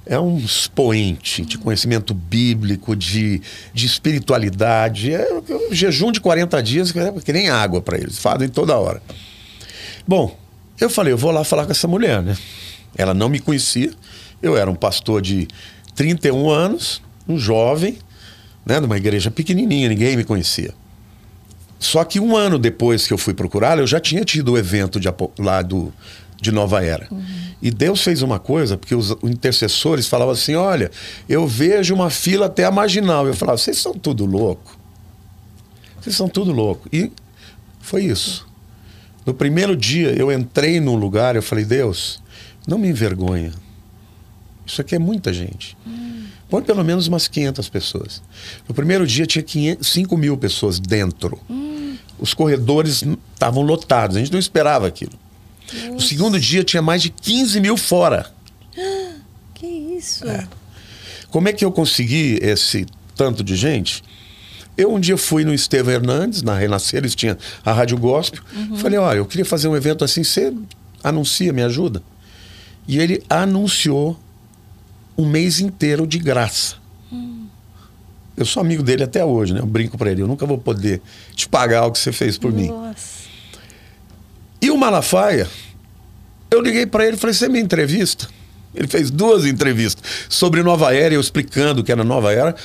[0.09, 3.41] é um expoente de conhecimento bíblico, de,
[3.73, 5.13] de espiritualidade.
[5.13, 8.77] É um jejum de 40 dias que, é, que nem água para eles, fazem toda
[8.77, 9.01] hora.
[10.07, 10.37] Bom,
[10.79, 12.37] eu falei, eu vou lá falar com essa mulher, né?
[12.95, 13.91] Ela não me conhecia.
[14.41, 15.47] Eu era um pastor de
[15.95, 17.97] 31 anos, um jovem,
[18.65, 20.73] né, numa igreja pequenininha, ninguém me conhecia.
[21.79, 24.99] Só que um ano depois que eu fui procurá-la, eu já tinha tido o evento
[24.99, 25.07] de,
[25.39, 25.93] lá do,
[26.39, 27.07] de Nova Era.
[27.11, 27.23] Uhum.
[27.61, 30.91] E Deus fez uma coisa, porque os intercessores falavam assim: olha,
[31.27, 33.27] eu vejo uma fila até a marginal.
[33.27, 34.77] Eu falava: vocês são tudo louco.
[35.99, 36.87] Vocês são tudo louco.
[36.93, 37.11] E
[37.79, 38.47] foi isso.
[39.25, 42.21] No primeiro dia, eu entrei num lugar, eu falei: Deus,
[42.67, 43.51] não me envergonha.
[44.65, 45.75] Isso aqui é muita gente.
[45.85, 46.25] Hum.
[46.49, 48.21] Põe pelo menos umas 500 pessoas.
[48.67, 51.39] No primeiro dia tinha 500, 5 mil pessoas dentro.
[51.49, 51.97] Hum.
[52.19, 53.03] Os corredores
[53.33, 54.15] estavam lotados.
[54.17, 55.13] A gente não esperava aquilo.
[55.73, 55.91] Nossa.
[55.91, 58.31] No segundo dia tinha mais de 15 mil fora.
[59.53, 60.23] Que isso?
[60.29, 60.47] É.
[61.31, 62.85] Como é que eu consegui esse
[63.15, 64.03] tanto de gente?
[64.77, 67.35] Eu um dia fui no Estevão Hernandes, na Renascer, eles tinham
[67.65, 68.43] a Rádio Gospel.
[68.55, 68.77] Uhum.
[68.77, 70.53] Falei, olha, eu queria fazer um evento assim, você
[71.03, 72.03] anuncia, me ajuda?
[72.87, 74.19] E ele anunciou
[75.17, 76.75] um mês inteiro de graça.
[77.11, 77.47] Hum.
[78.37, 79.59] Eu sou amigo dele até hoje, né?
[79.59, 81.01] Eu brinco para ele, eu nunca vou poder
[81.35, 82.71] te pagar o que você fez por mim.
[84.61, 85.47] E o Malafaia,
[86.49, 88.27] eu liguei para ele e falei: Você me entrevista?
[88.73, 92.55] Ele fez duas entrevistas sobre Nova Era, eu explicando que era Nova Era.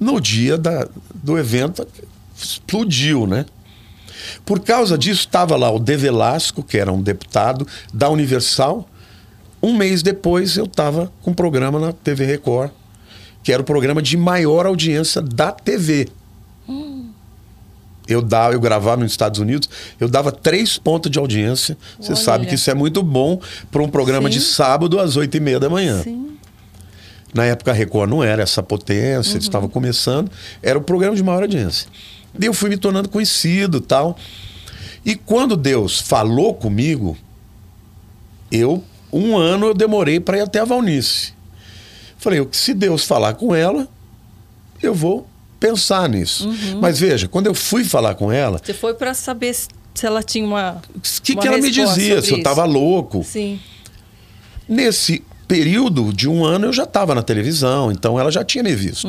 [0.00, 1.86] No dia da, do evento,
[2.36, 3.46] explodiu, né?
[4.44, 8.88] Por causa disso, estava lá o De Velasco, que era um deputado da Universal.
[9.62, 12.70] Um mês depois, eu estava com um programa na TV Record,
[13.42, 16.08] que era o programa de maior audiência da TV.
[18.06, 19.68] Eu, dava, eu gravava nos Estados Unidos,
[19.98, 21.76] eu dava três pontos de audiência.
[21.98, 22.20] Você Olha.
[22.20, 23.40] sabe que isso é muito bom
[23.70, 24.52] para um programa de Sim.
[24.52, 26.02] sábado às oito e meia da manhã.
[26.02, 26.36] Sim.
[27.32, 30.30] Na época a Record não era essa potência, eles estavam começando,
[30.62, 31.88] era o programa de maior audiência.
[32.32, 34.16] Daí eu fui me tornando conhecido tal.
[35.04, 37.16] E quando Deus falou comigo,
[38.50, 38.82] eu,
[39.12, 41.32] um ano eu demorei para ir até a Valnice.
[42.16, 43.88] Falei, se Deus falar com ela,
[44.82, 45.26] eu vou
[45.58, 46.48] pensar nisso.
[46.80, 49.68] Mas veja, quando eu fui falar com ela, Você foi para saber se
[50.06, 50.82] ela tinha uma.
[50.96, 52.20] o que, que ela me dizia?
[52.20, 53.22] Se eu estava louco.
[53.24, 53.60] Sim.
[54.68, 58.74] Nesse período de um ano eu já estava na televisão, então ela já tinha me
[58.74, 59.08] visto.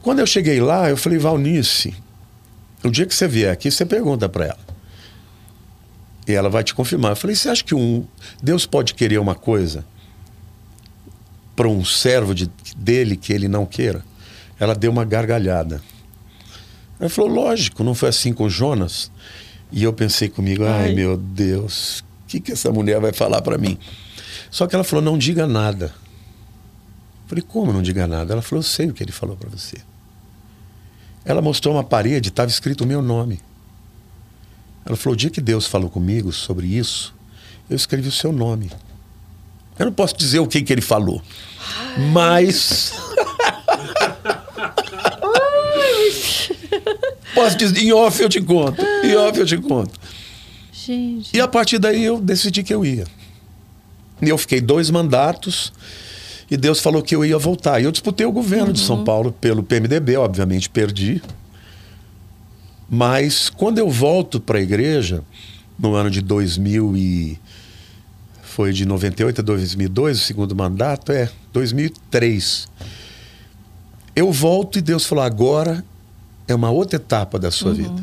[0.00, 1.92] Quando eu cheguei lá, eu falei, Valnice,
[2.84, 4.66] o dia que você vier aqui, você pergunta para ela.
[6.28, 7.12] E ela vai te confirmar.
[7.12, 8.04] Eu falei, você acha que um
[8.42, 9.84] Deus pode querer uma coisa
[11.56, 14.04] para um servo de- dele que ele não queira?
[14.60, 15.82] Ela deu uma gargalhada.
[17.00, 19.10] Ela falou, lógico, não foi assim com Jonas?
[19.72, 20.94] E eu pensei comigo, ai, Ai.
[20.94, 23.76] meu Deus, o que, que essa mulher vai falar para mim?
[24.50, 25.86] Só que ela falou, não diga nada.
[25.86, 28.32] Eu falei, como não diga nada?
[28.32, 29.76] Ela falou, eu sei o que ele falou para você.
[31.24, 33.40] Ela mostrou uma parede, estava escrito o meu nome.
[34.84, 37.12] Ela falou, o dia que Deus falou comigo sobre isso,
[37.68, 38.70] eu escrevi o seu nome.
[39.78, 41.20] Eu não posso dizer o que, que ele falou,
[42.12, 42.92] mas...
[47.34, 49.98] posso dizer, em off eu te conto, em off eu te conto.
[50.72, 51.36] Gente.
[51.36, 53.04] E a partir daí eu decidi que eu ia.
[54.22, 55.72] E eu fiquei dois mandatos
[56.50, 57.80] e Deus falou que eu ia voltar.
[57.80, 61.20] E eu disputei o governo de São Paulo pelo PMDB, obviamente perdi.
[62.88, 65.24] Mas quando eu volto para a igreja,
[65.78, 67.38] no ano de 2000 e
[68.56, 72.66] foi de 98 a 2002, o segundo mandato é 2003.
[74.16, 75.84] Eu volto e Deus falou: agora
[76.48, 78.02] é uma outra etapa da sua vida.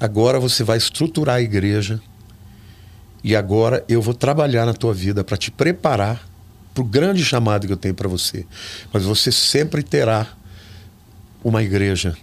[0.00, 2.00] Agora você vai estruturar a igreja
[3.22, 6.20] e agora eu vou trabalhar na tua vida para te preparar
[6.74, 8.44] para o grande chamado que eu tenho para você.
[8.92, 10.26] Mas você sempre terá
[11.44, 12.16] uma igreja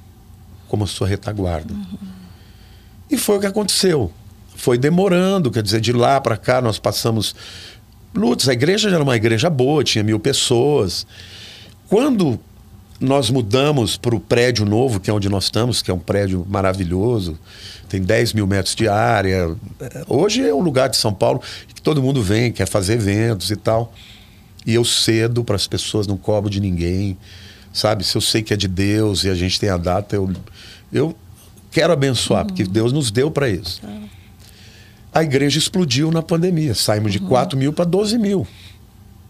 [0.68, 1.74] como sua retaguarda.
[3.10, 4.12] E foi o que aconteceu.
[4.64, 7.36] Foi demorando, quer dizer, de lá para cá nós passamos
[8.16, 8.48] lutas.
[8.48, 11.06] A igreja já era uma igreja boa, tinha mil pessoas.
[11.90, 12.40] Quando
[12.98, 16.48] nós mudamos para o prédio novo, que é onde nós estamos, que é um prédio
[16.50, 17.38] maravilhoso,
[17.90, 19.54] tem 10 mil metros de área.
[20.08, 21.42] Hoje é um lugar de São Paulo
[21.76, 23.94] que todo mundo vem, quer fazer eventos e tal.
[24.66, 27.18] E eu cedo para as pessoas, não cobro de ninguém.
[27.74, 28.06] Sabe?
[28.06, 30.32] Se eu sei que é de Deus e a gente tem a data, eu,
[30.90, 31.14] eu
[31.70, 33.82] quero abençoar, porque Deus nos deu para isso.
[35.14, 36.74] A igreja explodiu na pandemia.
[36.74, 38.48] Saímos de 4 mil para 12 mil.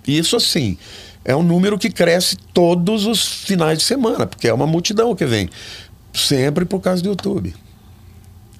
[0.08, 0.78] E isso, assim,
[1.26, 5.26] é um número que cresce todos os finais de semana, porque é uma multidão que
[5.26, 5.50] vem.
[6.14, 7.54] Sempre por causa do YouTube.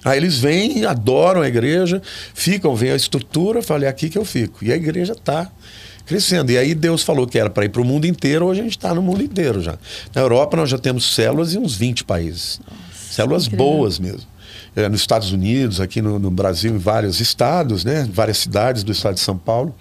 [0.04, 2.02] Aí eles vêm, adoram a igreja,
[2.34, 4.62] ficam, veem a estrutura, falei, é aqui que eu fico.
[4.62, 5.50] E a igreja está
[6.04, 6.52] crescendo.
[6.52, 8.76] E aí Deus falou que era para ir para o mundo inteiro, hoje a gente
[8.76, 9.78] está no mundo inteiro já.
[10.14, 12.60] Na Europa nós já temos células em uns 20 países.
[13.10, 13.66] células incrível.
[13.66, 14.33] boas mesmo.
[14.76, 18.08] É, nos Estados Unidos, aqui no, no Brasil, em vários estados, né?
[18.12, 19.74] várias cidades do estado de São Paulo.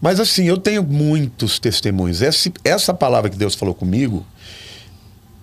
[0.00, 2.20] Mas assim, eu tenho muitos testemunhos.
[2.22, 4.26] Essa, essa palavra que Deus falou comigo,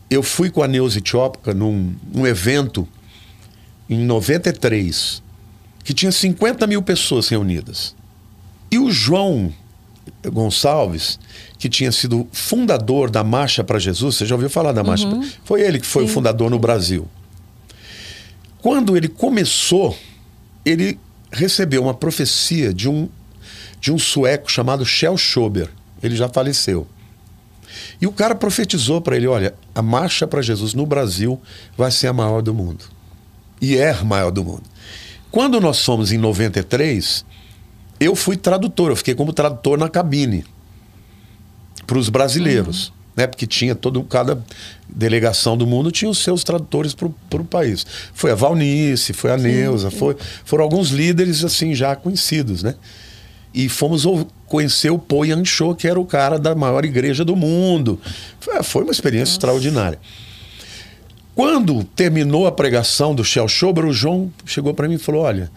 [0.10, 2.88] eu fui com a Neuza Etiópica num, num evento
[3.90, 5.22] em 93,
[5.84, 7.96] que tinha 50 mil pessoas reunidas.
[8.70, 9.54] E o João
[10.26, 11.20] Gonçalves,
[11.58, 15.08] que tinha sido fundador da Marcha para Jesus, você já ouviu falar da Marcha?
[15.08, 17.08] pra- Foi ele que foi o fundador no Brasil.
[18.62, 19.98] Quando ele começou,
[20.66, 21.00] ele
[21.32, 23.08] recebeu uma profecia de um,
[23.80, 25.70] de um sueco chamado Shel Schober.
[26.02, 26.88] Ele já faleceu.
[28.02, 31.40] E o cara profetizou para ele: olha, a marcha para Jesus no Brasil
[31.78, 32.86] vai ser a maior do mundo.
[33.62, 34.64] E é a maior do mundo.
[35.32, 37.26] Quando nós fomos em 93,
[38.00, 40.46] eu fui tradutor, eu fiquei como tradutor na cabine
[41.86, 42.94] para os brasileiros.
[43.18, 43.28] Né?
[43.28, 44.42] Porque tinha todo, cada
[44.88, 47.86] delegação do mundo tinha os seus tradutores para o país.
[48.14, 50.16] Foi a Valnice, foi a Neuza, foi,
[50.46, 52.76] foram alguns líderes assim já conhecidos, né?
[53.54, 54.06] e fomos
[54.46, 58.00] conhecer o Po Yan Cho, que era o cara da maior igreja do mundo.
[58.64, 59.38] Foi uma experiência Nossa.
[59.38, 60.00] extraordinária.
[61.34, 65.52] Quando terminou a pregação do Shell Shober, o João chegou para mim e falou: Olha,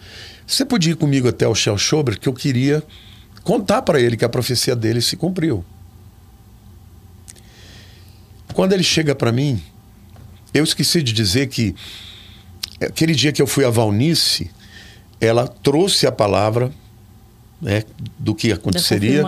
[0.47, 2.83] você podia ir comigo até o Shell Shober, que eu queria
[3.43, 5.63] contar para ele que a profecia dele se cumpriu.
[8.53, 9.61] Quando ele chega para mim,
[10.53, 11.75] eu esqueci de dizer que
[12.79, 14.51] aquele dia que eu fui a Valnice,
[15.19, 16.71] ela trouxe a palavra
[17.61, 17.83] né,
[18.17, 19.23] do que aconteceria.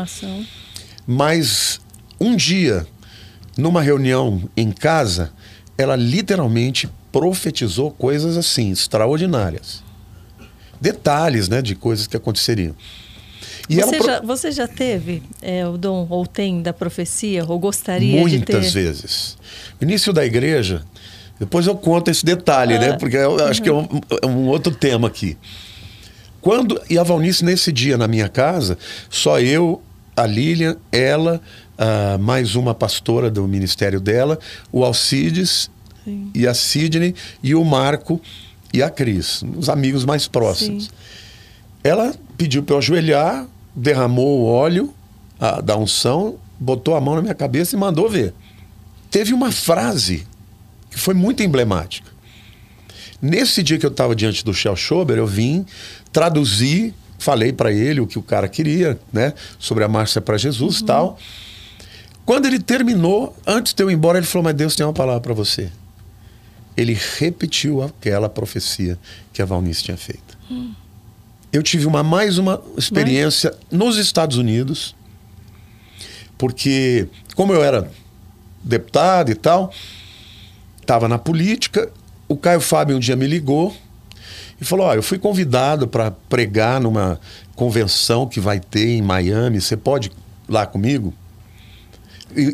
[1.06, 1.80] Mas
[2.20, 2.88] um dia,
[3.58, 5.32] numa reunião em casa,
[5.78, 9.84] ela literalmente profetizou coisas assim, extraordinárias.
[10.82, 12.76] Detalhes, né, de coisas que aconteceriam.
[13.69, 14.06] E você, ela...
[14.06, 18.45] já, você já teve é, o dom ou tem da profecia ou gostaria Muitas de
[18.45, 18.53] ter?
[18.53, 19.38] Muitas vezes.
[19.80, 20.84] No início da igreja,
[21.40, 22.91] depois eu conto esse detalhe, né, ah.
[22.91, 22.98] né?
[22.98, 23.88] Porque eu acho que é um,
[24.22, 25.38] é um, outro tema aqui.
[26.41, 28.77] Quando e a Valnice nesse dia na minha casa,
[29.10, 29.81] só eu,
[30.15, 31.41] a Lilian, ela
[31.77, 34.38] uh, mais uma pastora do ministério dela,
[34.72, 35.72] o Alcides
[36.03, 36.30] Sim.
[36.35, 38.22] e a Sidney e o Marco
[38.73, 40.85] e a Cris, os amigos mais próximos.
[40.85, 40.91] Sim.
[41.84, 43.45] Ela pediu para eu ajoelhar,
[43.76, 44.94] derramou o óleo
[45.40, 48.34] a, da unção, botou a mão na minha cabeça e mandou ver.
[49.10, 50.28] Teve uma frase
[50.90, 52.12] que foi muito emblemática.
[53.22, 55.66] Nesse dia que eu estava diante do Shell Schober, eu vim,
[56.12, 60.78] traduzi, falei para ele o que o cara queria, né, sobre a marcha para Jesus
[60.78, 60.86] e uhum.
[60.86, 61.20] tal.
[62.26, 65.22] Quando ele terminou, antes de eu ir embora, ele falou: Mas Deus tem uma palavra
[65.22, 65.70] para você.
[66.76, 68.98] Ele repetiu aquela profecia
[69.32, 70.38] que a Valnice tinha feito.
[70.50, 70.74] Hum.
[71.54, 73.80] Eu tive uma mais uma experiência Mas...
[73.80, 74.96] nos Estados Unidos,
[76.38, 77.90] porque, como eu era
[78.64, 79.72] deputado e tal,
[80.82, 81.92] estava na política.
[82.28, 83.74] O Caio Fábio um dia me ligou
[84.60, 87.20] e falou: oh, eu fui convidado para pregar numa
[87.56, 89.62] convenção que vai ter em Miami.
[89.62, 90.14] Você pode ir
[90.50, 91.14] lá comigo?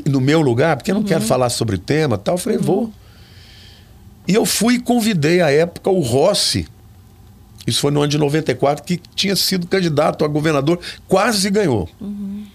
[0.06, 1.08] no meu lugar, porque eu não uhum.
[1.08, 2.36] quero falar sobre o tema tal.
[2.36, 2.64] Eu falei, uhum.
[2.64, 2.94] vou.
[4.28, 6.68] E eu fui e convidei à época o Rossi,
[7.65, 11.90] isso foi no ano de 94, que tinha sido candidato a governador, quase ganhou.
[11.99, 12.45] Uhum.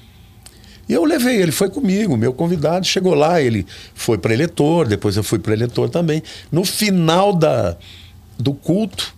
[0.88, 5.16] E eu levei, ele foi comigo, meu convidado, chegou lá, ele foi para eleitor, depois
[5.16, 6.22] eu fui para eleitor também.
[6.52, 7.76] No final da,
[8.38, 9.14] do culto,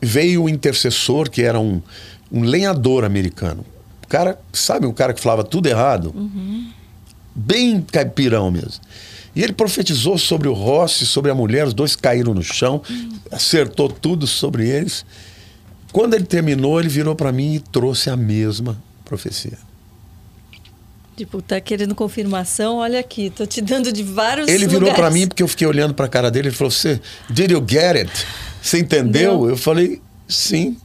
[0.00, 1.82] veio o intercessor, que era um,
[2.30, 3.64] um lenhador americano.
[4.02, 6.12] O cara, sabe, o cara que falava tudo errado?
[6.14, 6.70] Uhum
[7.34, 8.82] bem caipirão mesmo.
[9.34, 12.82] E ele profetizou sobre o Rossi, sobre a mulher, os dois caíram no chão,
[13.30, 15.06] acertou tudo sobre eles.
[15.90, 19.58] Quando ele terminou, ele virou para mim e trouxe a mesma profecia.
[21.16, 22.76] Tipo, tá querendo confirmação?
[22.76, 25.92] Olha aqui, tô te dando de vários Ele virou para mim porque eu fiquei olhando
[25.92, 28.26] para a cara dele e falou: "Você, did you get it?
[28.62, 29.48] Você entendeu?" Deu.
[29.50, 30.76] Eu falei: "Sim".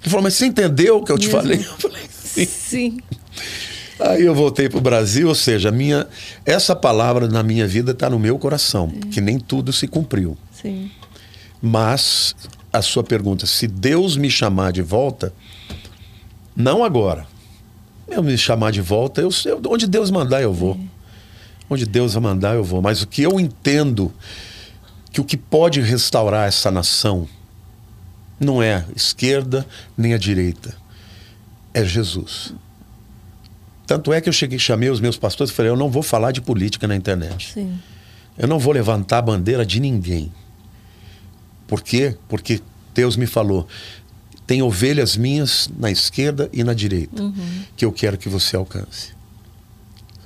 [0.00, 1.40] Ele falou: "Mas você entendeu o que eu te Mesmo?
[1.40, 2.46] falei?" Eu falei: "Sim".
[2.46, 2.98] Sim.
[4.00, 6.06] Aí eu voltei para o Brasil, ou seja, minha,
[6.44, 9.08] essa palavra na minha vida está no meu coração, é.
[9.08, 10.36] que nem tudo se cumpriu.
[10.52, 10.90] Sim.
[11.60, 12.34] Mas
[12.72, 15.32] a sua pergunta, se Deus me chamar de volta,
[16.54, 17.26] não agora.
[18.06, 19.30] Eu me chamar de volta, eu,
[19.66, 20.74] onde Deus mandar eu vou.
[20.74, 20.98] É.
[21.70, 22.80] Onde Deus mandar eu vou.
[22.80, 24.12] Mas o que eu entendo
[25.10, 27.28] que o que pode restaurar essa nação
[28.38, 29.66] não é a esquerda
[29.96, 30.76] nem a direita,
[31.74, 32.54] é Jesus.
[33.88, 36.30] Tanto é que eu cheguei, chamei os meus pastores e falei: eu não vou falar
[36.30, 37.54] de política na internet.
[37.54, 37.80] Sim.
[38.36, 40.30] Eu não vou levantar a bandeira de ninguém.
[41.66, 42.14] Por quê?
[42.28, 42.60] Porque
[42.94, 43.66] Deus me falou:
[44.46, 47.62] tem ovelhas minhas na esquerda e na direita uhum.
[47.74, 49.16] que eu quero que você alcance.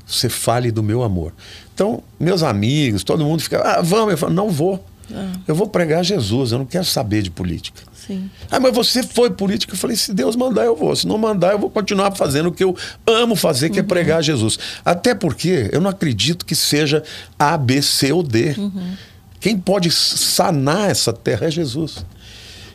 [0.05, 1.33] Você fale do meu amor.
[1.73, 4.11] Então, meus amigos, todo mundo fica, ah, vamos.
[4.11, 4.85] Eu falo, não vou.
[5.09, 5.35] Ah.
[5.47, 7.85] Eu vou pregar Jesus, eu não quero saber de política.
[8.07, 8.31] Sim.
[8.51, 9.75] Ah, mas você foi político.
[9.75, 10.95] Eu falei, se Deus mandar, eu vou.
[10.97, 12.77] Se não mandar, eu vou continuar fazendo o que eu
[13.07, 13.87] amo fazer, que é uhum.
[13.87, 14.59] é pregar Jesus.
[14.85, 17.03] Até porque eu não acredito que seja
[17.39, 18.55] A, B, C ou D.
[18.59, 18.97] Uhum.
[19.39, 22.05] Quem pode sanar essa terra é Jesus.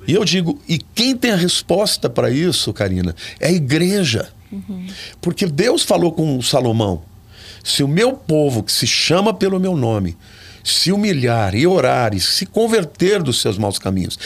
[0.07, 4.29] E eu digo, e quem tem a resposta para isso, Karina, é a igreja.
[4.49, 4.87] Uhum.
[5.19, 7.01] Porque Deus falou com Salomão:
[7.63, 10.15] se o meu povo, que se chama pelo meu nome,
[10.63, 14.17] se humilhar e orar e se converter dos seus maus caminhos,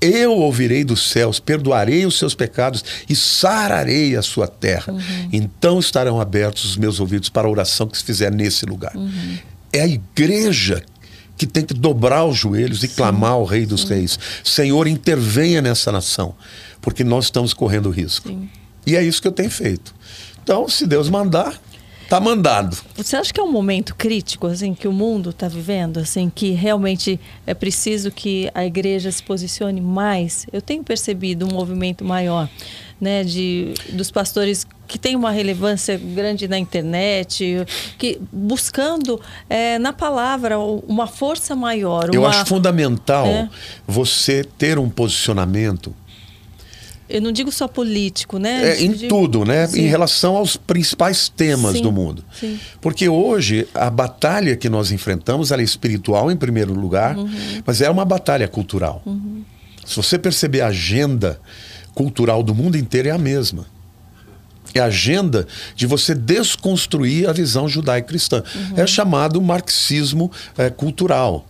[0.00, 4.92] eu ouvirei dos céus, perdoarei os seus pecados e sararei a sua terra.
[4.92, 5.28] Uhum.
[5.32, 8.96] Então estarão abertos os meus ouvidos para a oração que se fizer nesse lugar.
[8.96, 9.38] Uhum.
[9.72, 10.82] É a igreja
[11.36, 12.94] que tem que dobrar os joelhos e Sim.
[12.96, 13.94] clamar ao Rei dos Sim.
[13.94, 16.34] Reis: Senhor, intervenha nessa nação,
[16.80, 18.28] porque nós estamos correndo risco.
[18.28, 18.48] Sim.
[18.86, 19.94] E é isso que eu tenho feito.
[20.42, 21.60] Então, se Deus mandar,
[22.10, 22.76] Tá mandado.
[22.96, 26.50] Você acha que é um momento crítico, assim, que o mundo está vivendo, assim, que
[26.50, 30.44] realmente é preciso que a igreja se posicione mais?
[30.52, 32.50] Eu tenho percebido um movimento maior
[33.00, 37.64] né, de, dos pastores que tem uma relevância grande na internet,
[37.96, 42.06] que buscando é, na palavra uma força maior.
[42.06, 43.48] Uma, Eu acho fundamental é.
[43.86, 45.94] você ter um posicionamento
[47.10, 48.70] eu não digo só político, né?
[48.70, 49.66] É, em tudo, né?
[49.66, 49.82] Sim.
[49.82, 51.82] Em relação aos principais temas Sim.
[51.82, 52.24] do mundo.
[52.32, 52.58] Sim.
[52.80, 57.28] Porque hoje a batalha que nós enfrentamos é espiritual em primeiro lugar, uhum.
[57.66, 59.02] mas é uma batalha cultural.
[59.04, 59.42] Uhum.
[59.84, 61.40] Se você perceber a agenda
[61.94, 63.66] cultural do mundo inteiro é a mesma.
[64.72, 68.42] É a agenda de você desconstruir a visão judaico-cristã.
[68.54, 68.74] Uhum.
[68.76, 71.44] É chamado marxismo é, cultural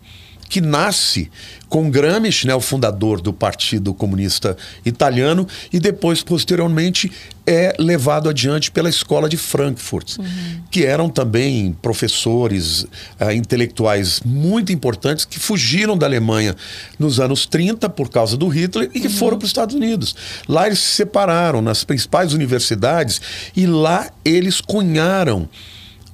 [0.51, 1.31] que nasce
[1.69, 7.11] com Gramsci, né, o fundador do Partido Comunista Italiano, e depois, posteriormente,
[7.47, 10.27] é levado adiante pela Escola de Frankfurt, uhum.
[10.69, 12.83] que eram também professores
[13.21, 16.57] uh, intelectuais muito importantes que fugiram da Alemanha
[16.99, 19.15] nos anos 30 por causa do Hitler e que uhum.
[19.15, 20.17] foram para os Estados Unidos.
[20.49, 23.21] Lá eles se separaram nas principais universidades
[23.55, 25.49] e lá eles cunharam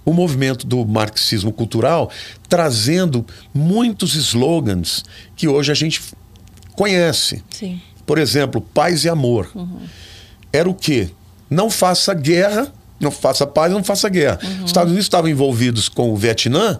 [0.07, 2.11] o movimento do marxismo cultural,
[2.49, 5.05] trazendo muitos slogans
[5.35, 6.01] que hoje a gente
[6.77, 7.43] conhece.
[7.51, 7.81] Sim.
[8.07, 9.51] Por exemplo, paz e amor.
[9.53, 9.81] Uhum.
[10.53, 11.11] Era o quê?
[11.51, 14.39] Não faça guerra, não faça paz, não faça guerra.
[14.45, 14.65] Uhum.
[14.65, 16.79] Os Estados Unidos estavam envolvidos com o Vietnã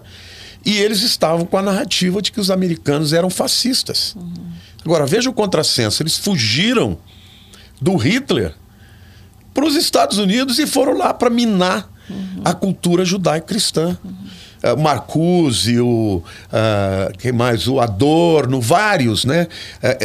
[0.65, 4.15] e eles estavam com a narrativa de que os americanos eram fascistas.
[4.15, 4.51] Uhum.
[4.85, 6.97] Agora, veja o contrassenso: eles fugiram
[7.81, 8.55] do Hitler
[9.57, 12.43] para os Estados Unidos e foram lá para minar uhum.
[12.45, 13.97] a cultura judaico-cristã.
[14.05, 14.13] Uhum.
[14.63, 17.67] Uh, Marcuse, o uh, quem mais?
[17.67, 19.47] O Adorno, vários, né?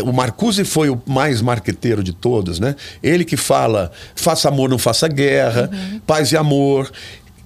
[0.05, 2.75] Uh, o Marcuse foi o mais marqueteiro de todos, né?
[3.03, 6.01] Ele que fala: faça amor, não faça guerra, uhum.
[6.07, 6.91] paz e amor.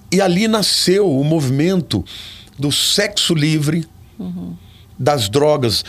[0.09, 2.05] E ali nasceu o movimento
[2.57, 3.85] do sexo livre,
[4.17, 4.53] uhum.
[4.97, 5.83] das drogas,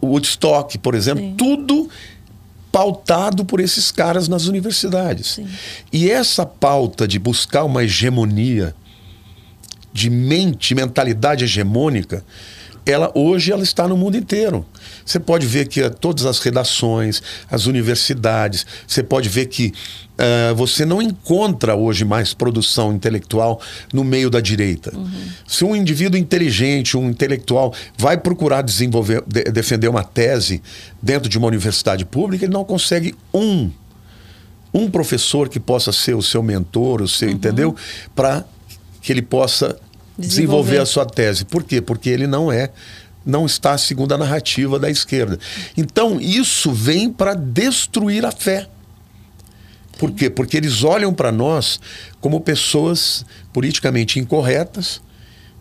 [0.00, 1.34] o Woodstock, por exemplo, Sim.
[1.36, 1.90] tudo
[2.72, 5.34] pautado por esses caras nas universidades.
[5.34, 5.46] Sim.
[5.92, 8.74] E essa pauta de buscar uma hegemonia
[9.92, 12.24] de mente, mentalidade hegemônica,
[12.84, 14.66] ela hoje ela está no mundo inteiro.
[15.04, 19.72] Você pode ver que todas as redações, as universidades, você pode ver que
[20.12, 23.60] uh, você não encontra hoje mais produção intelectual
[23.92, 24.96] no meio da direita.
[24.96, 25.10] Uhum.
[25.46, 30.62] Se um indivíduo inteligente, um intelectual, vai procurar desenvolver, de, defender uma tese
[31.00, 33.70] dentro de uma universidade pública, ele não consegue um
[34.74, 37.34] um professor que possa ser o seu mentor, o seu, uhum.
[37.34, 37.76] entendeu?
[38.14, 38.42] Para
[39.02, 39.78] que ele possa
[40.18, 40.28] desenvolver.
[40.28, 41.44] desenvolver a sua tese.
[41.44, 41.80] Por quê?
[41.80, 42.70] Porque ele não é
[43.24, 45.38] não está segundo a narrativa da esquerda.
[45.76, 48.68] Então, isso vem para destruir a fé.
[49.98, 50.28] Por quê?
[50.28, 51.80] Porque eles olham para nós
[52.20, 55.00] como pessoas politicamente incorretas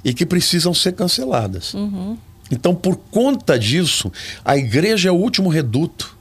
[0.03, 1.73] e que precisam ser canceladas.
[1.75, 2.17] Uhum.
[2.49, 4.11] Então, por conta disso,
[4.43, 6.17] a igreja é o último reduto.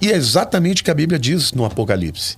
[0.00, 2.36] E é exatamente o que a Bíblia diz no Apocalipse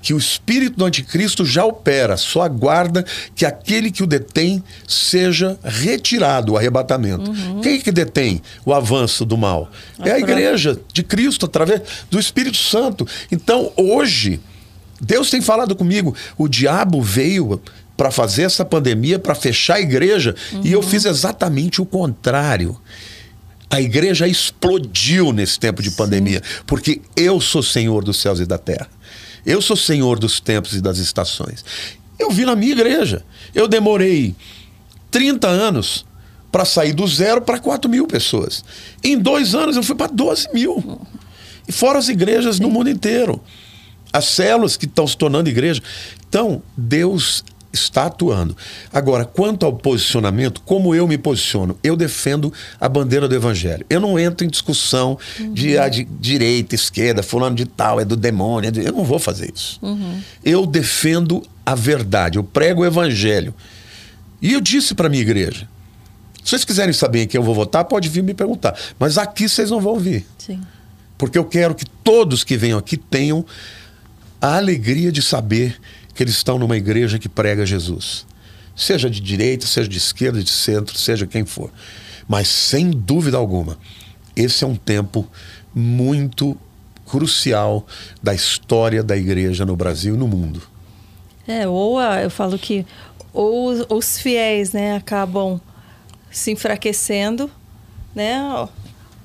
[0.00, 3.04] que o espírito do anticristo já opera, só aguarda
[3.34, 7.30] que aquele que o detém seja retirado, o arrebatamento.
[7.30, 7.60] Uhum.
[7.60, 9.70] Quem é que detém o avanço do mal?
[9.98, 13.06] A é a igreja de Cristo, através do Espírito Santo.
[13.30, 14.40] Então, hoje,
[15.00, 17.60] Deus tem falado comigo, o diabo veio
[17.96, 20.62] para fazer essa pandemia, para fechar a igreja, uhum.
[20.64, 22.78] e eu fiz exatamente o contrário.
[23.68, 25.96] A igreja explodiu nesse tempo de Sim.
[25.96, 28.88] pandemia, porque eu sou Senhor dos céus e da terra.
[29.44, 31.64] Eu sou senhor dos tempos e das estações.
[32.18, 33.24] Eu vi na minha igreja.
[33.54, 34.34] Eu demorei
[35.10, 36.04] 30 anos
[36.52, 38.64] para sair do zero para 4 mil pessoas.
[39.02, 41.00] Em dois anos eu fui para 12 mil.
[41.66, 43.40] E fora as igrejas no mundo inteiro.
[44.12, 45.80] As células que estão se tornando igreja.
[46.28, 48.56] Então, Deus está atuando.
[48.92, 51.78] Agora, quanto ao posicionamento, como eu me posiciono?
[51.82, 53.84] Eu defendo a bandeira do evangelho.
[53.88, 55.52] Eu não entro em discussão uhum.
[55.52, 58.70] de, ah, de, direita, esquerda, fulano de tal, é do demônio.
[58.70, 59.78] É Eu não vou fazer isso.
[59.82, 60.20] Uhum.
[60.44, 63.54] Eu defendo a verdade, eu prego o evangelho.
[64.42, 65.68] E eu disse para minha igreja:
[66.42, 68.76] se vocês quiserem saber em quem eu vou votar, pode vir me perguntar.
[68.98, 70.26] Mas aqui vocês não vão vir.
[70.38, 70.60] Sim.
[71.16, 73.44] Porque eu quero que todos que venham aqui tenham
[74.40, 75.78] a alegria de saber
[76.20, 78.26] que eles estão numa igreja que prega Jesus.
[78.76, 81.72] Seja de direita, seja de esquerda, de centro, seja quem for.
[82.28, 83.78] Mas sem dúvida alguma,
[84.36, 85.26] esse é um tempo
[85.74, 86.54] muito
[87.06, 87.86] crucial
[88.22, 90.60] da história da igreja no Brasil e no mundo.
[91.48, 92.84] É, ou a, eu falo que
[93.32, 95.58] ou os fiéis, né, acabam
[96.30, 97.50] se enfraquecendo,
[98.14, 98.38] né?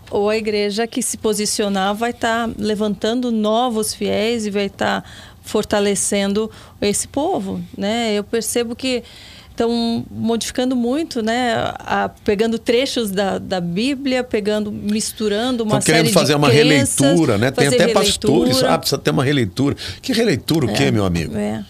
[0.09, 5.01] Ou a igreja que se posicionar vai estar tá levantando novos fiéis e vai estar
[5.01, 5.09] tá
[5.45, 6.51] fortalecendo
[6.81, 8.13] esse povo, né?
[8.13, 9.03] Eu percebo que
[9.51, 11.53] estão modificando muito, né?
[11.79, 17.37] A, pegando trechos da, da Bíblia, pegando, misturando uma Estão querendo fazer uma crenças, releitura,
[17.37, 17.51] né?
[17.51, 18.05] Tem até releitura.
[18.05, 19.75] pastores, ah, precisa ter uma releitura.
[20.01, 21.37] Que releitura o É, quê, meu amigo?
[21.37, 21.63] É.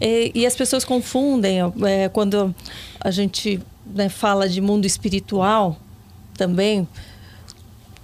[0.00, 2.54] E, e as pessoas confundem é, quando
[3.00, 5.78] a gente né, fala de mundo espiritual
[6.36, 6.86] também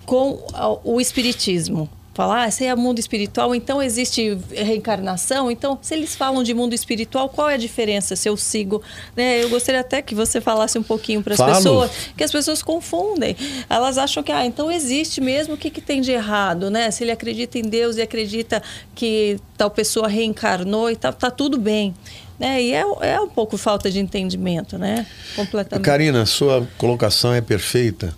[0.07, 0.39] com
[0.85, 1.89] o espiritismo.
[2.21, 5.51] Falar, ah, esse é mundo espiritual, então existe reencarnação.
[5.51, 8.83] Então, se eles falam de mundo espiritual, qual é a diferença se eu sigo?
[9.17, 9.43] né?
[9.43, 13.35] Eu gostaria até que você falasse um pouquinho para as pessoas, que as pessoas confundem.
[13.71, 16.91] Elas acham que, ah, então existe mesmo, o que, que tem de errado, né?
[16.91, 18.63] Se ele acredita em Deus e acredita
[18.95, 21.95] que tal pessoa reencarnou e tá, tá tudo bem.
[22.39, 22.63] Né?
[22.63, 25.07] E é, é um pouco falta de entendimento, né?
[25.35, 25.87] Completamente.
[25.87, 28.15] Karina, sua colocação é perfeita.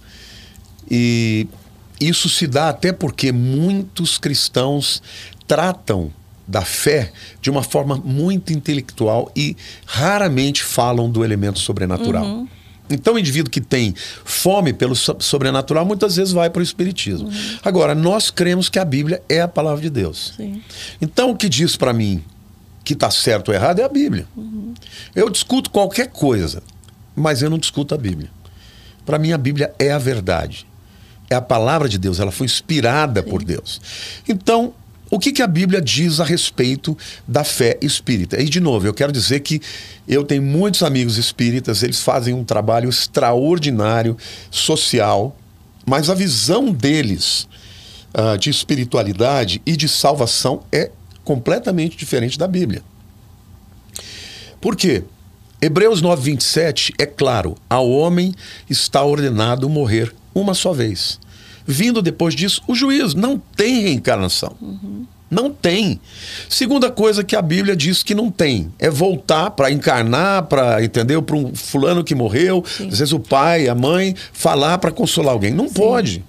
[0.91, 1.47] E
[2.09, 5.03] isso se dá até porque muitos cristãos
[5.47, 6.11] tratam
[6.47, 9.57] da fé de uma forma muito intelectual e
[9.87, 12.47] raramente falam do elemento sobrenatural.
[12.91, 17.31] Então, o indivíduo que tem fome pelo so- sobrenatural muitas vezes vai para o espiritismo.
[17.65, 20.35] Agora, nós cremos que a Bíblia é a palavra de Deus.
[20.37, 20.61] Sim.
[21.01, 22.23] Então, o que diz para mim
[22.85, 24.27] que está certo ou errado é a Bíblia.
[25.15, 26.63] Eu discuto qualquer coisa,
[27.17, 28.29] mas eu não discuto a Bíblia.
[29.07, 30.67] Para mim, a Bíblia é a verdade.
[31.33, 33.81] É a palavra de Deus, ela foi inspirada por Deus.
[34.29, 34.75] Então,
[35.11, 36.95] o que, que a Bíblia diz a respeito
[37.27, 38.39] da fé espírita?
[38.39, 39.59] E, de novo, eu quero dizer que
[40.07, 44.15] eu tenho muitos amigos espíritas, eles fazem um trabalho extraordinário,
[44.51, 45.35] social,
[45.87, 47.49] mas a visão deles
[48.13, 50.91] ah, de espiritualidade e de salvação é
[51.25, 52.83] completamente diferente da Bíblia.
[54.61, 55.03] Por quê?
[55.63, 58.35] Hebreus 9, 27 é claro: ao homem
[58.69, 61.19] está ordenado morrer uma só vez.
[61.67, 63.17] Vindo depois disso, o juízo.
[63.17, 64.57] Não tem reencarnação.
[65.33, 65.99] Não tem.
[66.47, 71.23] Segunda coisa que a Bíblia diz que não tem é voltar para encarnar, para entendeu,
[71.23, 75.51] para um fulano que morreu, às vezes o pai, a mãe, falar para consolar alguém.
[75.51, 76.23] Não pode.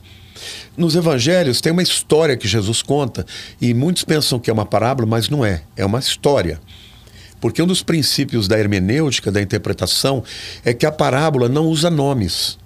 [0.77, 3.26] Nos evangelhos tem uma história que Jesus conta
[3.60, 5.64] e muitos pensam que é uma parábola, mas não é.
[5.76, 6.61] É uma história.
[7.41, 10.23] Porque um dos princípios da hermenêutica, da interpretação,
[10.64, 12.57] é que a parábola não usa nomes.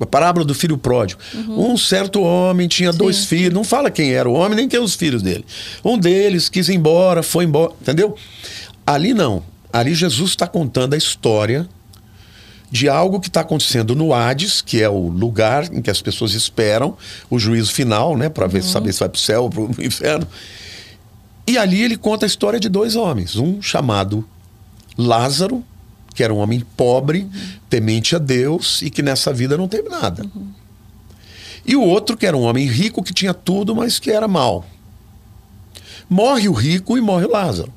[0.00, 1.20] A parábola do filho pródigo.
[1.48, 4.94] Um certo homem tinha dois filhos, não fala quem era o homem nem quem os
[4.94, 5.44] filhos dele.
[5.84, 8.16] Um deles quis ir embora, foi embora, entendeu?
[8.86, 9.42] Ali não.
[9.72, 11.68] Ali Jesus está contando a história
[12.70, 16.34] de algo que está acontecendo no Hades, que é o lugar em que as pessoas
[16.34, 16.96] esperam
[17.30, 19.70] o juízo final, né, para ver saber se vai para o céu ou para o
[19.84, 20.26] inferno.
[21.46, 24.24] E ali ele conta a história de dois homens, um chamado
[24.98, 25.62] Lázaro,
[26.16, 27.28] que era um homem pobre,
[27.68, 30.24] temente a Deus e que nessa vida não teve nada.
[31.64, 34.64] E o outro que era um homem rico que tinha tudo, mas que era mau.
[36.08, 37.70] Morre o rico e morre o Lázaro.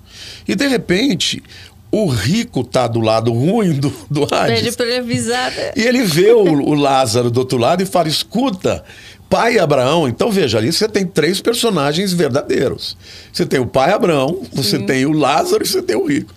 [0.47, 1.43] E de repente,
[1.91, 4.61] o rico tá do lado ruim do, do Hades.
[4.61, 5.51] Pede para ele avisar.
[5.51, 5.71] né?
[5.75, 8.85] E ele vê o, o Lázaro do outro lado e fala: escuta,
[9.29, 10.07] pai Abraão.
[10.07, 12.95] Então veja, ali você tem três personagens verdadeiros.
[13.33, 16.33] Você tem o pai Abraão, você tem o Lázaro e você tem o rico.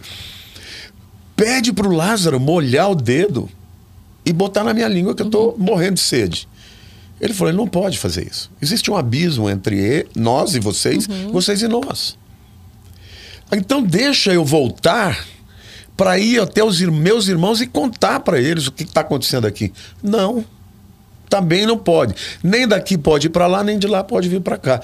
[1.43, 3.51] Pede para o Lázaro molhar o dedo
[4.24, 6.48] e botar na minha língua que eu estou morrendo de sede.
[7.20, 8.48] Ele falou: ele não pode fazer isso.
[8.62, 12.16] Existe um abismo entre nós e vocês, vocês e nós.
[13.51, 15.27] Então deixa eu voltar
[15.97, 19.73] para ir até os meus irmãos e contar para eles o que está acontecendo aqui.
[20.01, 20.44] Não,
[21.28, 22.14] também não pode.
[22.40, 24.81] Nem daqui pode ir para lá, nem de lá pode vir para cá.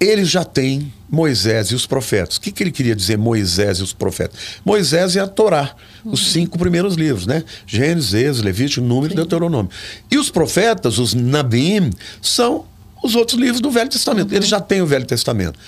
[0.00, 2.36] Eles já têm Moisés e os profetas.
[2.36, 4.38] O que, que ele queria dizer, Moisés e os profetas?
[4.64, 7.42] Moisés é a Torá, os cinco primeiros livros, né?
[7.66, 9.70] Gênesis, Êxodo, Levítico, Número e Deuteronômio.
[10.10, 11.90] E os profetas, os Nabim,
[12.22, 12.64] são
[13.02, 14.32] os outros livros do Velho Testamento.
[14.32, 15.58] Eles já têm o Velho Testamento.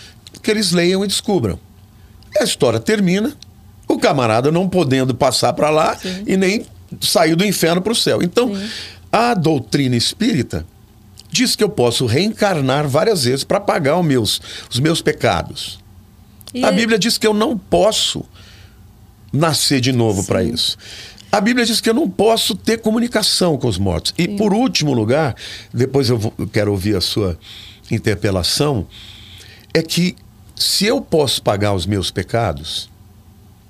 [0.43, 1.59] Que eles leiam e descubram.
[2.39, 3.37] A história termina,
[3.89, 6.65] o camarada não podendo passar para lá e nem
[7.01, 8.23] sair do inferno para o céu.
[8.23, 8.53] Então,
[9.11, 10.65] a doutrina espírita
[11.31, 14.41] diz que eu posso reencarnar várias vezes para pagar os meus,
[14.71, 15.79] os meus pecados.
[16.53, 18.25] E A Bíblia diz que eu não posso
[19.33, 20.77] nascer de novo para isso.
[21.31, 24.13] A Bíblia diz que eu não posso ter comunicação com os mortos.
[24.19, 25.37] E por último lugar,
[25.73, 27.39] depois eu, vou- eu quero ouvir a sua
[27.91, 28.87] interpelação,
[29.73, 30.17] é que
[30.57, 32.91] se eu posso pagar os meus pecados,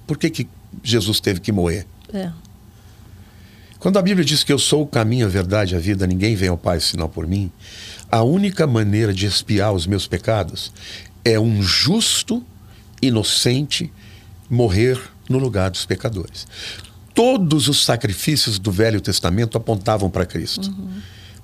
[0.07, 0.49] por que, que
[0.83, 1.87] Jesus teve que morrer?
[2.13, 2.31] É.
[3.81, 6.37] Quando a Bíblia diz que eu sou o caminho, a verdade e a vida, ninguém
[6.37, 7.51] vem ao Pai senão por mim,
[8.13, 10.71] a única maneira de expiar os meus pecados
[11.25, 12.45] é um justo,
[13.01, 13.91] inocente,
[14.51, 15.01] morrer
[15.31, 16.47] no lugar dos pecadores.
[17.15, 20.71] Todos os sacrifícios do Velho Testamento apontavam para Cristo.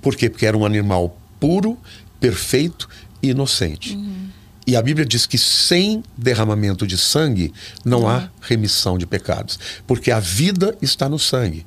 [0.03, 0.29] Por quê?
[0.29, 1.79] Porque era um animal puro,
[2.21, 2.87] perfeito
[3.23, 3.99] e inocente.
[4.67, 7.53] E a Bíblia diz que sem derramamento de sangue
[7.85, 11.65] não há remissão de pecados, porque a vida está no sangue.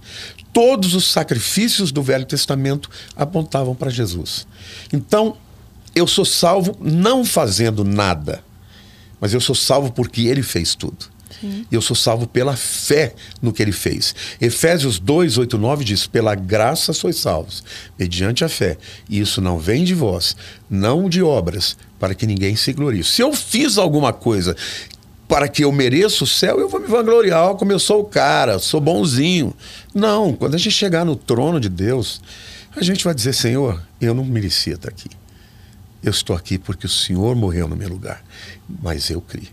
[0.52, 4.48] Todos os sacrifícios do Velho Testamento apontavam para Jesus.
[4.92, 5.38] Então,
[5.96, 8.44] eu sou salvo não fazendo nada,
[9.20, 11.10] mas eu sou salvo porque ele fez tudo.
[11.40, 11.66] Sim.
[11.72, 14.14] E eu sou salvo pela fé no que ele fez.
[14.42, 17.64] Efésios 2, 8, 9 diz: Pela graça sois salvos,
[17.98, 18.78] mediante a fé.
[19.10, 20.36] E isso não vem de vós,
[20.70, 23.04] não de obras, para que ninguém se glorie.
[23.04, 24.56] Se eu fiz alguma coisa
[25.30, 28.58] para que eu mereça o céu, eu vou me vangloriar, como eu sou o cara,
[28.58, 29.56] sou bonzinho.
[29.94, 32.20] Não, quando a gente chegar no trono de Deus,
[32.76, 35.08] a gente vai dizer: Senhor, eu não merecia estar aqui.
[36.02, 38.26] Eu estou aqui porque o Senhor morreu no meu lugar,
[38.82, 39.50] mas eu criei.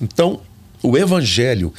[0.00, 0.40] Então,
[0.82, 1.74] o Evangelho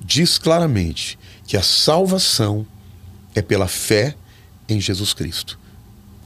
[0.00, 2.66] diz claramente que a salvação
[3.34, 4.16] é pela fé
[4.66, 5.58] em Jesus Cristo.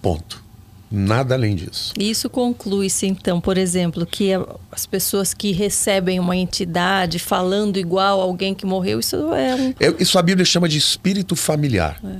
[0.01, 0.46] Ponto.
[0.91, 1.93] Nada além disso.
[1.99, 4.31] Isso conclui-se, então, por exemplo, que
[4.71, 9.75] as pessoas que recebem uma entidade falando igual a alguém que morreu, isso é um.
[9.81, 12.01] É, isso a Bíblia chama de espírito familiar.
[12.05, 12.17] É.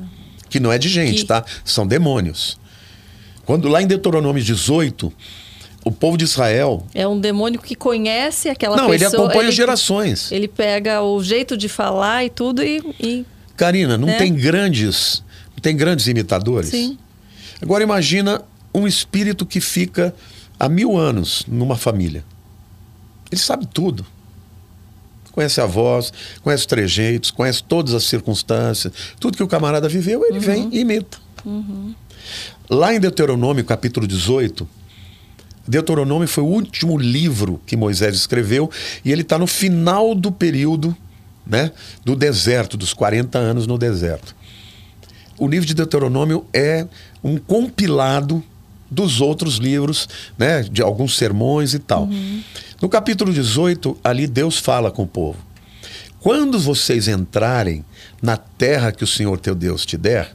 [0.49, 1.25] Que não é de gente, que...
[1.25, 1.45] tá?
[1.65, 2.59] São demônios.
[3.45, 5.13] Quando lá em Deuteronômio 18,
[5.85, 6.85] o povo de Israel.
[6.93, 8.99] É um demônio que conhece aquela não, pessoa.
[8.99, 10.33] Não, ele acompanha ele, gerações.
[10.33, 12.83] Ele pega o jeito de falar e tudo e.
[12.99, 13.25] e
[13.57, 14.19] Karina, não né?
[14.19, 15.23] tem grandes.
[15.55, 16.71] Não tem grandes imitadores?
[16.71, 16.99] Sim.
[17.63, 18.43] Agora imagina
[18.81, 20.15] um espírito que fica
[20.59, 22.25] há mil anos numa família.
[23.31, 24.07] Ele sabe tudo.
[25.33, 26.13] Conhece a voz,
[26.43, 28.93] conhece os trejeitos, conhece todas as circunstâncias.
[29.21, 30.41] Tudo que o camarada viveu, ele uhum.
[30.41, 31.19] vem e imita.
[31.45, 31.95] Uhum.
[32.69, 34.67] Lá em Deuteronômio, capítulo 18,
[35.69, 38.71] Deuteronômio foi o último livro que Moisés escreveu
[39.05, 40.97] e ele está no final do período
[41.47, 41.71] né,
[42.05, 44.35] do deserto, dos 40 anos no deserto.
[45.39, 46.87] O livro de Deuteronômio é
[47.23, 48.43] um compilado
[48.91, 50.09] dos outros livros,
[50.39, 52.05] né, de alguns sermões e tal.
[52.05, 52.43] Uhum.
[52.81, 55.39] No capítulo 18, ali Deus fala com o povo.
[56.21, 57.85] Quando vocês entrarem
[58.21, 60.35] na terra que o Senhor teu Deus te der,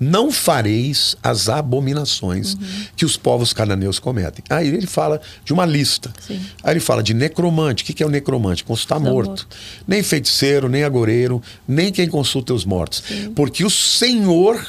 [0.00, 2.60] não fareis as abominações uhum.
[2.94, 4.44] que os povos cananeus cometem.
[4.48, 6.12] Aí ele fala de uma lista.
[6.20, 6.40] Sim.
[6.62, 7.82] Aí ele fala de necromante.
[7.82, 8.62] O que é o necromante?
[8.62, 9.28] Consultar morto.
[9.28, 9.48] morto.
[9.86, 13.02] Nem feiticeiro, nem agoreiro, nem quem consulta os mortos.
[13.06, 13.32] Sim.
[13.34, 14.64] Porque o Senhor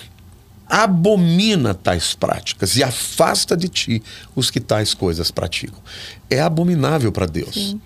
[0.70, 4.04] abomina tais práticas e afasta de ti
[4.36, 5.80] os que tais coisas praticam.
[6.30, 7.56] É abominável para Deus.
[7.56, 7.82] Sim.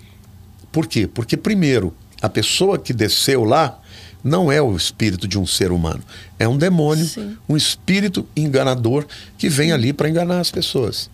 [0.70, 1.06] Por quê?
[1.06, 3.80] Porque, primeiro, a pessoa que desceu lá
[4.22, 6.02] não é o espírito de um ser humano.
[6.38, 7.36] É um demônio, Sim.
[7.48, 9.06] um espírito enganador
[9.36, 11.10] que vem ali para enganar as pessoas.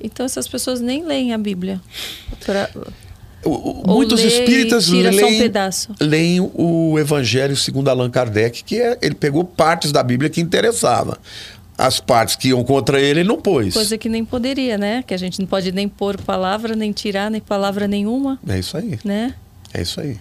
[0.00, 1.80] Então essas pessoas nem leem a Bíblia.
[2.44, 2.70] Pra...
[3.44, 9.44] O, muitos espíritas leem, um leem o Evangelho segundo Allan Kardec, que é, ele pegou
[9.44, 11.18] partes da Bíblia que interessava.
[11.76, 13.74] As partes que iam contra ele, ele não pôs.
[13.74, 15.04] Coisa que nem poderia, né?
[15.06, 18.38] Que a gente não pode nem pôr palavra, nem tirar, nem palavra nenhuma.
[18.48, 18.98] É isso aí.
[19.04, 19.32] Né?
[19.72, 20.18] É isso aí.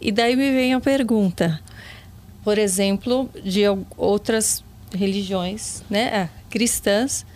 [0.00, 1.60] E daí me vem a pergunta
[2.46, 3.62] por exemplo, de
[3.96, 4.62] outras
[4.94, 7.26] religiões né, ah, cristãs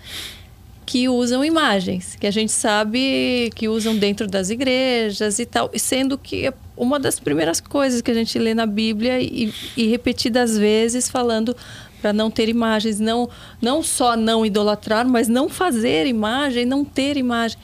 [0.91, 6.19] que usam imagens, que a gente sabe que usam dentro das igrejas e tal, sendo
[6.19, 11.09] que uma das primeiras coisas que a gente lê na Bíblia e, e repetidas vezes
[11.09, 11.57] falando
[12.03, 13.31] para não ter imagens, não,
[13.63, 17.57] não só não idolatrar, mas não fazer imagem, não ter imagem.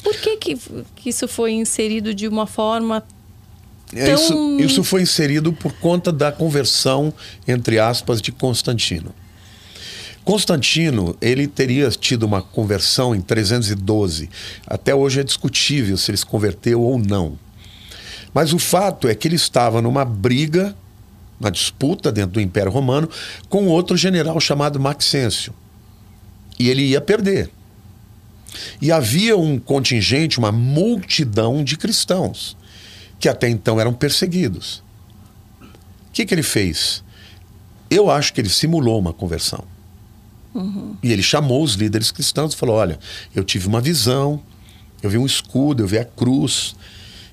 [0.00, 0.56] Por que, que,
[0.94, 3.02] que isso foi inserido de uma forma
[3.92, 7.12] é, isso, isso foi inserido por conta da conversão,
[7.48, 9.12] entre aspas, de Constantino.
[10.30, 14.30] Constantino, ele teria tido uma conversão em 312.
[14.64, 17.36] Até hoje é discutível se ele se converteu ou não.
[18.32, 20.76] Mas o fato é que ele estava numa briga,
[21.40, 23.10] uma disputa dentro do Império Romano,
[23.48, 25.52] com outro general chamado Maxêncio.
[26.60, 27.50] E ele ia perder.
[28.80, 32.56] E havia um contingente, uma multidão de cristãos
[33.18, 34.80] que até então eram perseguidos.
[35.60, 37.02] O que, que ele fez?
[37.90, 39.64] Eu acho que ele simulou uma conversão.
[40.54, 40.96] Uhum.
[41.02, 42.98] E ele chamou os líderes cristãos e falou: Olha,
[43.34, 44.42] eu tive uma visão,
[45.02, 46.74] eu vi um escudo, eu vi a cruz.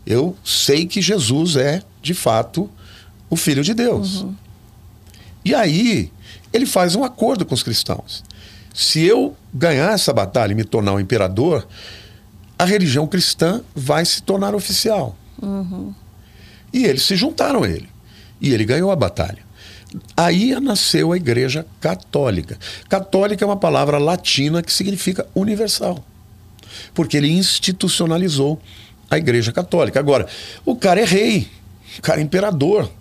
[0.06, 2.70] Eu sei que Jesus é, de fato,
[3.30, 4.22] o Filho de Deus.
[4.22, 4.36] Uhum.
[5.44, 6.12] E aí,
[6.54, 8.24] ele faz um acordo com os cristãos.
[8.74, 11.68] Se eu ganhar essa batalha e me tornar um imperador,
[12.58, 15.16] a religião cristã vai se tornar oficial.
[15.42, 15.94] Uhum.
[16.72, 17.90] E eles se juntaram a ele.
[18.40, 19.47] E ele ganhou a batalha.
[20.16, 22.58] Aí nasceu a Igreja Católica.
[22.90, 26.04] Católica é uma palavra latina que significa universal.
[26.94, 28.60] Porque ele institucionalizou
[29.10, 30.00] a Igreja Católica.
[30.00, 30.28] Agora,
[30.66, 31.48] o cara é rei,
[31.98, 32.92] o cara é imperador.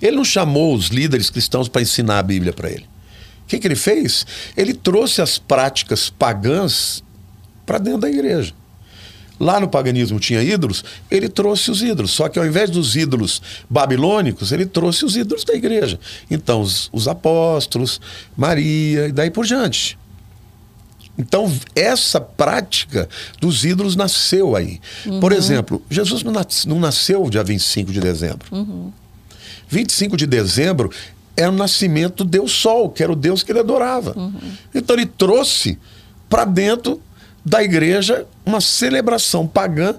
[0.00, 2.86] Ele não chamou os líderes cristãos para ensinar a Bíblia para ele.
[3.44, 4.26] O que, que ele fez?
[4.56, 7.02] Ele trouxe as práticas pagãs
[7.66, 8.52] para dentro da igreja.
[9.40, 12.10] Lá no paganismo tinha ídolos, ele trouxe os ídolos.
[12.10, 13.40] Só que ao invés dos ídolos
[13.70, 15.98] babilônicos, ele trouxe os ídolos da igreja.
[16.30, 18.00] Então, os, os apóstolos,
[18.36, 19.96] Maria e daí por diante.
[21.18, 23.08] Então, essa prática
[23.40, 24.80] dos ídolos nasceu aí.
[25.04, 25.18] Uhum.
[25.18, 26.22] Por exemplo, Jesus
[26.64, 28.46] não nasceu dia 25 de dezembro.
[28.52, 28.92] Uhum.
[29.68, 30.90] 25 de dezembro
[31.36, 34.16] era o nascimento do Deus Sol, que era o Deus que ele adorava.
[34.16, 34.32] Uhum.
[34.72, 35.76] Então, ele trouxe
[36.28, 37.00] para dentro
[37.44, 39.94] da igreja uma celebração pagã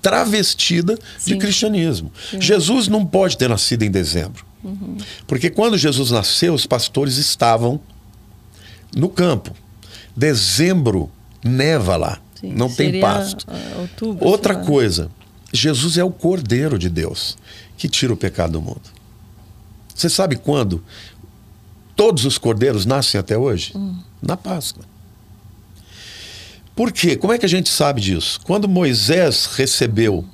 [0.00, 1.32] travestida Sim.
[1.32, 2.12] de cristianismo.
[2.30, 2.40] Sim.
[2.40, 4.44] Jesus não pode ter nascido em dezembro.
[4.62, 4.96] Uhum.
[5.26, 7.80] Porque quando Jesus nasceu, os pastores estavam
[8.94, 9.54] no campo.
[10.16, 11.10] Dezembro
[11.42, 12.52] neva lá, Sim.
[12.52, 13.46] não Seria tem pasto.
[13.48, 15.10] Uh, outubro, Outra coisa,
[15.52, 17.36] Jesus é o Cordeiro de Deus
[17.76, 18.82] que tira o pecado do mundo.
[19.94, 20.82] Você sabe quando
[21.96, 23.72] todos os cordeiros nascem até hoje?
[23.74, 23.98] Hum.
[24.20, 24.84] Na Páscoa.
[26.74, 27.16] Por quê?
[27.16, 28.40] Como é que a gente sabe disso?
[28.44, 30.24] Quando Moisés recebeu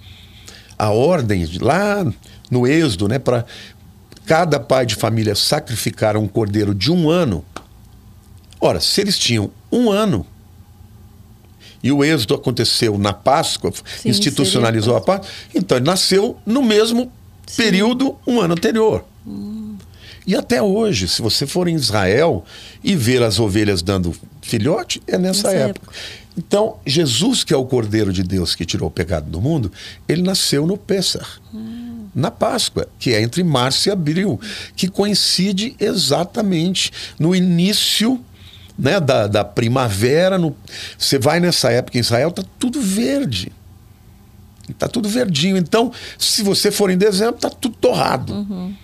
[0.79, 2.05] a ordem lá
[2.51, 3.45] no Êxodo, né, para
[4.31, 7.45] cada pai de família sacrificar um cordeiro de um ano.
[8.61, 10.25] Ora, se eles tinham um ano
[11.83, 17.11] e o êxodo aconteceu na Páscoa, Sim, institucionalizou a Páscoa, então ele nasceu no mesmo
[17.45, 17.63] Sim.
[17.63, 19.05] período um ano anterior.
[19.27, 19.77] Hum.
[20.27, 22.45] E até hoje, se você for em Israel
[22.85, 25.91] e ver as ovelhas dando filhote, é nessa, nessa época.
[25.91, 25.93] época.
[26.37, 29.71] Então, Jesus, que é o Cordeiro de Deus que tirou o pecado do mundo,
[30.09, 32.07] ele nasceu no Pêssar, hum.
[32.15, 34.41] na Páscoa, que é entre março e abril,
[34.77, 38.21] que coincide exatamente no início
[38.79, 40.39] né, da, da primavera.
[40.39, 40.57] No...
[40.97, 43.53] Você vai nessa época em Israel, está tudo verde.
[44.69, 45.57] Está tudo verdinho.
[45.57, 48.33] Então, se você for em dezembro, está tudo torrado.
[48.33, 48.75] Uhum.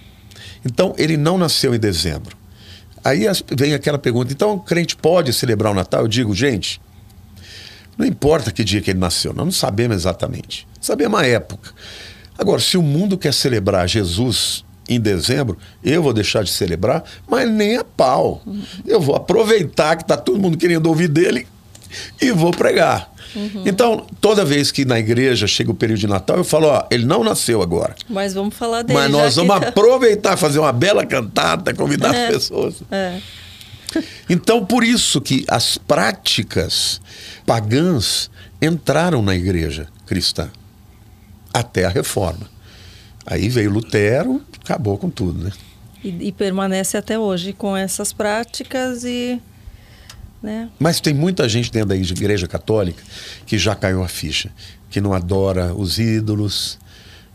[0.65, 2.37] Então, ele não nasceu em dezembro.
[3.07, 3.25] Aí
[3.57, 6.03] vem aquela pergunta: então crente pode celebrar o Natal?
[6.03, 6.81] Eu digo, gente,
[7.97, 10.67] não importa que dia que ele nasceu, nós não sabemos exatamente.
[10.81, 11.71] Sabemos a época.
[12.39, 17.51] Agora, se o mundo quer celebrar Jesus em dezembro, eu vou deixar de celebrar, mas
[17.51, 18.43] nem a pau.
[18.87, 21.47] Eu vou aproveitar que está todo mundo querendo ouvir dele
[22.21, 23.11] e vou pregar.
[23.35, 23.65] Uhum.
[23.67, 27.05] Então, toda vez que na igreja chega o período de Natal, eu falo, ó, ele
[27.05, 27.95] não nasceu agora.
[28.09, 28.99] Mas vamos falar dele.
[28.99, 29.65] Mas nós vamos que...
[29.67, 32.27] aproveitar, fazer uma bela cantada, convidar é.
[32.27, 32.75] as pessoas.
[32.91, 33.19] É.
[34.29, 37.01] Então, por isso que as práticas
[37.45, 40.51] pagãs entraram na igreja cristã
[41.53, 42.51] até a reforma.
[43.25, 45.53] Aí veio Lutero, acabou com tudo, né?
[46.03, 49.41] E, e permanece até hoje com essas práticas e
[50.43, 50.69] né?
[50.79, 53.03] Mas tem muita gente dentro da igreja católica
[53.45, 54.51] que já caiu a ficha,
[54.91, 56.79] que não adora os ídolos,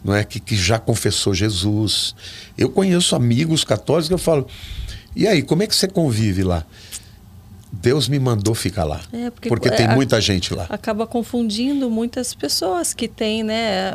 [0.04, 2.16] não é que, que já confessou Jesus.
[2.58, 4.48] Eu conheço amigos católicos que eu falo,
[5.16, 6.66] e aí, como é que você convive lá?
[7.72, 9.02] Deus me mandou ficar lá.
[9.14, 10.66] É, porque, porque é, tem muita gente lá.
[10.70, 13.94] Acaba confundindo muitas pessoas que tem, né,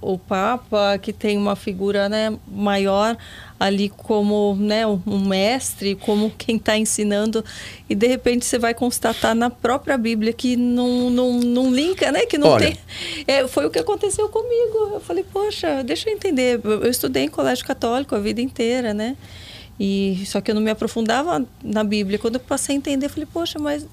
[0.00, 3.16] o Papa, que tem uma figura, né, maior
[3.60, 7.44] ali como, né, um mestre, como quem está ensinando
[7.88, 12.26] e de repente você vai constatar na própria Bíblia que não, não, não linka, né,
[12.26, 12.78] que não Olha, tem.
[13.24, 14.94] É, foi o que aconteceu comigo.
[14.94, 16.60] Eu falei, poxa, deixa eu entender.
[16.64, 19.16] Eu estudei em colégio católico a vida inteira, né?
[19.84, 22.16] E só que eu não me aprofundava na Bíblia.
[22.16, 23.84] Quando eu passei a entender, eu falei, poxa, mas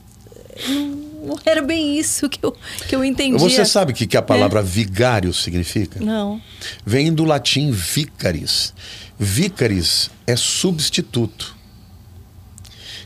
[0.68, 0.88] não,
[1.26, 2.56] não era bem isso que eu,
[2.88, 3.40] que eu entendi.
[3.40, 4.64] Você sabe o que, que a palavra é.
[4.64, 6.00] vigário significa?
[6.00, 6.40] Não.
[6.86, 8.72] Vem do latim vicaris.
[9.18, 11.58] Vicaris é substituto.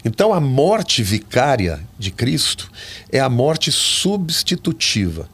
[0.03, 2.69] Então a morte vicária de Cristo
[3.09, 5.29] é a morte substitutiva,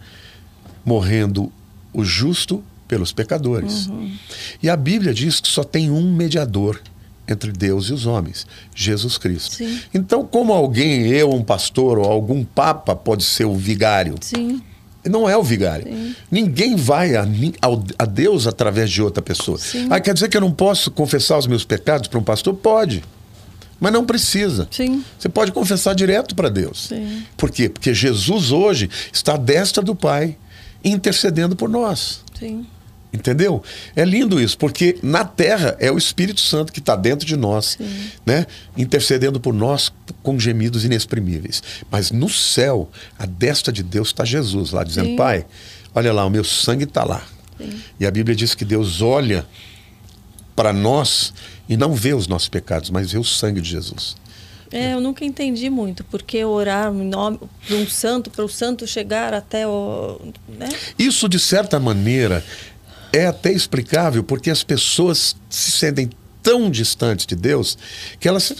[0.85, 1.51] morrendo
[1.91, 3.87] o justo pelos pecadores.
[3.87, 4.15] Uhum.
[4.61, 6.79] E a Bíblia diz que só tem um mediador
[7.29, 9.55] entre Deus e os homens, Jesus Cristo.
[9.55, 9.79] Sim.
[9.93, 14.15] Então, como alguém, eu, um pastor ou algum papa pode ser o vigário?
[14.21, 14.61] Sim.
[15.05, 15.85] Não é o vigário.
[15.85, 16.15] Sim.
[16.29, 17.25] Ninguém vai a,
[17.97, 19.57] a, Deus através de outra pessoa.
[19.57, 19.87] Sim.
[19.89, 22.53] Ah, quer dizer que eu não posso confessar os meus pecados para um pastor?
[22.53, 23.03] Pode.
[23.79, 24.67] Mas não precisa.
[24.69, 25.03] Sim.
[25.17, 26.87] Você pode confessar direto para Deus.
[26.89, 27.23] Sim.
[27.37, 27.69] Por quê?
[27.69, 30.35] Porque Jesus hoje está à destra do Pai,
[30.83, 32.21] intercedendo por nós.
[32.37, 32.65] Sim.
[33.11, 33.63] Entendeu?
[33.95, 37.77] É lindo isso, porque na terra é o Espírito Santo que está dentro de nós,
[38.23, 38.45] né?
[38.77, 39.91] intercedendo por nós
[40.21, 41.63] com gemidos inexprimíveis.
[41.89, 45.15] Mas no céu, a destra de Deus está Jesus lá, dizendo: Sim.
[45.15, 45.45] Pai,
[45.95, 47.23] olha lá, o meu sangue está lá.
[47.57, 47.81] Sim.
[47.99, 49.43] E a Bíblia diz que Deus olha
[50.55, 51.33] para nós
[51.67, 54.15] e não vê os nossos pecados, mas vê o sangue de Jesus.
[54.71, 58.85] É, eu nunca entendi muito, porque orar em nome de um santo, para o santo
[58.85, 60.19] chegar até o.
[60.47, 60.69] Né?
[60.97, 62.43] Isso, de certa maneira,
[63.11, 66.09] é até explicável porque as pessoas se sentem
[66.41, 67.77] tão distantes de Deus
[68.19, 68.53] que elas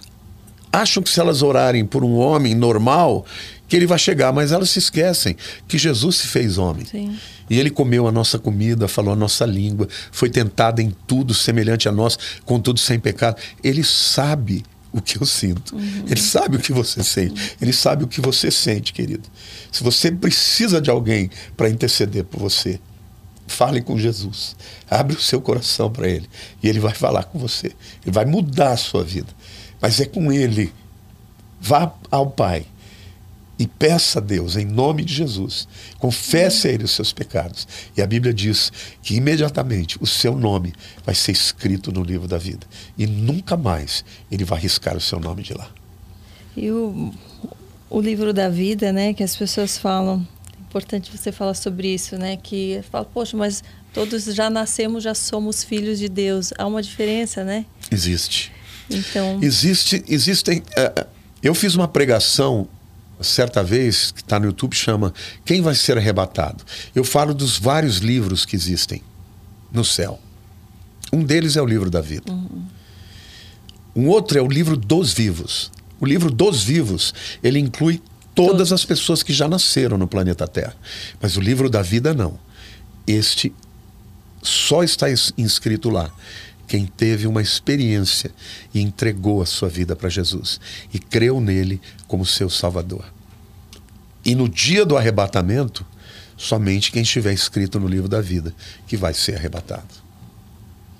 [0.71, 3.26] acham que se elas orarem por um homem normal,
[3.67, 5.35] que ele vai chegar, mas elas se esquecem
[5.67, 6.85] que Jesus se fez homem.
[6.85, 7.17] Sim.
[7.49, 11.89] E ele comeu a nossa comida, falou a nossa língua, foi tentado em tudo semelhante
[11.89, 13.38] a nós, contudo sem pecado.
[13.63, 15.76] Ele sabe o que eu sinto.
[15.76, 16.05] Uhum.
[16.07, 17.55] Ele sabe o que você sente.
[17.61, 19.27] Ele sabe o que você sente, querido.
[19.71, 22.80] Se você precisa de alguém para interceder por você,
[23.49, 24.55] fale com Jesus.
[24.89, 26.30] Abre o seu coração para ele
[26.61, 27.67] e ele vai falar com você.
[28.03, 29.30] Ele vai mudar a sua vida.
[29.81, 30.73] Mas é com ele.
[31.61, 32.65] Vá ao Pai
[33.59, 35.67] e peça a Deus, em nome de Jesus,
[35.99, 37.67] confesse a Ele os seus pecados.
[37.95, 38.71] E a Bíblia diz
[39.03, 40.73] que imediatamente o seu nome
[41.05, 42.65] vai ser escrito no livro da vida.
[42.97, 45.69] E nunca mais Ele vai riscar o seu nome de lá.
[46.55, 47.13] E o,
[47.89, 50.26] o livro da vida, né, que as pessoas falam,
[50.69, 55.63] importante você falar sobre isso, né, que fala, poxa, mas todos já nascemos, já somos
[55.63, 56.53] filhos de Deus.
[56.59, 57.65] Há uma diferença, né?
[57.91, 58.51] Existe.
[58.87, 59.39] Então.
[59.41, 60.59] Existe, existem.
[60.59, 61.07] Uh,
[61.41, 62.67] eu fiz uma pregação
[63.19, 65.13] certa vez, que está no YouTube, chama
[65.43, 66.63] Quem vai ser arrebatado?
[66.93, 69.01] Eu falo dos vários livros que existem
[69.71, 70.19] no céu.
[71.11, 72.31] Um deles é o livro da vida.
[72.31, 72.63] Uhum.
[73.95, 75.71] Um outro é o livro dos vivos.
[75.99, 77.13] O livro dos vivos,
[77.43, 78.01] ele inclui
[78.39, 80.73] todas as pessoas que já nasceram no planeta Terra.
[81.21, 82.39] Mas o livro da vida não.
[83.05, 83.53] Este
[84.41, 85.07] só está
[85.37, 86.09] inscrito lá
[86.65, 88.31] quem teve uma experiência
[88.73, 90.57] e entregou a sua vida para Jesus
[90.93, 93.03] e creu nele como seu Salvador.
[94.23, 95.85] E no dia do arrebatamento,
[96.37, 98.55] somente quem estiver escrito no livro da vida
[98.87, 100.09] que vai ser arrebatado.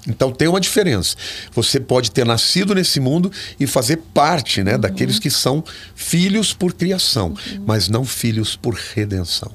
[0.10, 1.16] Então tem uma diferença.
[1.54, 4.80] Você pode ter nascido nesse mundo e fazer parte né, uhum.
[4.80, 5.64] daqueles que são
[5.96, 7.64] filhos por criação, uhum.
[7.66, 9.52] mas não filhos por redenção.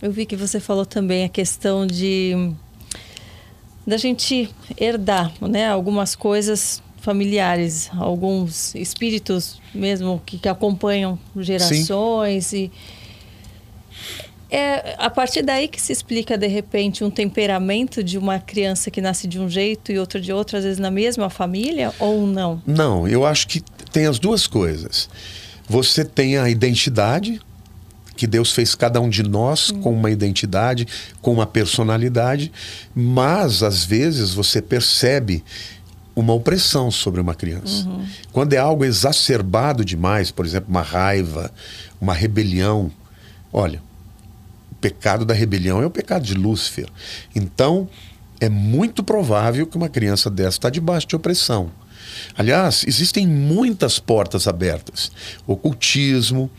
[0.00, 2.52] Eu vi que você falou também a questão de
[3.86, 12.64] da gente herdar né, algumas coisas familiares, alguns espíritos mesmo que, que acompanham gerações Sim.
[12.64, 12.72] e
[14.50, 19.00] é a partir daí que se explica de repente um temperamento de uma criança que
[19.00, 22.62] nasce de um jeito e outro de outro, às vezes na mesma família ou não?
[22.66, 23.60] Não, eu acho que
[23.92, 25.08] tem as duas coisas.
[25.68, 27.40] Você tem a identidade,
[28.16, 30.86] que Deus fez cada um de nós com uma identidade,
[31.20, 32.50] com uma personalidade,
[32.94, 35.44] mas às vezes você percebe
[36.14, 37.86] uma opressão sobre uma criança.
[37.86, 38.06] Uhum.
[38.32, 41.52] Quando é algo exacerbado demais, por exemplo, uma raiva,
[42.00, 42.90] uma rebelião,
[43.52, 43.82] olha,
[44.80, 46.88] pecado da rebelião é o pecado de Lúcifer.
[47.34, 47.88] Então,
[48.40, 51.70] é muito provável que uma criança dessa está debaixo de opressão.
[52.36, 55.10] Aliás, existem muitas portas abertas.
[55.46, 56.50] Ocultismo,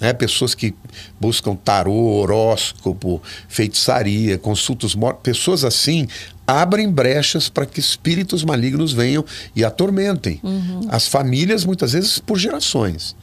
[0.00, 0.12] né?
[0.12, 0.74] Pessoas que
[1.20, 6.06] buscam tarô, horóscopo, feitiçaria, consultas mortos, pessoas assim
[6.46, 9.24] abrem brechas para que espíritos malignos venham
[9.54, 10.80] e atormentem uhum.
[10.88, 13.16] as famílias, muitas vezes por gerações.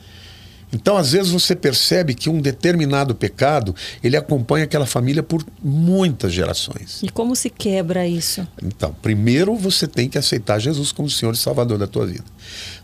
[0.74, 6.34] Então, às vezes você percebe que um determinado pecado, ele acompanha aquela família por muitas
[6.34, 7.02] gerações.
[7.04, 8.46] E como se quebra isso?
[8.62, 12.26] Então, primeiro você tem que aceitar Jesus como Senhor e Salvador da tua vida.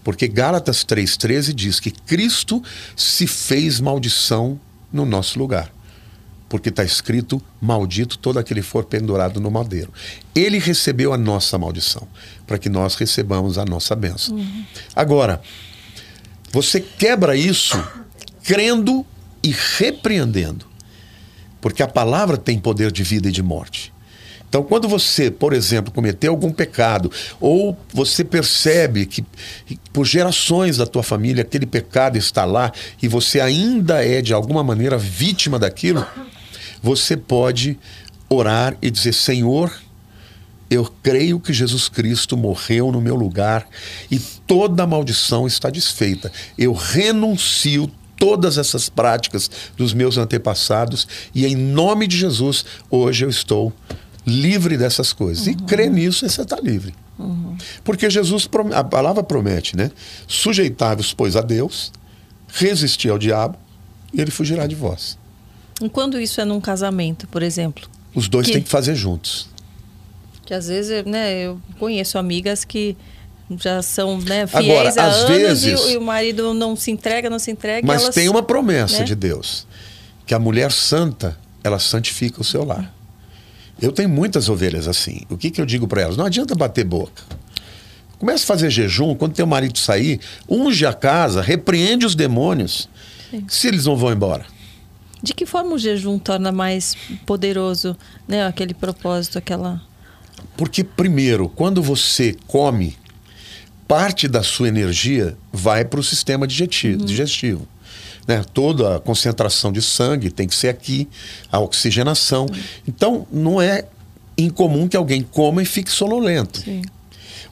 [0.04, 2.62] Porque Gálatas 3:13 diz que Cristo
[2.96, 4.60] se fez maldição
[4.94, 5.74] no nosso lugar.
[6.48, 9.92] Porque está escrito: maldito todo aquele que for pendurado no madeiro.
[10.36, 12.08] Ele recebeu a nossa maldição,
[12.46, 14.36] para que nós recebamos a nossa bênção.
[14.36, 14.66] Uhum.
[14.96, 15.42] Agora,
[16.52, 17.82] você quebra isso
[18.44, 19.06] crendo
[19.44, 20.66] e repreendendo.
[21.62, 23.94] Porque a palavra tem poder de vida e de morte.
[24.50, 29.24] Então, quando você, por exemplo, cometeu algum pecado, ou você percebe que
[29.94, 34.64] por gerações da tua família aquele pecado está lá e você ainda é de alguma
[34.64, 36.04] maneira vítima daquilo,
[36.82, 37.78] você pode
[38.28, 39.72] orar e dizer: Senhor,
[40.70, 43.68] eu creio que Jesus Cristo morreu no meu lugar
[44.10, 46.32] e toda maldição está desfeita.
[46.58, 53.30] Eu renuncio todas essas práticas dos meus antepassados e em nome de Jesus hoje eu
[53.30, 53.74] estou
[54.26, 55.48] livre dessas coisas.
[55.48, 55.54] Uhum.
[55.54, 56.94] E crer nisso você está livre.
[57.18, 57.58] Uhum.
[57.84, 59.92] Porque Jesus, a palavra promete, né?
[60.28, 61.92] Sujeitai-vos, pois, a Deus,
[62.48, 63.58] resistir ao diabo
[64.14, 65.18] e ele fugirá de vós.
[65.82, 67.90] E quando isso é num casamento, por exemplo?
[68.14, 68.54] Os dois que...
[68.54, 69.50] têm que fazer juntos.
[70.50, 72.98] Que às vezes, né, eu conheço amigas que
[73.56, 76.90] já são né, fiéis Agora, há às anos vezes, e, e, o marido não se
[76.90, 77.86] entrega, não se entrega.
[77.86, 79.04] Mas elas, tem uma promessa né?
[79.04, 79.68] de Deus,
[80.26, 82.92] que a mulher santa, ela santifica o seu lar.
[83.80, 85.22] Eu tenho muitas ovelhas assim.
[85.30, 86.18] O que, que eu digo para elas?
[86.18, 87.22] Não adianta bater boca.
[88.18, 90.20] Comece a fazer jejum, quando teu marido sair,
[90.50, 92.90] unge a casa, repreende os demônios,
[93.30, 93.46] Sim.
[93.48, 94.48] se eles não vão embora.
[95.22, 97.96] De que forma o jejum torna mais poderoso
[98.28, 99.88] né, aquele propósito, aquela
[100.56, 102.98] porque, primeiro, quando você come,
[103.88, 107.00] parte da sua energia vai para o sistema digestivo.
[107.02, 107.06] Uhum.
[107.06, 107.68] digestivo.
[108.28, 108.44] né?
[108.54, 111.08] Toda a concentração de sangue tem que ser aqui,
[111.52, 112.48] a oxigenação.
[112.88, 113.86] Então, não é
[114.38, 116.62] incomum que alguém coma e fique sonolento.
[116.62, 116.82] Sim.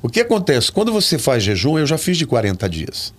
[0.02, 0.72] O que acontece?
[0.72, 3.14] Quando você faz jejum, eu já fiz de 40 dias.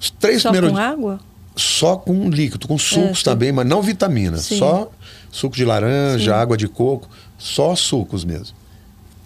[0.00, 1.20] Os três Só primeiros com água?
[1.56, 3.24] só com líquido, com sucos sim.
[3.24, 4.36] também, mas não vitamina.
[4.36, 4.58] Sim.
[4.58, 4.90] Só
[5.32, 7.08] suco de laranja, água de coco,
[7.38, 8.56] só sucos mesmo.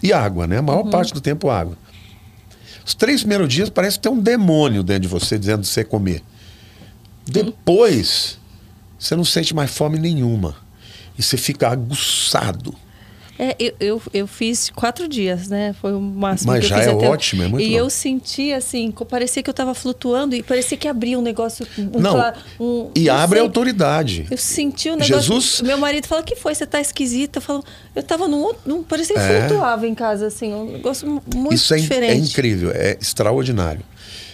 [0.02, 0.58] E água, né?
[0.58, 0.90] A maior Uhum.
[0.90, 1.76] parte do tempo água.
[2.84, 6.22] Os três primeiros dias parece ter um demônio dentro de você dizendo você comer.
[7.26, 8.38] Depois,
[8.98, 10.56] você não sente mais fome nenhuma.
[11.18, 12.74] E você fica aguçado.
[13.42, 15.74] É, eu, eu, eu fiz quatro dias, né?
[15.80, 17.76] Foi o máximo Mas que eu já fiz é até- ótimo, é muito E bom.
[17.78, 21.66] eu senti assim, parecia que eu tava flutuando e parecia que abria um negócio.
[21.78, 23.46] Um, Não, um- e abre a sei.
[23.46, 24.26] autoridade.
[24.30, 25.14] Eu senti o negócio.
[25.22, 26.54] Jesus- Meu marido falou: que foi?
[26.54, 27.38] Você tá esquisita?
[27.38, 27.64] Eu falo,
[27.96, 28.60] eu tava num outro.
[28.66, 29.46] Num, parecia que É.
[29.48, 32.12] flutuava em casa, assim, um negócio mu- muito Isso é, diferente.
[32.12, 33.80] é incrível, é extraordinário.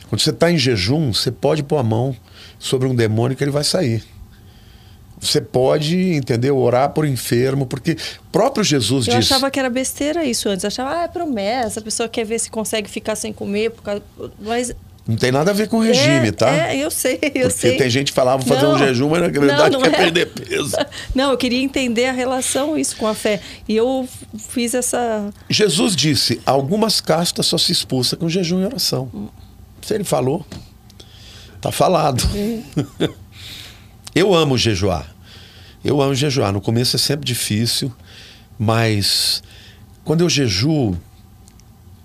[0.08, 2.16] Quando você está em jejum, você pode pôr a mão
[2.58, 4.02] sobre um demônio que ele vai sair.
[5.20, 7.96] Você pode, entendeu, orar por enfermo, porque
[8.30, 9.32] próprio Jesus Eu disse.
[9.32, 10.62] achava que era besteira isso antes.
[10.62, 13.70] Eu achava, ah, é promessa, a pessoa quer ver se consegue ficar sem comer.
[13.70, 14.02] Por causa...
[14.40, 14.74] Mas.
[15.06, 16.50] Não tem nada a ver com regime, é, tá?
[16.52, 17.76] É, eu sei, eu porque sei.
[17.76, 18.78] tem gente que falava fazer um Não.
[18.78, 19.96] jejum, mas na verdade Não, não quer é.
[19.96, 20.76] perder peso.
[21.14, 23.40] Não, eu queria entender a relação isso com a fé.
[23.68, 25.32] E eu fiz essa.
[25.48, 29.08] Jesus disse: algumas castas só se expulsa com jejum e oração.
[29.80, 30.44] Se ele falou,
[31.60, 32.24] tá falado.
[34.16, 35.06] Eu amo jejuar.
[35.84, 36.52] Eu amo jejuar.
[36.52, 37.92] No começo é sempre difícil,
[38.58, 39.42] mas
[40.04, 40.96] quando eu jejuo,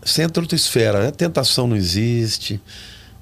[0.03, 1.07] você entra em outra esfera.
[1.07, 2.59] A tentação não existe.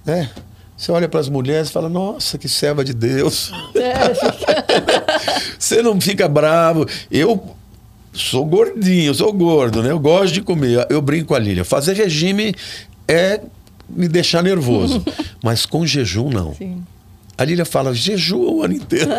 [0.03, 0.29] Né?
[0.75, 3.51] Você olha para as mulheres e fala: Nossa, que serva de Deus.
[3.75, 6.85] É, fica- Você não fica bravo.
[7.11, 7.55] Eu
[8.11, 9.91] sou gordinho, sou gordo, né?
[9.91, 10.87] Eu gosto de comer.
[10.89, 11.63] Eu brinco com a Lília.
[11.63, 12.55] Fazer regime
[13.07, 13.41] é
[13.87, 15.03] me deixar nervoso.
[15.43, 16.53] Mas com jejum, não.
[16.55, 16.83] Sim.
[17.39, 19.09] A Lília fala, jejua o ano inteiro.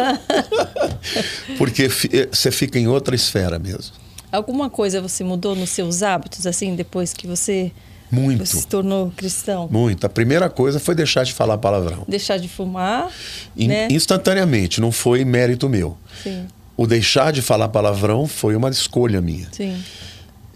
[1.56, 3.94] Porque eh, você fica em outra esfera mesmo.
[4.30, 7.72] Alguma coisa você mudou nos seus hábitos, assim, depois que você,
[8.10, 8.44] Muito.
[8.46, 9.68] você se tornou cristão?
[9.70, 10.04] Muito.
[10.06, 12.04] A primeira coisa foi deixar de falar palavrão.
[12.06, 13.08] Deixar de fumar,
[13.56, 13.88] In- né?
[13.90, 15.96] Instantaneamente, não foi mérito meu.
[16.22, 19.48] Sim, O deixar de falar palavrão foi uma escolha minha.
[19.52, 19.82] sim.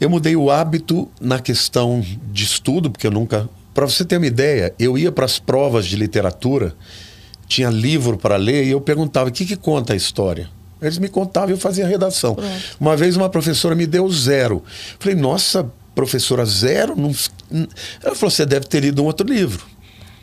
[0.00, 3.48] Eu mudei o hábito na questão de estudo, porque eu nunca.
[3.72, 6.74] Para você ter uma ideia, eu ia para as provas de literatura,
[7.54, 10.48] tinha livro para ler e eu perguntava: o que, que conta a história?
[10.82, 12.36] Eles me contavam e eu fazia redação.
[12.78, 14.62] Uma vez uma professora me deu zero.
[14.98, 16.94] Falei, nossa, professora, zero?
[16.96, 17.10] Não...
[18.02, 19.64] Ela falou: você deve ter lido um outro livro.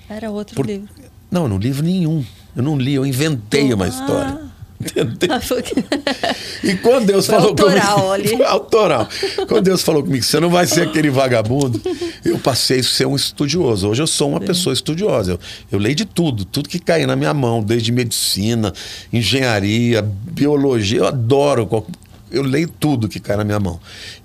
[0.09, 0.89] Era outro Por- livro.
[1.31, 2.23] Não, não li livro nenhum.
[2.55, 3.87] Eu não li, eu inventei uma Ah.
[3.87, 4.51] história.
[4.81, 5.29] Entendeu?
[5.29, 8.37] Ah, E quando Deus Foi falou autoral comigo.
[8.37, 9.09] Foi autoral.
[9.47, 11.81] Quando Deus falou comigo, você não vai ser aquele vagabundo,
[12.25, 13.89] eu passei a ser um estudioso.
[13.89, 15.33] Hoje eu sou uma pessoa estudiosa.
[15.33, 15.39] Eu,
[15.71, 18.73] eu leio de tudo, tudo que cair na minha mão, desde medicina,
[19.13, 20.99] engenharia, biologia.
[20.99, 21.85] Eu adoro.
[22.31, 23.79] Eu leio tudo que cai na minha mão.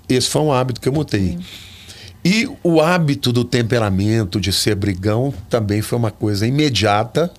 [0.09, 1.37] Esse foi um hábito que eu mudei.
[2.23, 7.31] E o hábito do temperamento, de ser brigão, também foi uma coisa imediata,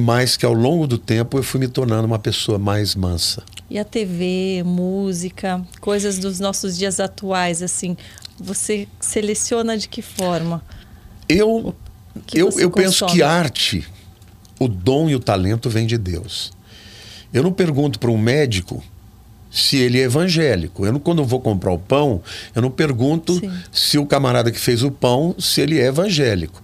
[0.00, 3.42] mas que ao longo do tempo eu fui me tornando uma pessoa mais mansa.
[3.68, 7.96] E a TV, música, coisas dos nossos dias atuais, assim,
[8.38, 10.62] você seleciona de que forma?
[11.28, 11.74] Eu,
[12.26, 13.86] que eu, eu penso que arte,
[14.58, 16.52] o dom e o talento vem de Deus.
[17.32, 18.82] Eu não pergunto para um médico
[19.50, 20.84] se ele é evangélico.
[20.84, 22.22] Eu não, quando eu vou comprar o pão,
[22.54, 23.52] eu não pergunto Sim.
[23.70, 26.60] se o camarada que fez o pão, se ele é evangélico.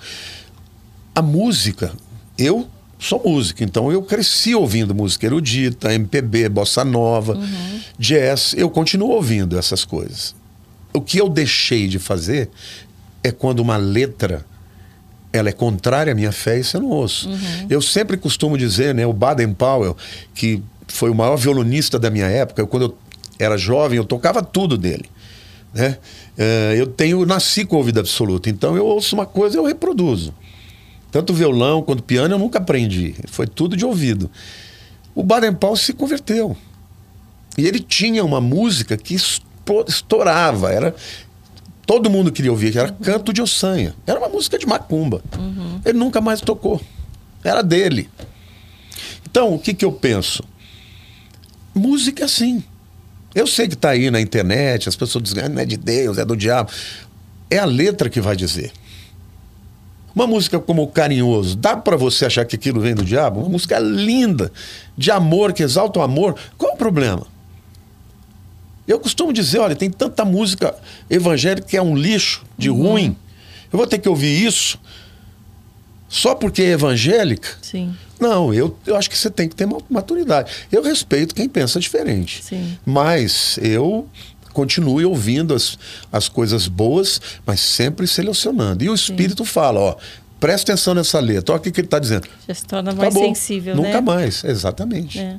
[1.15, 1.93] A música,
[2.37, 2.69] eu
[2.99, 7.81] sou músico, então eu cresci ouvindo música erudita, MPB, bossa nova, Uhum.
[7.99, 8.55] jazz.
[8.57, 10.35] Eu continuo ouvindo essas coisas.
[10.93, 12.49] O que eu deixei de fazer
[13.23, 14.45] é quando uma letra
[15.33, 17.29] ela é contrária à minha fé, isso eu não ouço.
[17.69, 19.95] Eu sempre costumo dizer, né, o Baden Powell,
[20.35, 22.99] que foi o maior violonista da minha época, eu, quando eu
[23.39, 25.05] era jovem, eu tocava tudo dele.
[25.75, 25.99] Né?
[26.39, 30.33] Eh, eu tenho, nasci com ouvido absoluto, então eu ouço uma coisa eu reproduzo.
[31.11, 34.31] Tanto violão quanto piano eu nunca aprendi, foi tudo de ouvido.
[35.15, 36.57] O Baden Powell se converteu.
[37.57, 39.47] E ele tinha uma música que esto-
[39.89, 40.95] estourava, era
[41.87, 43.95] todo mundo queria ouvir, que era Canto de Ossanha.
[44.07, 45.23] Era uma música de macumba.
[45.85, 46.81] Ele nunca mais tocou.
[47.43, 48.11] Era dele.
[49.25, 50.43] Então, o que, que eu penso?
[51.75, 52.63] Música é assim.
[53.35, 56.19] Eu sei que está aí na internet, as pessoas dizem, ah, não é de Deus,
[56.19, 56.71] é do diabo.
[57.51, 58.73] É a letra que vai dizer.
[60.17, 63.41] Uma música como Carinhoso, dá para você achar que aquilo vem do diabo?
[63.41, 64.51] Uma música linda,
[64.97, 66.35] de amor, que exalta o amor.
[66.57, 67.27] Qual o problema?
[68.89, 70.75] Eu costumo dizer, olha, tem tanta música
[71.11, 73.15] evangélica que é um lixo de ruim.
[73.71, 74.81] Eu vou ter que ouvir isso.
[76.09, 77.51] Só porque é evangélica?
[77.61, 77.95] Sim.
[78.19, 80.51] Não, eu, eu acho que você tem que ter maturidade.
[80.73, 82.43] Eu respeito quem pensa diferente.
[82.43, 82.79] Sim.
[82.87, 84.09] Mas eu
[84.57, 85.79] continue ouvindo as,
[86.11, 88.83] as coisas boas, mas sempre selecionando.
[88.83, 89.51] E o Espírito Sim.
[89.51, 89.97] fala, ó,
[90.41, 92.27] presta atenção nessa letra, olha o que, que ele está dizendo.
[92.49, 93.29] Já se torna mais Acabou.
[93.29, 94.01] sensível, Nunca né?
[94.01, 95.19] mais, exatamente.
[95.19, 95.39] É.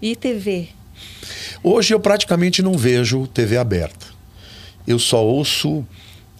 [0.00, 0.70] E TV?
[1.62, 4.06] Hoje eu praticamente não vejo TV aberta.
[4.86, 5.84] Eu só ouço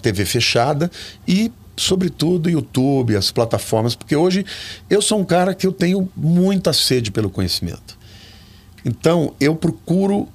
[0.00, 0.90] TV fechada
[1.26, 4.46] e sobretudo YouTube, as plataformas, porque hoje
[4.88, 7.98] eu sou um cara que eu tenho muita sede pelo conhecimento.
[8.82, 10.26] Então, eu procuro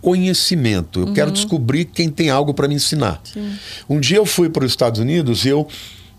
[0.00, 1.00] conhecimento.
[1.00, 1.14] Eu uhum.
[1.14, 3.20] quero descobrir quem tem algo para me ensinar.
[3.24, 3.52] Sim.
[3.88, 5.66] Um dia eu fui para os Estados Unidos e eu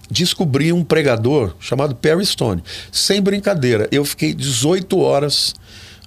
[0.10, 2.64] descobri um pregador chamado Perry Stone.
[2.92, 5.56] Sem brincadeira, eu fiquei 18 horas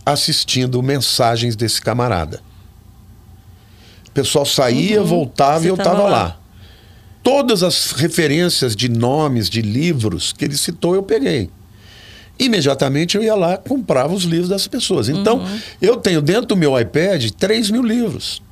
[0.05, 2.41] assistindo mensagens desse camarada.
[4.09, 5.07] O pessoal saía, uhum.
[5.07, 6.09] voltava Você e eu estava lá.
[6.09, 6.41] lá.
[7.23, 11.51] Todas as referências de nomes, de livros que ele citou, eu peguei
[12.39, 15.09] imediatamente eu ia lá comprava os livros das pessoas.
[15.09, 15.59] Então, uhum.
[15.81, 18.43] eu tenho dentro do meu iPad 3 mil livros.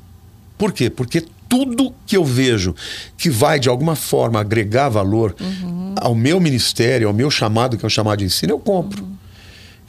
[0.56, 0.88] Por quê?
[0.88, 2.74] Porque tudo que eu vejo
[3.16, 5.94] que vai de alguma forma agregar valor uhum.
[5.98, 9.02] ao meu ministério, ao meu chamado, que é um chamado de ensino, eu compro.
[9.02, 9.12] Uhum.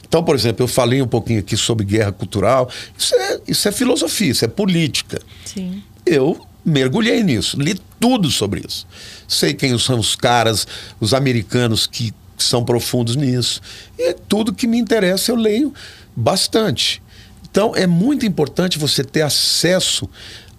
[0.06, 2.68] Então, por exemplo, eu falei um pouquinho aqui sobre guerra cultural.
[2.96, 5.20] Isso é, isso é filosofia, isso é política.
[5.44, 5.82] Sim.
[6.04, 8.86] Eu mergulhei nisso, li tudo sobre isso.
[9.26, 10.66] Sei quem são os caras,
[11.00, 13.60] os americanos que são profundos nisso.
[13.98, 15.72] E tudo que me interessa eu leio
[16.16, 17.02] bastante.
[17.50, 20.08] Então é muito importante você ter acesso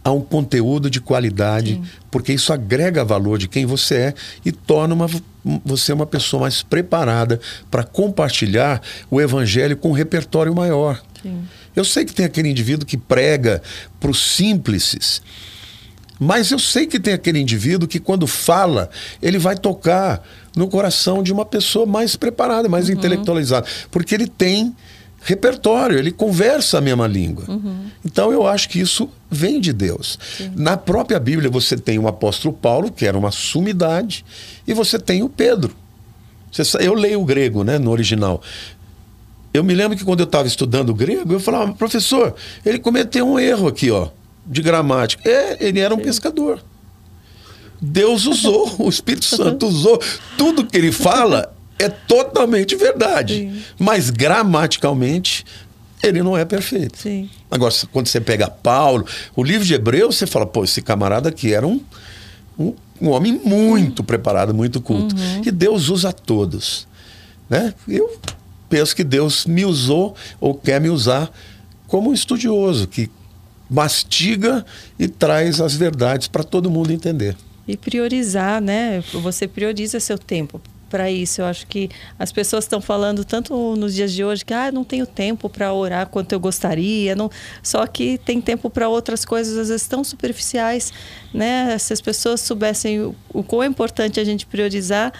[0.03, 1.83] a um conteúdo de qualidade, Sim.
[2.11, 4.13] porque isso agrega valor de quem você é
[4.45, 5.07] e torna uma,
[5.65, 7.39] você uma pessoa mais preparada
[7.71, 11.01] para compartilhar o evangelho com um repertório maior.
[11.23, 11.43] Sim.
[11.75, 13.63] Eu sei que tem aquele indivíduo que prega
[13.99, 15.21] para os simples,
[16.19, 18.89] mas eu sei que tem aquele indivíduo que, quando fala,
[19.21, 20.25] ele vai tocar
[20.55, 22.95] no coração de uma pessoa mais preparada, mais uhum.
[22.95, 23.67] intelectualizada.
[23.91, 24.75] Porque ele tem
[25.21, 27.45] repertório, ele conversa a mesma língua.
[27.47, 27.87] Uhum.
[28.05, 30.19] Então eu acho que isso vem de Deus.
[30.37, 30.51] Sim.
[30.55, 34.23] Na própria Bíblia você tem o apóstolo Paulo, que era uma sumidade,
[34.67, 35.75] e você tem o Pedro.
[36.79, 38.41] Eu leio o grego, né, no original.
[39.53, 43.37] Eu me lembro que quando eu estava estudando grego, eu falava, professor, ele cometeu um
[43.39, 44.09] erro aqui, ó
[44.45, 45.27] de gramática.
[45.27, 46.03] É, ele era um Sim.
[46.03, 46.61] pescador.
[47.85, 50.01] Deus usou, o Espírito Santo usou.
[50.37, 53.35] Tudo que ele fala é totalmente verdade.
[53.35, 53.61] Sim.
[53.77, 55.45] Mas gramaticalmente
[56.01, 56.97] ele não é perfeito.
[56.97, 57.29] Sim.
[57.49, 59.05] Agora, quando você pega Paulo,
[59.35, 61.81] o livro de Hebreus, você fala, pô, esse camarada aqui era um,
[62.57, 64.05] um, um homem muito uhum.
[64.05, 65.15] preparado, muito culto.
[65.15, 65.41] Uhum.
[65.45, 66.87] E Deus usa todos.
[67.49, 67.73] Né?
[67.87, 68.19] Eu
[68.69, 71.31] penso que Deus me usou ou quer me usar
[71.87, 73.09] como um estudioso, que
[73.69, 74.65] mastiga
[74.97, 77.35] e traz as verdades para todo mundo entender.
[77.67, 79.01] E priorizar, né?
[79.13, 81.41] Você prioriza seu tempo para isso.
[81.41, 84.83] Eu acho que as pessoas estão falando tanto nos dias de hoje que ah, não
[84.83, 87.29] tenho tempo para orar quanto eu gostaria, não...
[87.61, 90.93] só que tem tempo para outras coisas às vezes tão superficiais,
[91.33, 91.77] né?
[91.77, 95.11] Se as pessoas soubessem o, o quão é importante a gente priorizar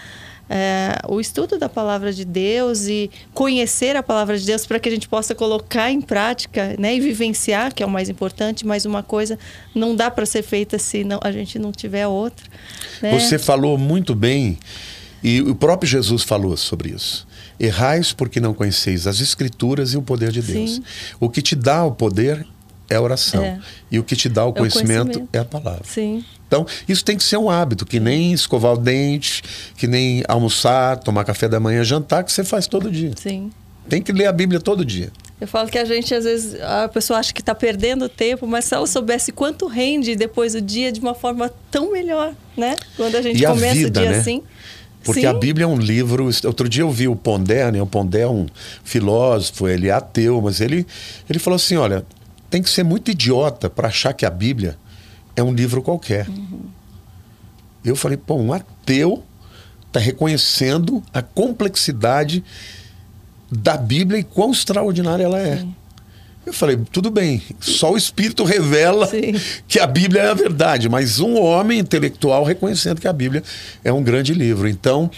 [0.48, 4.88] é, o estudo da palavra de Deus e conhecer a palavra de Deus para que
[4.88, 8.84] a gente possa colocar em prática né, e vivenciar, que é o mais importante, mas
[8.84, 9.38] uma coisa
[9.74, 12.46] não dá para ser feita se não, a gente não tiver outra.
[13.02, 13.18] Né?
[13.18, 14.58] Você falou muito bem,
[15.22, 17.26] e o próprio Jesus falou sobre isso.
[17.58, 20.76] Errais porque não conheceis as Escrituras e o poder de Deus.
[20.76, 20.84] Sim.
[21.18, 22.46] O que te dá o poder
[22.88, 23.42] é a oração.
[23.42, 23.58] É.
[23.90, 25.28] E o que te dá o, É o conhecimento, conhecimento.
[25.32, 25.84] é a palavra.
[25.84, 26.24] Sim.
[26.46, 29.42] Então, isso tem que ser um hábito, que nem escovar o dente,
[29.76, 33.12] que nem almoçar, tomar café da manhã, jantar, que você faz todo dia.
[33.16, 33.50] Sim.
[33.88, 35.10] Tem que ler a Bíblia todo dia.
[35.40, 38.64] Eu falo que a gente, às vezes, a pessoa acha que está perdendo tempo, mas
[38.64, 42.74] se ela soubesse quanto rende depois do dia de uma forma tão melhor, né?
[42.96, 44.18] Quando a gente E a começa vida, o dia né?
[44.18, 44.42] assim.
[45.04, 45.26] Porque Sim.
[45.26, 46.28] a Bíblia é um livro.
[46.44, 47.80] Outro dia eu vi o Pondé, né?
[47.80, 48.46] O Pondé é um
[48.82, 50.86] filósofo, ele é ateu, mas ele,
[51.28, 52.04] ele falou assim: olha,
[52.50, 54.76] tem que ser muito idiota para achar que a Bíblia
[55.36, 56.26] é um livro qualquer.
[57.84, 59.22] Eu falei, pô, um ateu
[59.86, 62.42] está reconhecendo a complexidade
[63.50, 65.58] da Bíblia e quão extraordinária ela é.
[65.58, 65.74] Sim.
[66.44, 69.34] Eu falei, tudo bem, só o Espírito revela Sim.
[69.66, 73.42] que a Bíblia é a verdade, mas um homem intelectual reconhecendo que a Bíblia
[73.82, 74.68] é um grande livro.
[74.68, 75.10] Então,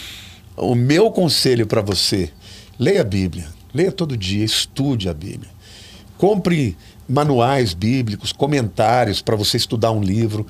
[0.56, 2.30] o meu conselho para você,
[2.78, 5.50] leia a Bíblia, leia todo dia, estude a Bíblia.
[6.16, 6.74] Compre
[7.08, 10.46] manuais bíblicos, comentários para você estudar um livro,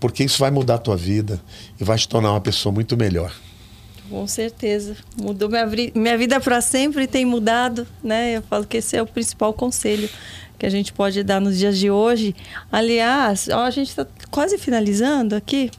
[0.00, 1.40] porque isso vai mudar a tua vida
[1.78, 3.32] e vai te tornar uma pessoa muito melhor.
[4.08, 4.96] Com certeza.
[5.20, 8.38] Mudou minha, minha vida para sempre e tem mudado, né?
[8.38, 10.08] Eu falo que esse é o principal conselho
[10.58, 12.34] que a gente pode dar nos dias de hoje.
[12.72, 15.70] Aliás, ó, a gente está quase finalizando aqui.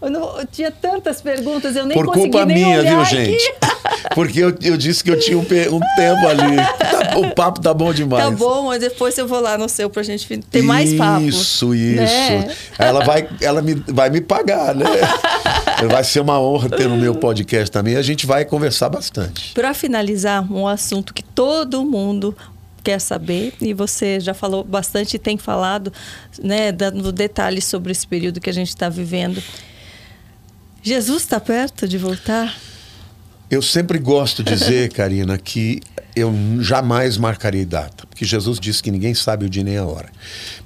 [0.00, 3.54] Eu, não, eu tinha tantas perguntas, eu nem Por consegui culpa minha, viu, gente?
[4.14, 6.56] Porque eu, eu disse que eu tinha um, um tempo ali.
[6.56, 8.24] Tá- o papo tá bom demais.
[8.24, 11.24] Tá bom, mas depois eu vou lá no seu pra gente ter mais papo.
[11.24, 12.02] Isso, isso.
[12.02, 12.54] né?
[12.78, 14.86] Ela, vai, ela me, vai me pagar, né?
[15.90, 17.96] vai ser uma honra ter no meu podcast também.
[17.96, 19.52] A gente vai conversar bastante.
[19.54, 22.36] Para finalizar, um assunto que todo mundo
[22.84, 25.92] quer saber e você já falou bastante e tem falado,
[26.42, 29.42] né, dando detalhes sobre esse período que a gente está vivendo.
[30.82, 32.54] Jesus está perto de voltar?
[33.50, 35.80] Eu sempre gosto de dizer, Karina, que
[36.14, 40.10] eu jamais marcarei data, porque Jesus disse que ninguém sabe o dia nem a hora.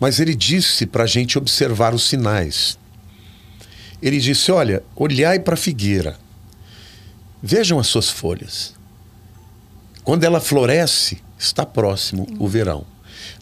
[0.00, 2.76] Mas ele disse para a gente observar os sinais.
[4.02, 6.16] Ele disse: Olha, olhai para a figueira,
[7.42, 8.74] vejam as suas folhas.
[10.04, 12.84] Quando ela floresce, está próximo o verão.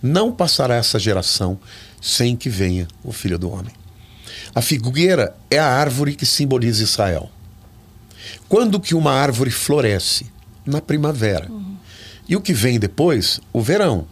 [0.03, 1.59] Não passará essa geração
[2.01, 3.73] sem que venha o Filho do Homem.
[4.55, 7.31] A figueira é a árvore que simboliza Israel.
[8.49, 10.27] Quando que uma árvore floresce?
[10.65, 11.49] Na primavera.
[12.29, 13.41] E o que vem depois?
[13.53, 14.07] O verão.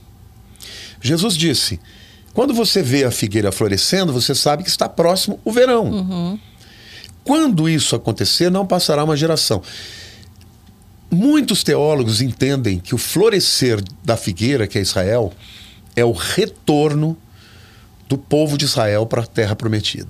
[1.01, 1.81] Jesus disse:
[2.33, 6.39] quando você vê a figueira florescendo, você sabe que está próximo o verão.
[7.23, 9.63] Quando isso acontecer, não passará uma geração.
[11.15, 15.33] Muitos teólogos entendem que o florescer da figueira, que é Israel,
[15.95, 17.17] é o retorno
[18.09, 20.09] do povo de Israel para a terra prometida.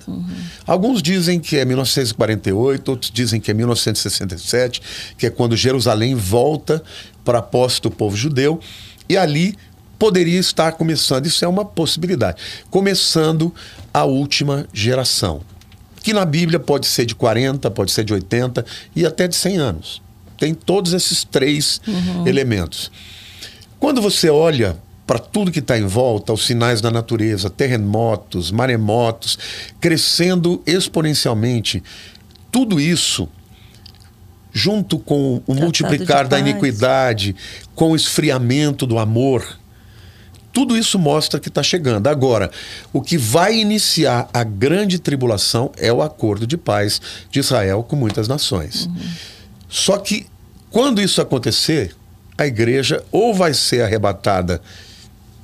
[0.65, 4.81] Alguns dizem que é 1948, outros dizem que é 1967,
[5.15, 6.83] que é quando Jerusalém volta
[7.23, 8.59] para a posse do povo judeu,
[9.07, 9.55] e ali
[9.99, 12.41] poderia estar começando, isso é uma possibilidade,
[12.71, 13.53] começando
[13.93, 15.41] a última geração,
[16.01, 18.65] que na Bíblia pode ser de 40, pode ser de 80
[18.95, 20.04] e até de 100 anos.
[20.37, 21.81] Tem todos esses três
[22.25, 22.91] elementos.
[23.79, 29.37] Quando você olha para tudo que está em volta, os sinais da natureza, terremotos, maremotos,
[29.79, 31.83] crescendo exponencialmente,
[32.51, 33.27] tudo isso,
[34.51, 37.35] junto com o Tratado multiplicar da iniquidade,
[37.75, 39.45] com o esfriamento do amor,
[40.51, 42.07] tudo isso mostra que está chegando.
[42.07, 42.49] Agora,
[42.93, 47.97] o que vai iniciar a grande tribulação é o acordo de paz de Israel com
[47.97, 48.89] muitas nações.
[49.75, 50.25] Só que,
[50.69, 51.93] quando isso acontecer,
[52.37, 54.61] a igreja ou vai ser arrebatada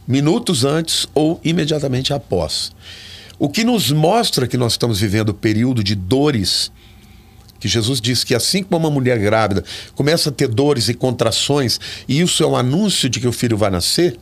[0.08, 2.72] minutos antes ou imediatamente após.
[3.38, 6.72] O que nos mostra que nós estamos vivendo o período de dores,
[7.60, 11.78] que Jesus disse que assim como uma mulher grávida começa a ter dores e contrações,
[12.08, 14.18] e isso é um anúncio de que o filho vai nascer,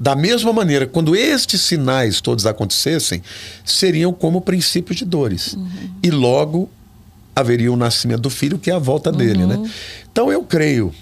[0.00, 3.22] da mesma maneira, quando estes sinais todos acontecessem,
[3.64, 5.56] seriam como princípio de dores.
[6.02, 6.68] E logo
[7.34, 9.70] haveria o nascimento do filho, que é a volta dele, né?
[10.10, 10.92] Então eu creio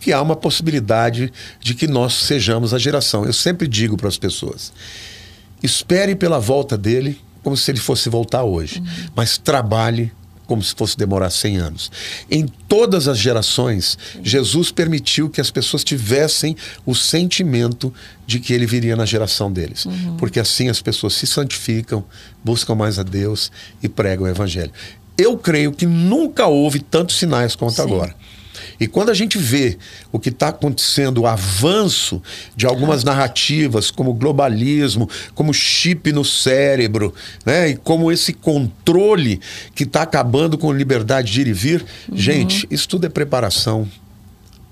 [0.00, 3.24] que há uma possibilidade de que nós sejamos a geração.
[3.24, 4.72] Eu sempre digo para as pessoas:
[5.62, 8.82] espere pela volta dele como se ele fosse voltar hoje,
[9.14, 10.12] mas trabalhe
[10.46, 11.92] como se fosse demorar 100 anos.
[12.30, 16.54] Em todas as gerações, Jesus permitiu que as pessoas tivessem
[16.84, 17.92] o sentimento
[18.26, 19.86] de que ele viria na geração deles,
[20.18, 22.04] porque assim as pessoas se santificam,
[22.44, 23.50] buscam mais a Deus
[23.82, 24.72] e pregam o evangelho.
[25.16, 27.82] Eu creio que nunca houve tantos sinais quanto Sim.
[27.82, 28.14] agora.
[28.78, 29.78] E quando a gente vê
[30.10, 32.22] o que está acontecendo, o avanço
[32.56, 37.14] de algumas narrativas, como globalismo, como chip no cérebro,
[37.44, 37.70] né?
[37.70, 39.40] e como esse controle
[39.74, 43.88] que está acabando com a liberdade de ir e vir, gente, isso tudo é preparação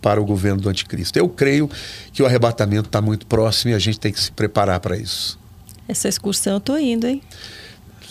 [0.01, 1.17] para o governo do anticristo.
[1.19, 1.71] Eu creio
[2.13, 5.39] que o arrebatamento está muito próximo e a gente tem que se preparar para isso.
[5.87, 7.23] Essa excursão eu tô indo, hein?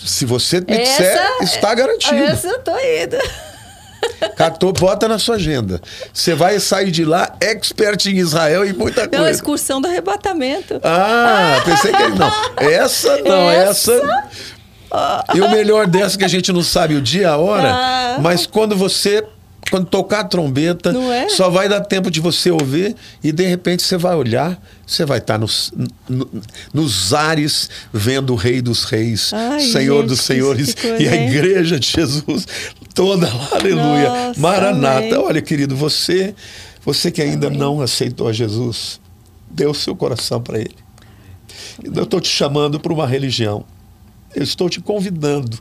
[0.05, 2.15] Se você me disser, está garantido.
[2.23, 3.17] Essa eu tô indo.
[4.35, 5.79] Catou, bota na sua agenda.
[6.11, 9.29] Você vai sair de lá expert em Israel e muita Não, a coisa.
[9.31, 10.79] excursão do arrebatamento.
[10.83, 12.31] Ah, pensei que não.
[12.57, 14.01] Essa não, essa.
[15.35, 18.17] E o melhor dessa que a gente não sabe o dia, a hora, Ah.
[18.19, 19.23] mas quando você
[19.69, 21.29] quando tocar a trombeta, Não é?
[21.29, 25.19] só vai dar tempo de você ouvir e de repente você vai olhar, você vai
[25.19, 25.71] estar nos,
[26.09, 26.29] no-
[26.73, 31.79] nos ares vendo o Rei dos Reis, Ai, Senhor gente, dos Senhores e a igreja
[31.79, 32.45] de Jesus
[32.93, 34.09] toda lá, aleluia.
[34.09, 34.97] Nossa, Maranata.
[34.97, 35.13] amém.
[35.17, 36.35] Olha, querido, você,
[36.83, 38.99] você que ainda não aceitou a Jesus,
[39.49, 40.75] dê o seu coração para ele.
[41.83, 43.63] Eu estou te chamando para uma religião.
[44.35, 45.57] Eu estou te convidando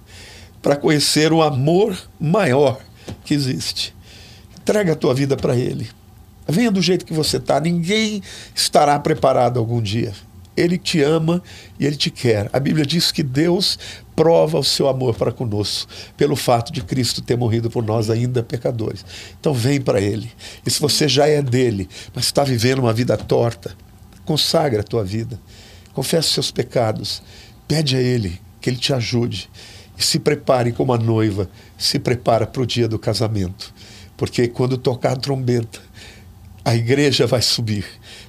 [0.61, 2.81] para conhecer o amor maior
[3.31, 3.95] que existe.
[4.61, 5.89] Entrega a tua vida para Ele.
[6.49, 7.61] Venha do jeito que você está.
[7.61, 8.21] Ninguém
[8.53, 10.13] estará preparado algum dia.
[10.57, 11.41] Ele te ama
[11.79, 12.51] e Ele te quer.
[12.53, 13.79] A Bíblia diz que Deus
[14.17, 18.43] prova o seu amor para conosco pelo fato de Cristo ter morrido por nós ainda
[18.43, 19.05] pecadores.
[19.39, 20.29] Então vem para Ele.
[20.67, 23.77] E se você já é dele, mas está vivendo uma vida torta,
[24.25, 25.41] consagra a tua vida.
[25.93, 27.23] Confessa os seus pecados.
[27.69, 29.49] Pede a Ele que Ele te ajude.
[29.97, 31.49] E se prepare como a noiva
[31.81, 33.73] se prepara para o dia do casamento.
[34.17, 35.81] Porque quando tocar a trombeta,
[36.63, 37.87] a igreja vai subir,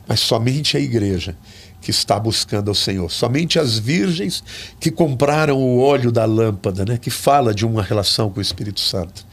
[0.07, 1.35] mas somente a igreja
[1.81, 3.11] que está buscando ao Senhor.
[3.11, 4.41] Somente as virgens
[4.79, 8.79] que compraram o óleo da lâmpada, né, que fala de uma relação com o Espírito
[8.79, 9.25] Santo.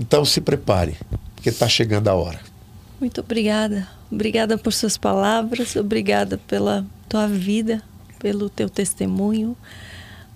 [0.00, 0.96] Então se prepare,
[1.34, 2.40] porque está chegando a hora.
[2.98, 3.86] Muito obrigada.
[4.10, 7.82] Obrigada por suas palavras, obrigada pela tua vida,
[8.18, 9.56] pelo teu testemunho,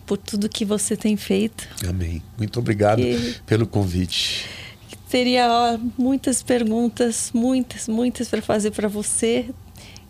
[0.06, 1.68] por tudo que você tem feito.
[1.86, 2.22] Amém.
[2.38, 3.34] Muito obrigado e...
[3.44, 4.46] pelo convite.
[5.10, 9.46] Teria ó, muitas perguntas, muitas, muitas para fazer para você.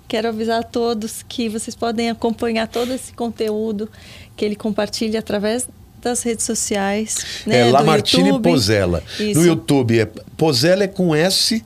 [0.07, 3.91] Quero avisar a todos que vocês podem acompanhar todo esse conteúdo
[4.37, 5.69] que ele compartilha através
[6.01, 7.43] das redes sociais.
[7.45, 9.03] Né, é Lamartine Pozella.
[9.19, 9.41] Isso.
[9.41, 10.07] No YouTube é
[10.37, 11.65] Pozella é com S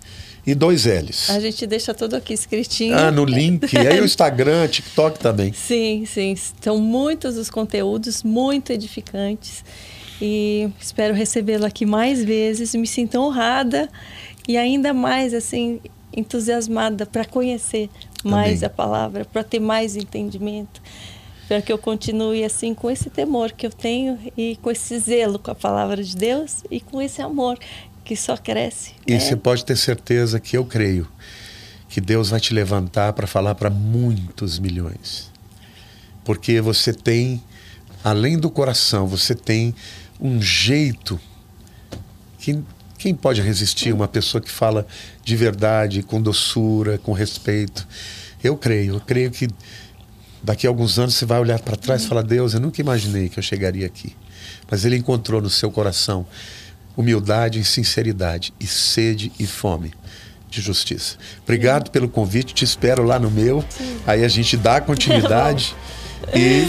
[0.51, 1.31] e dois L's.
[1.31, 2.99] A gente deixa tudo aqui escritinho.
[2.99, 3.77] Ah, no link.
[3.77, 5.53] Aí o Instagram, TikTok também.
[5.55, 6.35] Sim, sim.
[6.61, 9.65] São muitos os conteúdos, muito edificantes.
[10.21, 12.75] E espero recebê-lo aqui mais vezes.
[12.75, 13.89] Me sinto honrada
[14.49, 15.81] e ainda mais assim
[16.15, 17.89] entusiasmada para conhecer
[18.25, 18.67] mais Amém.
[18.67, 20.83] a palavra, para ter mais entendimento,
[21.47, 25.39] para que eu continue assim com esse temor que eu tenho e com esse zelo
[25.39, 27.59] com a palavra de Deus e com esse amor
[28.05, 28.93] que só cresce.
[29.07, 29.21] E né?
[29.21, 31.07] você pode ter certeza que eu creio
[31.89, 35.31] que Deus vai te levantar para falar para muitos milhões.
[36.25, 37.43] Porque você tem,
[38.05, 39.75] além do coração, você tem
[40.21, 41.21] um jeito
[42.39, 42.63] que
[42.97, 44.87] quem pode resistir uma pessoa que fala
[45.25, 47.89] de verdade, com doçura, com respeito?
[48.45, 49.49] Eu creio, eu creio que
[50.43, 53.29] daqui a alguns anos você vai olhar para trás e falar: Deus, eu nunca imaginei
[53.29, 54.15] que eu chegaria aqui.
[54.71, 56.27] Mas Ele encontrou no seu coração
[56.97, 59.93] humildade e sinceridade, e sede e fome
[60.49, 61.17] de justiça.
[61.43, 61.93] Obrigado Sim.
[61.93, 63.65] pelo convite, te espero lá no meu.
[63.71, 63.99] Sim.
[64.07, 65.75] Aí a gente dá continuidade
[66.35, 66.69] e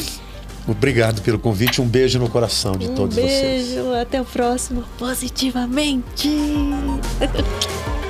[0.67, 1.81] Obrigado pelo convite.
[1.81, 3.71] Um beijo no coração de um todos beijo, vocês.
[3.71, 3.93] Um beijo.
[3.95, 4.83] Até o próximo.
[4.97, 6.29] Positivamente.